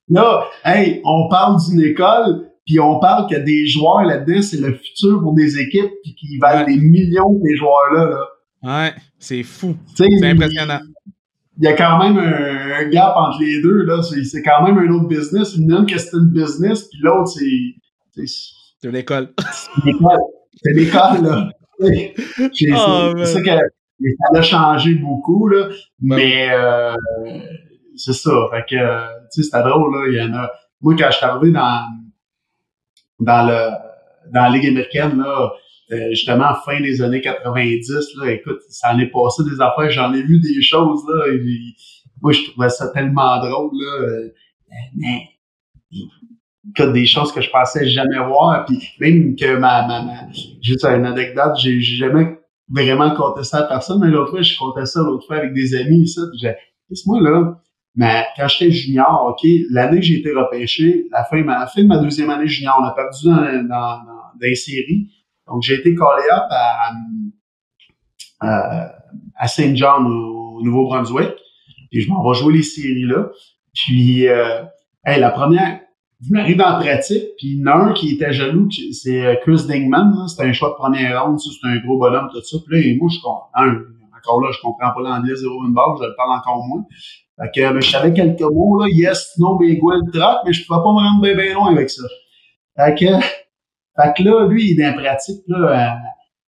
là, 0.10 0.48
hey, 0.66 1.02
on 1.04 1.28
parle 1.28 1.58
d'une 1.64 1.82
école, 1.82 2.50
puis 2.66 2.80
on 2.80 3.00
parle 3.00 3.30
que 3.30 3.36
des 3.36 3.68
joueurs 3.68 4.04
là-dedans, 4.04 4.42
c'est 4.42 4.60
le 4.60 4.74
futur 4.74 5.20
pour 5.22 5.34
des 5.34 5.60
équipes 5.60 5.92
puis 6.04 6.16
qui 6.16 6.38
valent 6.38 6.66
des 6.66 6.78
millions 6.78 7.34
des 7.44 7.56
joueurs-là. 7.56 8.06
Là. 8.06 8.28
Ouais, 8.64 8.94
c'est 9.20 9.44
fou. 9.44 9.76
C'est 9.94 10.08
impressionnant. 10.24 10.80
Il 11.58 11.66
y 11.66 11.68
a 11.68 11.74
quand 11.74 12.00
même 12.00 12.18
un, 12.18 12.90
gap 12.90 13.14
entre 13.16 13.42
les 13.42 13.62
deux. 13.62 13.84
là. 13.84 14.02
C'est 14.02 14.42
quand 14.42 14.66
même 14.66 14.78
un 14.78 14.90
autre 14.92 15.08
business. 15.08 15.56
Une 15.56 15.86
que 15.86 15.98
c'est 15.98 16.16
une 16.16 16.32
business, 16.32 16.88
puis 16.90 17.00
l'autre, 17.02 17.28
c'est... 17.28 18.26
C'est 18.80 18.88
une 18.90 18.96
école. 18.96 19.34
C'est 19.52 19.82
une 19.84 19.96
école. 19.96 20.20
C'est 20.64 20.74
l'école, 20.74 21.24
là. 21.24 21.50
Oh, 21.80 21.88
c'est 23.18 23.26
ça 23.26 23.42
que 23.42 23.50
ça 23.50 24.40
a 24.40 24.42
changé 24.42 24.96
beaucoup, 24.96 25.48
là. 25.48 25.68
Mais 26.02 26.50
euh, 26.52 26.94
c'est 27.96 28.14
ça. 28.14 28.32
Fait 28.52 28.64
que, 28.70 29.06
tu 29.34 29.42
sais, 29.42 29.44
c'était 29.44 29.64
drôle, 29.64 29.94
là. 29.94 30.08
Il 30.10 30.16
y 30.16 30.22
en 30.22 30.34
a... 30.38 30.50
Moi, 30.82 30.96
quand 30.98 31.12
je 31.12 31.18
suis 31.18 31.26
arrivé 31.26 31.52
dans 31.52 31.84
dans 33.20 33.48
le 33.48 33.94
dans 34.32 34.42
la 34.44 34.50
Ligue 34.50 34.68
américaine, 34.68 35.18
là, 35.18 35.52
euh, 35.92 36.10
justement, 36.12 36.54
fin 36.66 36.80
des 36.80 37.02
années 37.02 37.22
90, 37.22 38.16
là, 38.18 38.32
écoute, 38.32 38.60
ça 38.70 38.94
en 38.94 39.00
est 39.00 39.08
passé 39.08 39.44
des 39.44 39.60
affaires, 39.62 39.92
j'en 39.92 40.14
ai 40.14 40.24
vu 40.24 40.40
des 40.40 40.62
choses, 40.62 41.02
là, 41.08 41.26
moi, 42.22 42.32
je 42.32 42.50
trouvais 42.50 42.70
ça 42.70 42.88
tellement 42.90 43.38
drôle, 43.40 43.72
là, 43.74 44.02
euh, 44.02 44.34
mais, 44.96 45.30
écoute, 45.92 46.94
des 46.94 47.06
choses 47.06 47.32
que 47.32 47.42
je 47.42 47.50
pensais 47.50 47.88
jamais 47.90 48.18
voir, 48.26 48.66
puis 48.66 48.80
même 49.00 49.36
que 49.36 49.58
ma, 49.58 49.86
ma, 49.88 50.04
ma 50.04 50.14
juste 50.62 50.86
une 50.86 51.06
anecdote, 51.06 51.54
j'ai 51.58 51.82
jamais 51.82 52.40
vraiment 52.70 53.14
compté 53.14 53.44
ça 53.44 53.60
à 53.60 53.64
personne, 53.64 54.00
mais 54.00 54.08
l'autre 54.08 54.32
fois, 54.32 54.42
je 54.42 54.58
comptais 54.58 54.86
ça 54.86 55.02
l'autre 55.02 55.28
fois 55.28 55.38
avec 55.38 55.54
des 55.54 55.76
amis, 55.76 56.08
ça, 56.08 56.22
j'ai, 56.42 56.56
moi, 57.06 57.20
là, 57.22 57.60
mais 57.96 58.26
quand 58.36 58.48
j'étais 58.48 58.72
junior, 58.72 59.28
OK, 59.30 59.48
l'année 59.70 59.98
que 60.00 60.06
j'ai 60.06 60.20
été 60.20 60.32
repêché, 60.32 61.06
la 61.12 61.24
fin, 61.26 61.44
la 61.44 61.68
fin 61.68 61.84
de 61.84 61.88
ma 61.88 62.00
deuxième 62.00 62.30
année 62.30 62.48
junior, 62.48 62.78
on 62.82 62.86
a 62.86 62.92
perdu 62.92 63.26
dans, 63.26 63.36
dans, 63.36 64.04
dans, 64.04 64.38
des 64.40 64.56
séries. 64.56 65.10
Donc, 65.48 65.62
j'ai 65.62 65.76
été 65.76 65.94
callé 65.94 66.24
up 66.32 66.44
à, 66.50 66.92
à, 68.40 68.96
à 69.36 69.48
Saint 69.48 69.76
John 69.76 70.08
au, 70.08 70.62
Nouveau-Brunswick. 70.64 71.34
Puis 71.92 72.02
je 72.02 72.10
m'en 72.10 72.28
vais 72.28 72.40
jouer 72.40 72.54
les 72.54 72.64
séries 72.64 73.04
là. 73.04 73.30
Puis 73.74 74.28
euh, 74.28 74.64
hey, 75.06 75.20
la 75.20 75.30
première, 75.30 75.82
je 76.26 76.32
m'arrive 76.32 76.62
en 76.62 76.80
pratique, 76.80 77.24
puis 77.38 77.50
il 77.50 77.60
y 77.60 77.64
en 77.64 77.68
a 77.68 77.74
un 77.76 77.94
qui 77.94 78.14
était 78.14 78.32
jaloux, 78.32 78.70
c'est 78.94 79.26
euh, 79.26 79.36
Chris 79.42 79.66
Dingman, 79.68 80.28
c'était 80.28 80.48
un 80.48 80.54
choix 80.54 80.70
de 80.70 80.76
première 80.76 81.26
ronde, 81.26 81.40
c'est 81.40 81.68
un 81.68 81.78
gros 81.78 81.98
bonhomme, 81.98 82.30
tout 82.32 82.42
ça. 82.42 82.58
Puis 82.66 82.94
là, 82.94 82.98
moi, 82.98 83.10
je 83.12 83.20
comprends. 83.22 83.50
Encore 84.24 84.42
là, 84.42 84.50
je 84.52 84.62
comprends 84.62 84.92
pas 84.94 85.02
l'anglais 85.02 85.36
zéro 85.36 85.66
une 85.66 85.74
barre, 85.74 85.98
je 86.00 86.06
le 86.06 86.16
parle 86.16 86.38
encore 86.38 86.66
moins. 86.66 86.84
Fait 87.40 87.52
que, 87.54 87.74
mais 87.74 87.82
je 87.82 87.92
savais 87.92 88.14
quelques 88.14 88.42
mots, 88.42 88.82
là, 88.82 88.88
yes, 88.90 89.34
no, 89.40 89.58
big 89.58 89.84
well, 89.84 90.02
troc, 90.14 90.38
mais 90.46 90.54
je 90.54 90.66
pouvais 90.66 90.80
pas 90.80 90.92
me 90.92 91.00
rendre 91.00 91.22
bien, 91.22 91.36
bien 91.36 91.54
loin 91.54 91.72
avec 91.72 91.90
ça. 91.90 92.04
Fait 92.78 92.96
que, 92.96 93.06
fait 93.06 94.14
que 94.16 94.24
là, 94.24 94.48
lui, 94.48 94.72
il 94.72 94.80
est 94.80 94.92
dans 94.92 94.98
pratique, 94.98 95.44
là, 95.48 95.58
euh, 95.58 95.96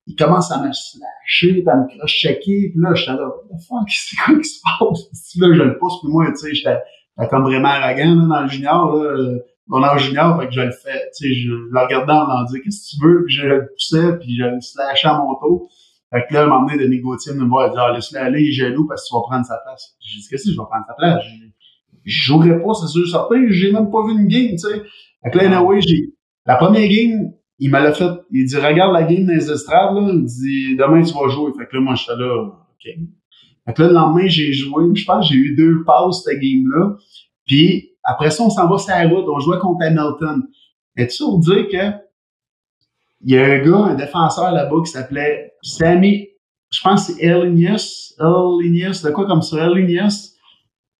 il 0.07 0.15
commence 0.15 0.51
à 0.51 0.61
me 0.61 0.71
slasher, 0.71 1.63
à 1.67 1.75
me 1.77 1.97
cross-checker, 1.97 2.69
puis 2.69 2.73
là, 2.75 2.93
j'étais 2.93 3.13
là, 3.13 3.27
what 3.27 3.57
the 3.57 3.61
fuck, 3.67 3.87
c'est 3.89 4.15
quoi 4.17 4.37
qui 4.37 4.45
se 4.45 4.61
passe? 4.61 5.35
Là, 5.37 5.47
je 5.53 5.63
le 5.63 5.77
pousse, 5.77 5.99
puis 6.01 6.11
moi, 6.11 6.25
tu 6.29 6.35
sais, 6.35 6.53
j'étais 6.53 6.77
comme 7.29 7.43
vraiment 7.43 7.69
arrogant, 7.69 8.15
là, 8.15 8.35
dans 8.35 8.41
le 8.43 8.49
junior, 8.49 8.95
là, 8.95 9.37
mon 9.67 9.83
âge 9.83 10.03
junior, 10.03 10.39
fait 10.39 10.47
que 10.47 10.53
je 10.53 10.61
le 10.61 10.71
fais, 10.71 11.09
tu 11.17 11.27
sais, 11.27 11.33
je 11.33 11.49
le 11.49 11.79
regardais 11.79 12.13
en 12.13 12.43
disant, 12.43 12.59
qu'est-ce 12.63 12.95
que 12.95 12.97
tu 12.97 13.07
veux, 13.07 13.25
puis 13.25 13.35
je 13.35 13.47
le 13.47 13.67
poussais, 13.67 14.17
puis 14.19 14.37
je 14.37 14.43
le 14.43 14.61
slashais 14.61 15.07
à 15.07 15.17
mon 15.17 15.33
tour. 15.35 15.69
Fait 16.13 16.25
que 16.27 16.33
là, 16.33 16.41
à 16.41 16.43
un 16.43 16.47
moment 16.47 16.67
donné, 16.67 16.83
Denis 16.83 16.99
Gauthier 16.99 17.33
me 17.33 17.45
voit, 17.45 17.67
il 17.67 17.71
dit, 17.71 17.77
ah, 17.79 17.91
laisse-le 17.93 18.19
aller, 18.19 18.41
il 18.41 18.49
est 18.49 18.51
jaloux 18.51 18.87
parce 18.87 19.03
que 19.03 19.07
tu 19.09 19.15
vas 19.15 19.21
prendre 19.21 19.45
sa 19.45 19.57
place. 19.57 19.95
J'ai 19.99 20.19
dit, 20.19 20.27
qu'est-ce 20.29 20.45
que 20.45 20.51
je 20.51 20.57
vais 20.57 20.65
prendre 20.69 20.85
sa 20.87 20.93
place? 20.93 21.23
Je 22.03 22.23
jouerai 22.23 22.61
pas, 22.61 22.73
c'est 22.73 22.87
sûr 22.87 23.07
certain, 23.07 23.47
j'ai 23.49 23.71
même 23.71 23.89
pas 23.89 24.05
vu 24.05 24.13
une 24.13 24.27
game, 24.27 24.51
tu 24.51 24.57
sais. 24.59 24.83
Fait 25.23 25.31
que 25.31 25.37
là, 25.39 25.57
anyway, 25.57 25.81
j'ai, 25.81 26.13
la 26.45 26.55
première 26.55 26.87
game, 26.87 27.31
il 27.57 27.71
m'a 27.71 27.91
fait, 27.91 28.11
il 28.31 28.45
dit, 28.45 28.55
regarde 28.57 28.93
la 28.93 29.03
game 29.03 29.25
dans 29.25 29.33
les 29.33 29.51
estrades, 29.51 29.95
là, 29.95 30.11
il 30.13 30.25
dit, 30.25 30.75
demain, 30.75 31.01
tu 31.01 31.13
vas 31.13 31.27
jouer. 31.29 31.51
Fait 31.57 31.65
que 31.65 31.75
là, 31.75 31.81
moi, 31.81 31.95
j'étais 31.95 32.15
là, 32.15 32.43
OK. 32.43 32.83
Fait 33.65 33.73
que 33.73 33.81
là, 33.81 33.87
le 33.87 33.93
lendemain, 33.93 34.27
j'ai 34.27 34.53
joué, 34.53 34.83
je 34.93 35.05
pense, 35.05 35.27
j'ai 35.29 35.35
eu 35.35 35.55
deux 35.55 35.83
passes, 35.83 36.23
cette 36.23 36.39
game-là. 36.39 36.97
Puis, 37.47 37.91
après 38.03 38.29
ça, 38.29 38.43
on 38.43 38.49
s'en 38.49 38.69
va 38.69 38.77
sur 38.77 38.89
la 38.89 39.07
route, 39.07 39.25
on 39.27 39.39
jouait 39.39 39.57
contre 39.57 39.83
Hamilton. 39.85 40.43
Et 40.97 41.07
tu 41.07 41.15
sais, 41.15 41.23
on 41.23 41.39
dire 41.39 41.67
que, 41.67 42.04
il 43.21 43.35
y 43.35 43.37
a 43.37 43.45
un 43.45 43.59
gars, 43.59 43.91
un 43.91 43.95
défenseur 43.95 44.51
là-bas 44.51 44.77
qui 44.85 44.91
s'appelait 44.91 45.53
Sammy, 45.61 46.29
je 46.71 46.81
pense 46.81 47.07
que 47.07 47.13
c'est 47.13 47.23
Elinius, 47.23 48.13
Elinius, 48.19 49.01
de 49.01 49.11
quoi 49.11 49.25
comme 49.25 49.41
ça, 49.41 49.65
Elinius. 49.65 50.33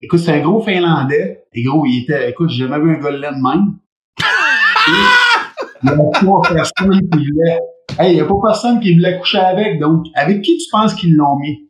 Écoute, 0.02 0.20
c'est 0.20 0.34
un 0.34 0.42
gros 0.42 0.62
Finlandais. 0.62 1.46
Et 1.54 1.64
gros, 1.64 1.86
il 1.86 2.04
était, 2.04 2.30
écoute, 2.30 2.50
j'ai 2.50 2.68
jamais 2.68 2.84
vu 2.84 2.96
un 2.96 3.00
gars 3.00 3.12
de 3.12 3.20
même. 3.20 3.78
il 5.84 5.90
n'y 5.90 5.94
a 5.94 5.96
pas 5.96 6.54
personne 6.54 7.02
qui 7.10 7.18
voulait, 7.18 7.60
hey, 8.00 8.12
il 8.12 8.16
n'y 8.16 8.22
a 8.22 8.26
pas 8.26 8.34
personne 8.44 8.80
qui 8.80 8.94
voulait 8.94 9.18
coucher 9.20 9.40
avec. 9.40 9.80
Donc, 9.80 10.06
avec 10.16 10.42
qui 10.42 10.58
tu 10.58 10.66
penses 10.72 10.94
qu'ils 10.94 11.16
l'ont 11.16 11.38
mis? 11.40 11.70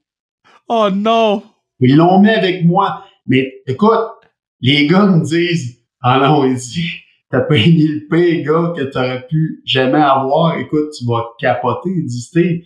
Oh 0.67 0.89
non! 0.91 1.43
Ils 1.79 1.95
l'ont 1.95 2.19
mis 2.19 2.29
avec 2.29 2.65
moi. 2.65 3.05
Mais 3.27 3.61
écoute, 3.67 3.99
les 4.61 4.87
gars 4.87 5.05
me 5.05 5.23
disent, 5.23 5.79
ah 6.01 6.19
non, 6.19 6.45
il 6.45 6.55
dit, 6.55 6.91
t'as 7.35 7.41
payé 7.41 7.87
le 7.87 8.07
pire 8.07 8.45
gars 8.45 8.73
que 8.75 8.83
t'aurais 8.83 9.27
pu 9.27 9.61
jamais 9.65 10.01
avoir. 10.01 10.57
Écoute, 10.57 10.91
tu 10.97 11.05
vas 11.05 11.33
capoter. 11.37 11.89
Il 11.89 12.05
dit, 12.05 12.21
Steve, 12.21 12.61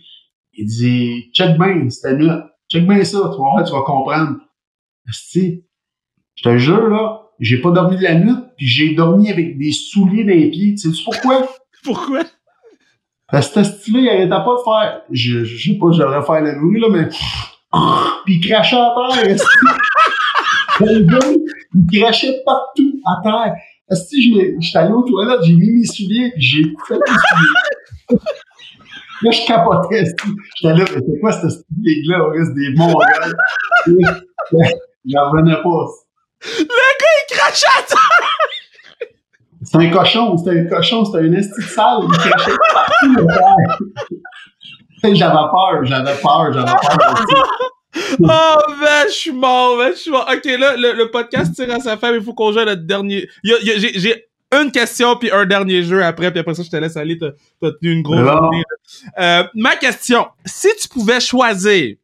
il 0.54 0.66
dit, 0.66 1.30
check 1.32 1.58
bien, 1.58 1.90
c'était 1.90 2.14
nuit. 2.14 2.30
Check 2.70 2.86
bien 2.86 3.02
ça, 3.02 3.18
tu 3.34 3.40
vas 3.40 3.64
tu 3.64 3.72
vas 3.72 3.82
comprendre. 3.82 4.36
je 5.06 6.42
te 6.42 6.58
jure, 6.58 6.88
là, 6.88 7.22
j'ai 7.40 7.60
pas 7.60 7.70
dormi 7.72 7.96
de 7.96 8.02
la 8.02 8.14
nuit, 8.14 8.36
puis 8.56 8.66
j'ai 8.66 8.94
dormi 8.94 9.28
avec 9.28 9.58
des 9.58 9.72
souliers 9.72 10.22
dans 10.22 10.30
les 10.30 10.50
pieds. 10.50 10.74
Tu 10.76 10.94
sais 10.94 11.02
pourquoi? 11.04 11.48
pourquoi? 11.84 12.22
Parce 13.28 13.48
que 13.48 13.64
ce 13.64 13.90
il 13.90 14.08
arrêtait 14.08 14.28
pas 14.28 14.54
de 14.56 14.62
faire, 14.64 15.02
je, 15.10 15.44
je 15.44 15.70
sais 15.70 15.78
pas, 15.78 15.90
j'aurais 15.92 16.22
faire 16.22 16.42
le 16.42 16.60
bruit, 16.60 16.80
là, 16.80 16.88
mais, 16.90 17.08
puis 18.24 18.34
il 18.34 18.48
crachait 18.48 18.76
à 18.76 18.94
terre, 18.94 19.36
il 21.74 22.00
crachait 22.00 22.40
partout 22.44 23.00
à 23.04 23.22
terre. 23.22 23.54
Si 23.92 24.22
j'étais 24.60 24.78
allé 24.78 24.92
aux 24.92 25.02
toilettes, 25.02 25.42
j'ai 25.44 25.54
mis 25.54 25.70
mes 25.70 25.84
souliers, 25.84 26.30
puis 26.32 26.42
j'ai 26.42 26.62
fait 26.86 26.94
mes 26.94 27.00
souliers. 27.06 28.20
Là, 29.22 29.30
je 29.30 29.46
capotais. 29.46 30.04
J'étais 30.56 30.74
là, 30.74 30.84
mais 30.94 31.02
c'est 31.06 31.20
quoi 31.20 31.32
cette 31.32 31.66
ligue-là? 31.78 32.24
On 32.24 32.30
reste 32.30 32.54
des 32.54 32.70
bons 32.74 32.94
gars. 32.94 34.70
J'en 35.04 35.30
revenais 35.30 35.56
pas. 35.56 35.86
Le 36.42 36.64
gars, 36.64 37.14
il 37.18 37.36
crachait 37.36 37.66
à 37.78 37.82
terre! 37.82 39.08
C'est 39.62 39.76
un 39.76 39.90
cochon, 39.90 40.38
c'était 40.38 40.60
un 40.60 40.64
cochon, 40.64 41.04
c'était 41.04 41.18
un 41.18 41.32
esti 41.34 41.62
sale. 41.62 41.98
Il 42.04 42.16
crachait 42.16 42.56
partout 42.72 43.26
J'avais 45.02 45.34
peur, 45.34 45.84
j'avais 45.84 46.14
peur, 46.22 46.52
j'avais 46.52 46.72
peur 46.72 47.24
oh, 48.22 48.56
je 49.06 49.12
suis 49.12 49.32
mort, 49.32 49.78
je 49.90 49.96
suis 49.96 50.10
mort. 50.10 50.28
Ok, 50.32 50.44
là, 50.44 50.76
le, 50.76 51.10
podcast 51.10 51.54
tire 51.54 51.74
à 51.74 51.80
sa 51.80 51.96
fin, 51.96 52.14
il 52.14 52.22
faut 52.22 52.34
qu'on 52.34 52.52
joue 52.52 52.64
notre 52.64 52.82
dernier. 52.82 53.28
J'ai 53.42 54.26
une 54.52 54.70
question 54.70 55.16
puis 55.16 55.30
un 55.30 55.46
dernier 55.46 55.82
jeu 55.82 56.02
après, 56.02 56.30
puis 56.30 56.40
après 56.40 56.54
ça, 56.54 56.62
je 56.62 56.70
te 56.70 56.76
laisse 56.76 56.96
aller. 56.96 57.18
T'as 57.18 57.28
as 57.62 57.72
tenu 57.72 57.92
une 57.92 58.02
grosse. 58.02 58.18
Euh, 59.18 59.44
ma 59.54 59.76
question, 59.76 60.26
si 60.44 60.68
tu 60.80 60.88
pouvais 60.88 61.20
choisir 61.20 61.96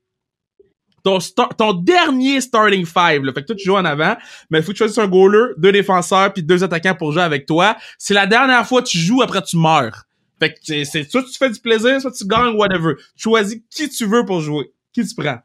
ton, 1.03 1.19
ton 1.57 1.73
dernier 1.73 2.41
starting 2.41 2.85
five, 2.85 3.23
là, 3.23 3.33
fait 3.33 3.43
que 3.43 3.47
toi, 3.47 3.57
tu 3.57 3.65
joues 3.65 3.77
en 3.77 3.85
avant, 3.85 4.17
mais 4.51 4.59
il 4.59 4.63
faut 4.63 4.73
que 4.73 4.77
tu 4.77 4.79
choisisses 4.79 4.99
un 4.99 5.07
goaler, 5.07 5.53
deux 5.57 5.71
défenseurs, 5.71 6.33
puis 6.33 6.43
deux 6.43 6.65
attaquants 6.65 6.97
pour 6.97 7.13
jouer 7.13 7.23
avec 7.23 7.47
toi. 7.47 7.77
C'est 7.97 8.15
la 8.15 8.27
dernière 8.27 8.67
fois 8.67 8.83
que 8.83 8.89
tu 8.89 8.99
joues, 8.99 9.23
après 9.23 9.43
tu 9.43 9.57
meurs. 9.57 10.05
Fait 10.39 10.53
que 10.53 10.85
c'est 10.85 11.11
soit 11.11 11.23
tu 11.23 11.39
fais 11.39 11.49
du 11.49 11.61
plaisir, 11.61 12.01
soit 12.01 12.11
tu 12.11 12.27
gagnes, 12.27 12.57
whatever. 12.57 12.95
Tu 13.17 13.23
choisis 13.23 13.59
qui 13.71 13.89
tu 13.89 14.05
veux 14.05 14.25
pour 14.25 14.41
jouer. 14.41 14.73
Qui 14.93 15.07
tu 15.07 15.15
prends? 15.15 15.39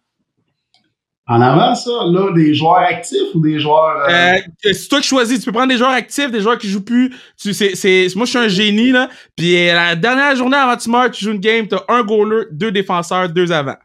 En 1.31 1.39
avant, 1.39 1.73
ça, 1.75 1.91
là, 2.07 2.33
des 2.33 2.53
joueurs 2.53 2.79
actifs 2.79 3.33
ou 3.33 3.39
des 3.39 3.57
joueurs. 3.57 4.05
Euh... 4.09 4.33
Euh, 4.35 4.73
c'est 4.73 4.89
toi 4.89 4.99
qui 4.99 5.07
choisis. 5.07 5.39
Tu 5.39 5.45
peux 5.45 5.53
prendre 5.53 5.69
des 5.69 5.77
joueurs 5.77 5.91
actifs, 5.91 6.29
des 6.29 6.41
joueurs 6.41 6.57
qui 6.57 6.67
jouent 6.67 6.83
plus. 6.83 7.15
Tu, 7.37 7.53
c'est, 7.53 7.73
c'est, 7.73 8.07
moi, 8.17 8.25
je 8.25 8.31
suis 8.31 8.39
un 8.39 8.49
génie, 8.49 8.91
là. 8.91 9.07
Puis 9.37 9.55
euh, 9.55 9.73
la 9.73 9.95
dernière 9.95 10.35
journée 10.35 10.57
avant 10.57 10.75
tu 10.75 10.89
meurs, 10.89 11.09
tu 11.09 11.23
joues 11.23 11.31
une 11.31 11.39
game, 11.39 11.69
t'as 11.69 11.85
un 11.87 12.03
goaler, 12.03 12.47
deux 12.51 12.73
défenseurs, 12.73 13.29
deux 13.29 13.49
avant. 13.53 13.77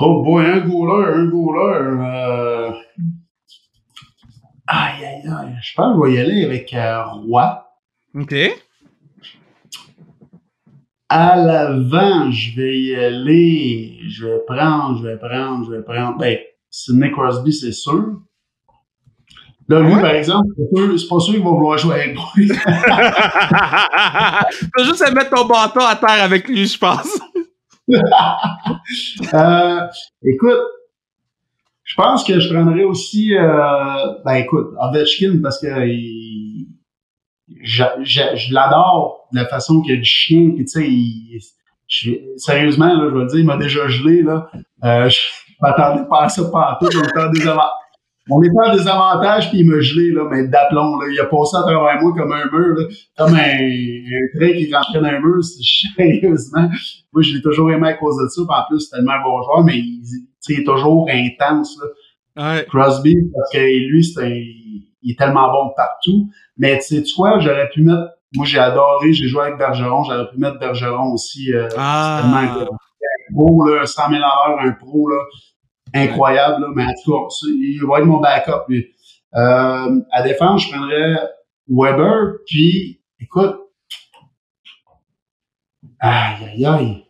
Oh 0.00 0.22
boy, 0.22 0.46
un 0.46 0.60
goaler, 0.60 1.12
un 1.12 1.26
goaler. 1.26 1.84
Euh... 2.00 2.70
Aïe, 4.66 5.04
aïe, 5.04 5.22
aïe. 5.28 5.54
Je 5.62 5.74
pense 5.74 6.00
que 6.00 6.06
je 6.06 6.12
vais 6.12 6.16
y 6.16 6.18
aller 6.18 6.44
avec 6.46 6.74
Roy. 6.74 7.68
OK. 8.14 8.34
À 11.08 11.36
l'avant, 11.36 12.30
je 12.30 12.56
vais 12.56 12.78
y 12.78 12.94
aller. 12.94 13.98
Je 14.08 14.26
vais 14.26 14.40
prendre, 14.46 14.98
je 14.98 15.06
vais 15.06 15.16
prendre, 15.16 15.64
je 15.66 15.70
vais 15.70 15.82
prendre. 15.82 16.18
Ben, 16.18 16.38
Sidney 16.70 17.12
Crosby, 17.12 17.52
c'est 17.52 17.72
sûr. 17.72 18.20
Là, 19.68 19.80
lui, 19.80 19.94
par 19.94 20.10
exemple, 20.10 20.46
c'est 20.56 21.08
pas 21.08 21.18
sûr 21.18 21.34
qu'il 21.34 21.42
va 21.42 21.50
vouloir 21.50 21.76
jouer 21.76 21.94
avec 21.94 22.14
moi. 22.14 22.26
T'as 24.76 24.84
juste 24.84 25.02
à 25.02 25.10
mettre 25.10 25.30
ton 25.30 25.44
bâton 25.44 25.80
à 25.80 25.96
terre 25.96 26.22
avec 26.22 26.46
lui, 26.48 26.66
je 26.66 26.78
pense. 26.78 27.18
euh, 29.34 29.80
écoute, 30.22 30.60
je 31.82 31.94
pense 31.96 32.24
que 32.24 32.38
je 32.38 32.52
prendrais 32.52 32.84
aussi, 32.84 33.36
euh, 33.36 34.12
ben 34.24 34.34
écoute, 34.34 34.68
Ovechkin 34.80 35.40
parce 35.42 35.60
que 35.60 35.86
il, 35.86 36.15
je, 37.62 37.84
je, 38.02 38.20
je 38.34 38.54
l'adore 38.54 39.28
de 39.32 39.38
la 39.38 39.46
façon 39.46 39.80
qu'il 39.82 39.94
a 39.94 39.96
du 39.96 40.04
chien, 40.04 40.52
puis 40.54 40.64
tu 40.64 40.80
sais, 41.88 42.20
sérieusement, 42.36 42.92
là, 42.92 43.08
je 43.10 43.18
vais 43.18 43.26
dire, 43.26 43.38
il 43.40 43.46
m'a 43.46 43.56
déjà 43.56 43.86
gelé, 43.88 44.22
là. 44.22 44.50
Euh, 44.84 45.08
je 45.08 45.20
m'attendais 45.62 46.08
pas 46.08 46.24
à 46.24 46.28
ça 46.28 46.44
partout, 46.50 46.86
on 46.94 47.02
était 47.02 47.18
en 47.18 47.30
désavantage. 47.30 47.70
On 48.28 48.42
était 48.42 48.56
en 48.64 48.74
désavantage, 48.74 49.50
puis 49.50 49.60
il 49.60 49.70
m'a 49.70 49.80
gelé, 49.80 50.10
là, 50.10 50.26
mais 50.28 50.48
d'aplomb, 50.48 50.98
là. 50.98 51.06
Il 51.12 51.20
a 51.20 51.26
passé 51.26 51.56
à 51.56 51.62
travers 51.62 52.02
moi 52.02 52.12
comme 52.16 52.32
un 52.32 52.44
mur, 52.50 52.74
là, 52.76 52.84
comme 53.16 53.34
un, 53.34 53.38
un 53.38 54.38
train 54.38 54.52
qui 54.52 54.74
rentrait 54.74 55.00
dans 55.00 55.06
un 55.06 55.20
mur, 55.20 55.44
sérieusement. 55.96 56.68
Moi, 57.12 57.22
je 57.22 57.34
l'ai 57.34 57.42
toujours 57.42 57.70
aimé 57.70 57.88
à 57.88 57.94
cause 57.94 58.16
de 58.20 58.28
ça, 58.28 58.42
puis 58.42 58.58
en 58.58 58.64
plus, 58.68 58.80
c'est 58.80 58.96
tellement 58.96 59.12
un 59.12 59.22
bon 59.22 59.42
joueur, 59.42 59.64
mais 59.64 59.78
il, 59.78 60.02
il 60.48 60.60
est 60.60 60.64
toujours 60.64 61.08
intense, 61.08 61.78
là. 61.80 61.88
Ouais. 62.36 62.66
Crosby, 62.68 63.16
parce 63.34 63.50
que 63.50 63.58
lui, 63.58 64.04
c'est 64.04 64.22
un, 64.22 64.28
il 65.06 65.12
est 65.12 65.18
tellement 65.18 65.50
bon 65.52 65.72
partout. 65.76 66.28
Mais 66.58 66.78
tu 66.78 67.04
sais 67.04 67.14
quoi, 67.14 67.38
j'aurais 67.38 67.70
pu 67.70 67.82
mettre. 67.82 68.10
Moi, 68.34 68.44
j'ai 68.44 68.58
adoré, 68.58 69.12
j'ai 69.12 69.28
joué 69.28 69.42
avec 69.44 69.56
Bergeron, 69.56 70.02
j'aurais 70.02 70.28
pu 70.28 70.38
mettre 70.38 70.58
Bergeron 70.58 71.12
aussi. 71.12 71.54
Euh, 71.54 71.68
ah. 71.78 72.20
tellement 72.22 72.64
un 72.64 73.32
pro, 73.32 73.64
là, 73.64 73.86
100 73.86 74.10
000 74.10 74.20
heures, 74.20 74.58
un 74.60 74.72
pro, 74.72 75.08
là, 75.08 75.18
incroyable. 75.94 76.60
Là, 76.62 76.68
mais 76.74 76.84
en 76.84 76.92
tout 77.04 77.12
cas, 77.12 77.34
il 77.46 77.80
va 77.88 77.98
être 77.98 78.04
mon 78.04 78.18
backup. 78.18 78.68
Lui. 78.68 78.86
Euh, 79.34 80.00
à 80.12 80.22
défense, 80.22 80.64
je 80.64 80.72
prendrais 80.72 81.18
Weber, 81.68 82.34
puis 82.46 83.00
écoute. 83.20 83.56
Aïe, 86.00 86.44
aïe, 86.52 86.66
aïe. 86.66 87.05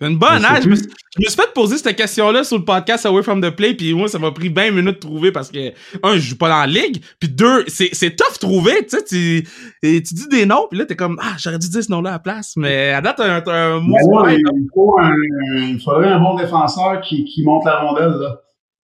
Une 0.00 0.16
bonne, 0.16 0.44
hein? 0.46 0.60
Je 0.62 0.68
me, 0.68 0.76
suis, 0.76 0.86
je 0.86 1.20
me, 1.20 1.26
suis 1.26 1.36
fait 1.36 1.52
poser 1.52 1.76
cette 1.76 1.94
question-là 1.94 2.42
sur 2.42 2.56
le 2.56 2.64
podcast 2.64 3.04
Away 3.04 3.22
from 3.22 3.42
the 3.42 3.50
Play, 3.50 3.74
puis 3.74 3.92
moi, 3.92 4.08
ça 4.08 4.18
m'a 4.18 4.30
pris 4.30 4.48
20 4.48 4.70
minutes 4.70 4.94
de 4.94 5.00
trouver 5.00 5.30
parce 5.30 5.50
que, 5.50 5.72
un, 6.02 6.14
je 6.14 6.20
joue 6.20 6.38
pas 6.38 6.48
dans 6.48 6.60
la 6.60 6.66
ligue, 6.66 7.02
puis 7.18 7.28
deux, 7.28 7.64
c'est, 7.68 7.90
c'est 7.92 8.16
tough 8.16 8.38
trouver, 8.40 8.86
tu 8.86 8.96
sais, 8.96 9.04
tu, 9.04 9.48
et 9.82 10.02
tu 10.02 10.14
dis 10.14 10.28
des 10.28 10.46
noms, 10.46 10.66
puis 10.70 10.78
là, 10.78 10.86
t'es 10.86 10.96
comme, 10.96 11.18
ah, 11.22 11.34
j'aurais 11.38 11.58
dû 11.58 11.68
dire 11.68 11.84
ce 11.84 11.90
nom-là 11.90 12.10
à 12.10 12.12
la 12.14 12.18
place, 12.18 12.54
mais 12.56 12.92
à 12.92 13.02
date, 13.02 13.16
t'as 13.18 13.24
un, 13.26 13.76
un 13.76 13.80
mot. 13.80 13.96
Ben 14.24 14.38
il, 14.38 14.68
faut 14.72 14.98
un, 14.98 15.14
il 15.58 15.80
faudrait 15.84 16.08
un 16.08 16.20
bon 16.20 16.34
défenseur 16.34 17.02
qui, 17.02 17.24
qui 17.24 17.42
monte 17.44 17.66
la 17.66 17.80
rondelle, 17.80 18.18
là. 18.18 18.40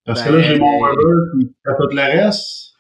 Parce 0.05 0.22
ben, 0.22 0.32
que 0.32 0.36
là, 0.36 0.41
j'ai 0.43 0.59
mon 0.59 0.84
Weber 0.84 1.39
qui 1.39 1.47
fait 1.47 1.74
tout 1.80 1.95
le 1.95 2.24
reste. 2.24 2.74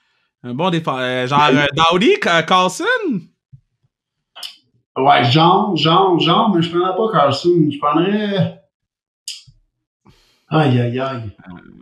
Un 0.43 0.53
bon 0.53 0.69
défenseur, 0.69 1.01
euh, 1.01 1.27
genre 1.27 1.49
euh, 1.53 1.65
Dowdy, 1.73 2.19
Carlson? 2.19 2.85
Ouais, 4.97 5.23
genre, 5.25 5.75
genre, 5.75 6.17
genre, 6.19 6.55
mais 6.55 6.61
je 6.61 6.69
prendrais 6.69 6.95
pas 6.95 7.11
Carlson. 7.11 7.69
Je 7.69 7.77
prendrais. 7.79 8.61
Aïe, 10.49 10.79
aïe, 10.79 10.99
aïe. 10.99 11.31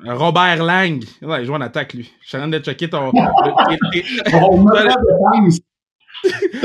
Euh, 0.08 0.16
Robert 0.16 0.64
Lang. 0.64 1.04
Ouais, 1.22 1.42
il 1.42 1.46
joue 1.46 1.54
en 1.54 1.62
attaque, 1.62 1.94
lui. 1.94 2.12
Je 2.22 2.30
suis 2.30 2.38
en 2.38 2.42
train 2.42 2.50
de 2.50 2.58
checker 2.60 2.90
ton. 2.90 3.12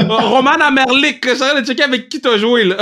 Roman 0.09 0.61
Amerlik. 0.61 1.29
Je 1.29 1.35
suis 1.35 1.43
en 1.43 1.49
train 1.49 1.61
de 1.61 1.67
checker 1.67 1.83
avec 1.83 2.09
qui 2.09 2.21
t'as 2.21 2.39
joué, 2.39 2.65
là. 2.65 2.77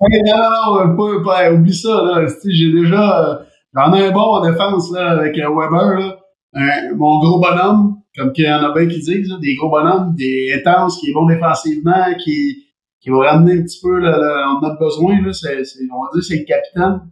non, 0.00 0.08
non, 0.26 0.86
non, 0.86 0.96
pas, 0.96 1.22
pas, 1.24 1.52
oublie 1.52 1.74
ça, 1.74 2.02
là. 2.02 2.26
J'ai 2.44 2.72
déjà. 2.72 3.42
J'en 3.74 3.94
ai 3.94 4.06
un 4.06 4.10
bon 4.10 4.20
en 4.20 4.40
défense, 4.40 4.90
là, 4.92 5.10
avec 5.10 5.36
Weber, 5.36 5.98
là. 6.00 6.18
Un, 6.54 6.94
mon 6.96 7.20
gros 7.20 7.38
bonhomme, 7.38 7.98
comme 8.16 8.32
qu'il 8.32 8.46
y 8.46 8.52
en 8.52 8.64
a 8.64 8.72
bien 8.72 8.88
qui 8.88 8.98
disent, 8.98 9.28
là, 9.28 9.36
des 9.40 9.54
gros 9.54 9.70
bonhommes, 9.70 10.16
des 10.16 10.52
intenses, 10.58 10.98
qui 10.98 11.10
est 11.10 11.12
bon 11.12 11.26
défensivement, 11.26 12.14
qui 12.24 12.64
qui 13.00 13.10
va 13.10 13.30
ramener 13.30 13.60
un 13.60 13.62
petit 13.62 13.80
peu, 13.82 13.98
là, 13.98 14.56
on 14.60 14.64
a 14.64 14.76
besoin, 14.76 15.20
là, 15.22 15.32
c'est, 15.32 15.62
on 15.92 16.02
va 16.02 16.10
dire 16.14 16.22
c'est 16.22 16.38
le 16.38 16.44
capitaine. 16.44 17.10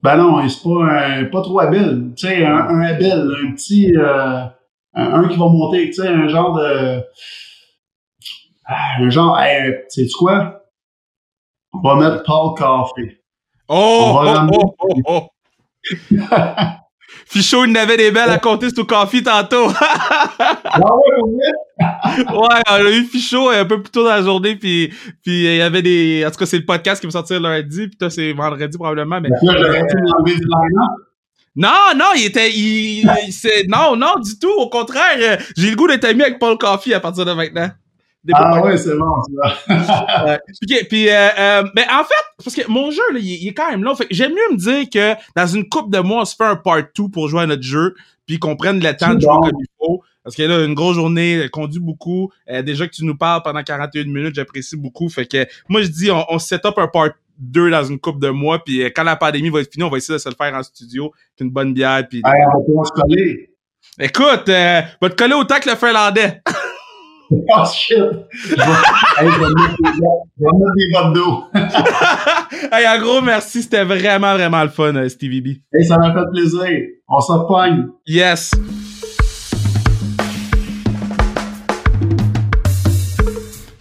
Ben 0.00 0.16
non, 0.16 0.48
c'est 0.48 0.62
pas 0.62 0.84
un, 0.84 1.24
pas 1.24 1.42
trop 1.42 1.60
habile. 1.60 2.12
Tu 2.16 2.26
sais, 2.26 2.44
un, 2.44 2.56
un 2.56 2.80
habile, 2.82 3.34
un 3.44 3.52
petit, 3.52 3.92
euh, 3.96 4.44
un, 4.94 5.12
un, 5.12 5.28
qui 5.28 5.36
va 5.36 5.46
monter, 5.46 5.86
tu 5.86 5.94
sais, 5.94 6.08
un 6.08 6.28
genre 6.28 6.56
de, 6.56 7.02
ah, 8.64 9.00
un 9.00 9.10
genre, 9.10 9.38
hey, 9.40 9.74
sais 9.88 10.06
quoi? 10.16 10.62
On 11.72 11.80
va 11.80 11.96
mettre 11.96 12.22
Paul 12.22 12.54
Coffey. 12.56 13.20
Oh! 13.68 14.14
On 14.14 14.24
va 14.24 14.46
oh, 14.52 14.74
oh, 14.78 14.92
oh, 15.06 15.28
oh. 16.10 16.10
Fichot, 17.30 17.66
il 17.66 17.72
n'avait 17.72 17.98
des 17.98 18.10
belles 18.10 18.30
à 18.30 18.38
compter 18.38 18.70
sur 18.70 18.86
Coffee 18.86 19.22
tantôt. 19.22 19.68
ah 19.80 20.80
ouais, 21.78 22.62
on 22.70 22.72
a 22.72 22.90
eu 22.90 23.04
Fichot 23.04 23.50
un 23.50 23.66
peu 23.66 23.82
plus 23.82 23.90
tôt 23.90 24.02
dans 24.02 24.10
la 24.10 24.22
journée, 24.22 24.56
puis, 24.56 24.88
puis 25.22 25.44
il 25.44 25.56
y 25.56 25.60
avait 25.60 25.82
des... 25.82 26.24
En 26.26 26.30
tout 26.30 26.38
cas, 26.38 26.46
c'est 26.46 26.58
le 26.58 26.64
podcast 26.64 27.00
qui 27.00 27.06
va 27.06 27.10
sortir 27.12 27.40
lundi, 27.40 27.88
puis 27.88 27.98
toi, 27.98 28.08
c'est 28.08 28.32
vendredi 28.32 28.78
probablement. 28.78 29.20
Mais... 29.20 29.28
Non, 31.54 31.90
non, 31.96 32.06
il 32.16 32.26
était, 32.26 32.50
il, 32.50 33.04
c'est, 33.30 33.66
non, 33.66 33.96
non, 33.96 34.20
du 34.24 34.38
tout. 34.38 34.52
Au 34.56 34.68
contraire, 34.68 35.38
j'ai 35.56 35.70
le 35.70 35.76
goût 35.76 35.88
d'être 35.88 36.04
ami 36.04 36.22
avec 36.22 36.38
Paul 36.38 36.56
Coffey 36.56 36.94
à 36.94 37.00
partir 37.00 37.24
de 37.24 37.32
maintenant. 37.32 37.68
Ah 38.32 38.62
ouais, 38.62 38.76
c'est 38.76 38.96
bon, 38.96 39.06
c'est 39.26 39.74
bon. 39.74 40.36
puis, 40.60 40.84
puis 40.88 41.08
euh, 41.08 41.28
euh, 41.38 41.62
ben, 41.74 41.84
en 41.90 42.04
fait, 42.04 42.44
parce 42.44 42.54
que 42.54 42.68
mon 42.68 42.90
jeu, 42.90 43.02
là, 43.12 43.18
il, 43.20 43.46
est 43.46 43.54
quand 43.54 43.70
même 43.70 43.82
long. 43.82 43.94
Fait 43.94 44.06
j'aime 44.10 44.32
mieux 44.32 44.54
me 44.54 44.56
dire 44.56 44.90
que 44.90 45.18
dans 45.36 45.46
une 45.46 45.68
coupe 45.68 45.90
de 45.92 45.98
mois, 46.00 46.22
on 46.22 46.24
se 46.24 46.34
fait 46.34 46.44
un 46.44 46.56
part 46.56 46.82
2 46.96 47.08
pour 47.12 47.28
jouer 47.28 47.42
à 47.42 47.46
notre 47.46 47.62
jeu, 47.62 47.94
puis 48.26 48.38
qu'on 48.38 48.56
prenne 48.56 48.80
le 48.80 48.96
temps 48.96 49.14
de 49.14 49.20
jouer 49.20 49.30
comme 49.30 49.58
il 49.58 49.66
faut. 49.78 50.02
Parce 50.24 50.36
que 50.36 50.42
là, 50.42 50.64
une 50.64 50.74
grosse 50.74 50.96
journée, 50.96 51.48
conduit 51.50 51.80
beaucoup. 51.80 52.30
Euh, 52.50 52.60
déjà 52.62 52.86
que 52.86 52.92
tu 52.92 53.04
nous 53.04 53.16
parles 53.16 53.42
pendant 53.42 53.62
41 53.62 54.04
minutes, 54.04 54.34
j'apprécie 54.34 54.76
beaucoup. 54.76 55.08
Fait 55.08 55.26
que 55.26 55.46
moi, 55.68 55.80
je 55.82 55.88
dis, 55.88 56.10
on, 56.10 56.24
on 56.28 56.38
set 56.38 56.64
up 56.66 56.74
un 56.76 56.88
part 56.88 57.10
2 57.38 57.70
dans 57.70 57.84
une 57.84 57.98
coupe 57.98 58.20
de 58.20 58.28
mois, 58.28 58.62
puis 58.62 58.80
quand 58.86 59.04
la 59.04 59.16
pandémie 59.16 59.48
va 59.48 59.60
être 59.60 59.72
finie, 59.72 59.84
on 59.84 59.90
va 59.90 59.96
essayer 59.96 60.14
de 60.14 60.18
se 60.18 60.28
le 60.28 60.34
faire 60.34 60.54
en 60.54 60.62
studio, 60.62 61.04
avec 61.04 61.40
une 61.40 61.50
bonne 61.50 61.72
bière. 61.72 62.06
Puis... 62.08 62.20
on 62.24 62.80
va 62.80 62.84
se 62.84 62.92
coller. 62.92 63.50
Écoute, 64.00 64.48
euh, 64.48 64.80
va 65.00 65.10
te 65.10 65.14
coller 65.14 65.34
autant 65.34 65.58
que 65.58 65.68
le 65.70 65.76
Finlandais. 65.76 66.42
Oh 67.50 67.64
shit! 67.66 67.96
Je 68.32 68.54
vais, 68.54 68.62
hey, 68.62 69.30
je 69.30 69.38
vais 69.38 69.54
mettre 69.54 70.72
des, 70.76 70.92
bottes 70.92 71.12
d'eau. 71.14 71.44
hey, 72.72 72.86
un 72.86 72.98
gros 72.98 73.20
merci, 73.20 73.62
c'était 73.62 73.84
vraiment, 73.84 74.34
vraiment 74.34 74.62
le 74.62 74.70
fun, 74.70 74.94
euh, 74.96 75.08
Stevie 75.08 75.42
B. 75.42 75.46
Hey, 75.72 75.84
ça 75.84 75.98
m'a 75.98 76.14
fait 76.14 76.26
plaisir. 76.32 76.68
On 77.06 77.20
s'en 77.20 77.44
pogne. 77.44 77.88
Yes! 78.06 78.52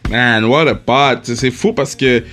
Man, 0.10 0.46
what 0.46 0.68
a 0.68 0.76
pot! 0.76 1.24
C'est 1.24 1.52
fou 1.52 1.72
parce 1.72 1.96
que 1.96 2.24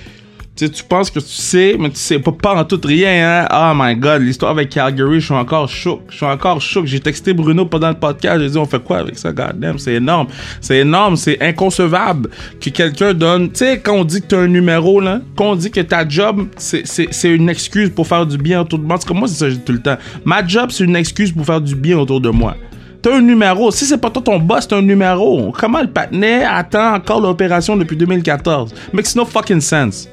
tu, 0.55 0.69
tu 0.69 0.83
penses 0.83 1.09
que 1.09 1.19
tu 1.19 1.25
sais, 1.27 1.75
mais 1.77 1.89
tu 1.89 1.97
sais 1.97 2.19
pas, 2.19 2.31
pas 2.31 2.55
en 2.55 2.63
tout 2.63 2.79
rien, 2.83 3.43
hein? 3.43 3.47
Oh 3.51 3.73
my 3.75 3.95
god, 3.95 4.21
l'histoire 4.21 4.51
avec 4.51 4.69
Calgary, 4.69 5.19
je 5.19 5.25
suis 5.25 5.33
encore 5.33 5.67
choqué. 5.67 6.03
Je 6.09 6.15
suis 6.15 6.25
encore 6.25 6.61
choqué. 6.61 6.87
J'ai 6.87 6.99
texté 7.01 7.33
Bruno 7.33 7.65
pendant 7.65 7.89
le 7.89 7.95
podcast, 7.95 8.39
j'ai 8.39 8.49
dit, 8.49 8.57
on 8.57 8.65
fait 8.65 8.81
quoi 8.81 8.99
avec 8.99 9.17
ça? 9.17 9.33
Goddamn, 9.33 9.77
c'est 9.77 9.95
énorme. 9.95 10.27
C'est 10.61 10.77
énorme, 10.77 11.17
c'est 11.17 11.41
inconcevable 11.41 12.29
que 12.61 12.69
quelqu'un 12.69 13.13
donne. 13.13 13.51
Tu 13.51 13.59
sais, 13.59 13.79
quand 13.79 13.95
on 13.95 14.03
dit 14.05 14.21
que 14.21 14.27
t'as 14.27 14.39
un 14.39 14.47
numéro, 14.47 15.01
là, 15.01 15.19
quand 15.35 15.51
on 15.51 15.55
dit 15.55 15.71
que 15.71 15.81
ta 15.81 16.07
job, 16.07 16.47
c'est 16.57 17.05
une 17.23 17.49
excuse 17.49 17.89
pour 17.89 18.07
faire 18.07 18.25
du 18.25 18.37
bien 18.37 18.61
autour 18.61 18.79
de 18.79 18.85
moi. 18.85 18.97
C'est 18.99 19.07
comme 19.07 19.19
moi, 19.19 19.27
c'est 19.27 19.35
ça, 19.35 19.49
dis 19.49 19.59
tout 19.59 19.73
le 19.73 19.81
temps. 19.81 19.97
Ma 20.23 20.45
job, 20.45 20.69
c'est 20.71 20.85
une 20.85 20.95
excuse 20.95 21.33
pour 21.33 21.45
faire 21.45 21.59
du 21.59 21.75
bien 21.75 21.97
autour 21.97 22.21
de 22.21 22.29
moi. 22.29 22.55
T'as 23.01 23.17
un 23.17 23.21
numéro. 23.21 23.69
Si 23.69 23.85
c'est 23.85 23.99
pas 23.99 24.09
toi 24.09 24.23
ton 24.23 24.39
boss, 24.39 24.67
t'as 24.67 24.77
un 24.77 24.81
numéro. 24.81 25.51
Comment 25.51 25.81
le 25.81 25.87
patinet 25.87 26.43
attend 26.43 26.95
encore 26.95 27.21
l'opération 27.21 27.75
depuis 27.75 27.95
2014? 27.95 28.73
Makes 28.93 29.15
no 29.15 29.25
fucking 29.25 29.61
sense. 29.61 30.09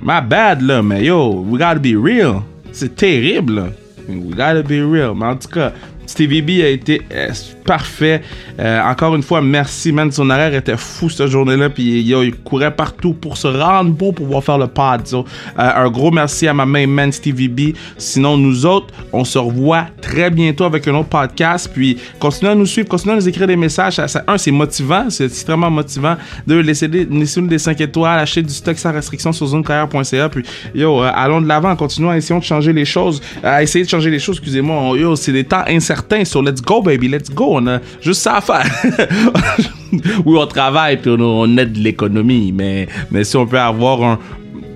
My 0.00 0.20
bad, 0.20 0.62
là, 0.62 0.80
mais 0.82 1.04
yo, 1.04 1.44
we 1.48 1.58
gotta 1.58 1.80
be 1.80 1.96
real. 1.96 2.42
C'est 2.72 2.94
terrible, 2.94 3.54
là. 3.54 3.66
We 4.08 4.30
gotta 4.30 4.62
be 4.62 4.80
real. 4.80 5.14
Mais 5.14 5.26
en 5.26 5.36
tout 5.36 5.48
cas, 5.48 5.72
Stevie 6.08 6.40
B 6.40 6.50
a 6.62 6.68
été 6.68 7.02
euh, 7.12 7.28
parfait. 7.66 8.22
Euh, 8.58 8.80
encore 8.82 9.14
une 9.14 9.22
fois, 9.22 9.42
merci, 9.42 9.92
man. 9.92 10.10
Son 10.10 10.30
horaire 10.30 10.54
était 10.54 10.78
fou 10.78 11.10
cette 11.10 11.26
journée-là. 11.26 11.68
Puis 11.68 12.00
yo, 12.00 12.22
il 12.22 12.34
courait 12.34 12.74
partout 12.74 13.12
pour 13.12 13.36
se 13.36 13.46
rendre 13.46 13.94
pour 13.94 14.14
pouvoir 14.14 14.42
faire 14.42 14.56
le 14.56 14.66
pod. 14.66 15.02
Euh, 15.12 15.22
un 15.58 15.90
gros 15.90 16.10
merci 16.10 16.48
à 16.48 16.54
ma 16.54 16.64
main 16.64 16.86
man 16.86 17.12
Stevie 17.12 17.48
B. 17.48 17.60
Sinon, 17.98 18.38
nous 18.38 18.64
autres, 18.64 18.86
on 19.12 19.22
se 19.22 19.38
revoit 19.38 19.86
très 20.00 20.30
bientôt 20.30 20.64
avec 20.64 20.88
un 20.88 20.94
autre 20.94 21.10
podcast. 21.10 21.70
Puis 21.72 21.98
continuez 22.18 22.52
à 22.52 22.54
nous 22.54 22.64
suivre, 22.64 22.88
continuez 22.88 23.12
à 23.12 23.16
nous 23.16 23.28
écrire 23.28 23.46
des 23.46 23.56
messages. 23.56 23.96
Ça, 24.06 24.24
un, 24.26 24.38
c'est 24.38 24.50
motivant, 24.50 25.10
c'est 25.10 25.26
extrêmement 25.26 25.70
motivant. 25.70 26.16
Deux, 26.46 26.60
laissez-nous 26.60 27.46
des 27.48 27.58
5 27.58 27.78
étoiles, 27.82 28.18
achetez 28.18 28.42
du 28.42 28.54
stock 28.54 28.78
sans 28.78 28.92
restriction 28.92 29.30
sur 29.30 29.46
zonecarrière.ca. 29.46 30.30
Puis 30.30 30.42
yo, 30.74 31.02
allons 31.02 31.42
de 31.42 31.46
l'avant, 31.46 31.76
continuons 31.76 32.10
à 32.10 32.16
essayer 32.16 32.40
de 32.40 32.44
changer 32.44 32.72
les 32.72 32.86
choses. 32.86 33.20
À 33.42 33.62
essayer 33.62 33.84
de 33.84 33.90
changer 33.90 34.08
les 34.08 34.18
choses, 34.18 34.36
excusez-moi. 34.36 34.96
Yo, 34.96 35.14
c'est 35.14 35.32
des 35.32 35.44
temps 35.44 35.64
incertains. 35.68 35.97
So 36.24 36.40
let's 36.40 36.60
go, 36.60 36.80
baby, 36.80 37.08
let's 37.08 37.30
go. 37.30 37.56
On 37.56 37.66
a 37.66 37.80
juste 38.00 38.22
ça 38.22 38.36
à 38.36 38.40
faire. 38.40 38.66
oui, 39.92 40.38
on 40.38 40.46
travaille 40.46 40.96
puis 40.96 41.10
on, 41.10 41.20
on 41.20 41.56
aide 41.56 41.76
l'économie, 41.76 42.52
mais, 42.52 42.88
mais 43.10 43.24
si 43.24 43.36
on 43.36 43.46
peut 43.46 43.58
avoir 43.58 44.02
un. 44.02 44.18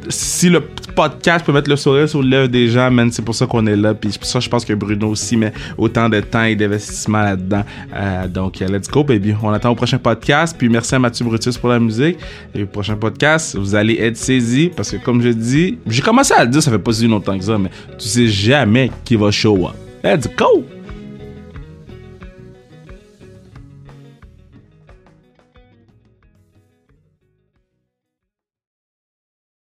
Si 0.08 0.50
le 0.50 0.60
podcast 0.92 1.44
peut 1.44 1.52
mettre 1.52 1.70
le 1.70 1.76
sourire 1.76 2.08
sur 2.08 2.22
le 2.22 2.28
lèvre 2.28 2.48
des 2.48 2.68
gens, 2.68 2.90
man, 2.90 3.10
c'est 3.10 3.24
pour 3.24 3.34
ça 3.34 3.46
qu'on 3.46 3.66
est 3.66 3.76
là. 3.76 3.94
Puis 3.94 4.10
pour 4.10 4.26
ça 4.26 4.40
je 4.40 4.48
pense 4.48 4.64
que 4.64 4.72
Bruno 4.74 5.08
aussi 5.08 5.36
met 5.36 5.52
autant 5.78 6.08
de 6.08 6.20
temps 6.20 6.42
et 6.42 6.54
d'investissement 6.54 7.22
là-dedans. 7.22 7.62
Euh, 7.94 8.28
donc, 8.28 8.60
let's 8.60 8.88
go, 8.88 9.02
baby. 9.02 9.34
On 9.42 9.50
attend 9.50 9.70
au 9.70 9.74
prochain 9.74 9.98
podcast. 9.98 10.54
Puis 10.58 10.68
merci 10.68 10.94
à 10.94 10.98
Mathieu 10.98 11.24
Brutus 11.24 11.56
pour 11.56 11.70
la 11.70 11.78
musique. 11.78 12.18
Et 12.54 12.64
au 12.64 12.66
prochain 12.66 12.96
podcast, 12.96 13.56
vous 13.56 13.74
allez 13.74 13.94
être 14.00 14.16
saisis 14.16 14.70
parce 14.74 14.90
que, 14.90 14.96
comme 14.96 15.22
je 15.22 15.30
dis, 15.30 15.78
j'ai 15.86 16.02
commencé 16.02 16.34
à 16.34 16.44
le 16.44 16.50
dire, 16.50 16.62
ça 16.62 16.70
fait 16.70 16.78
pas 16.78 16.92
si 16.92 17.06
longtemps 17.06 17.38
que 17.38 17.44
ça, 17.44 17.58
mais 17.58 17.70
tu 17.98 18.08
sais 18.08 18.26
jamais 18.26 18.90
qui 19.04 19.16
va 19.16 19.30
show. 19.30 19.70
Let's 20.04 20.28
go! 20.36 20.64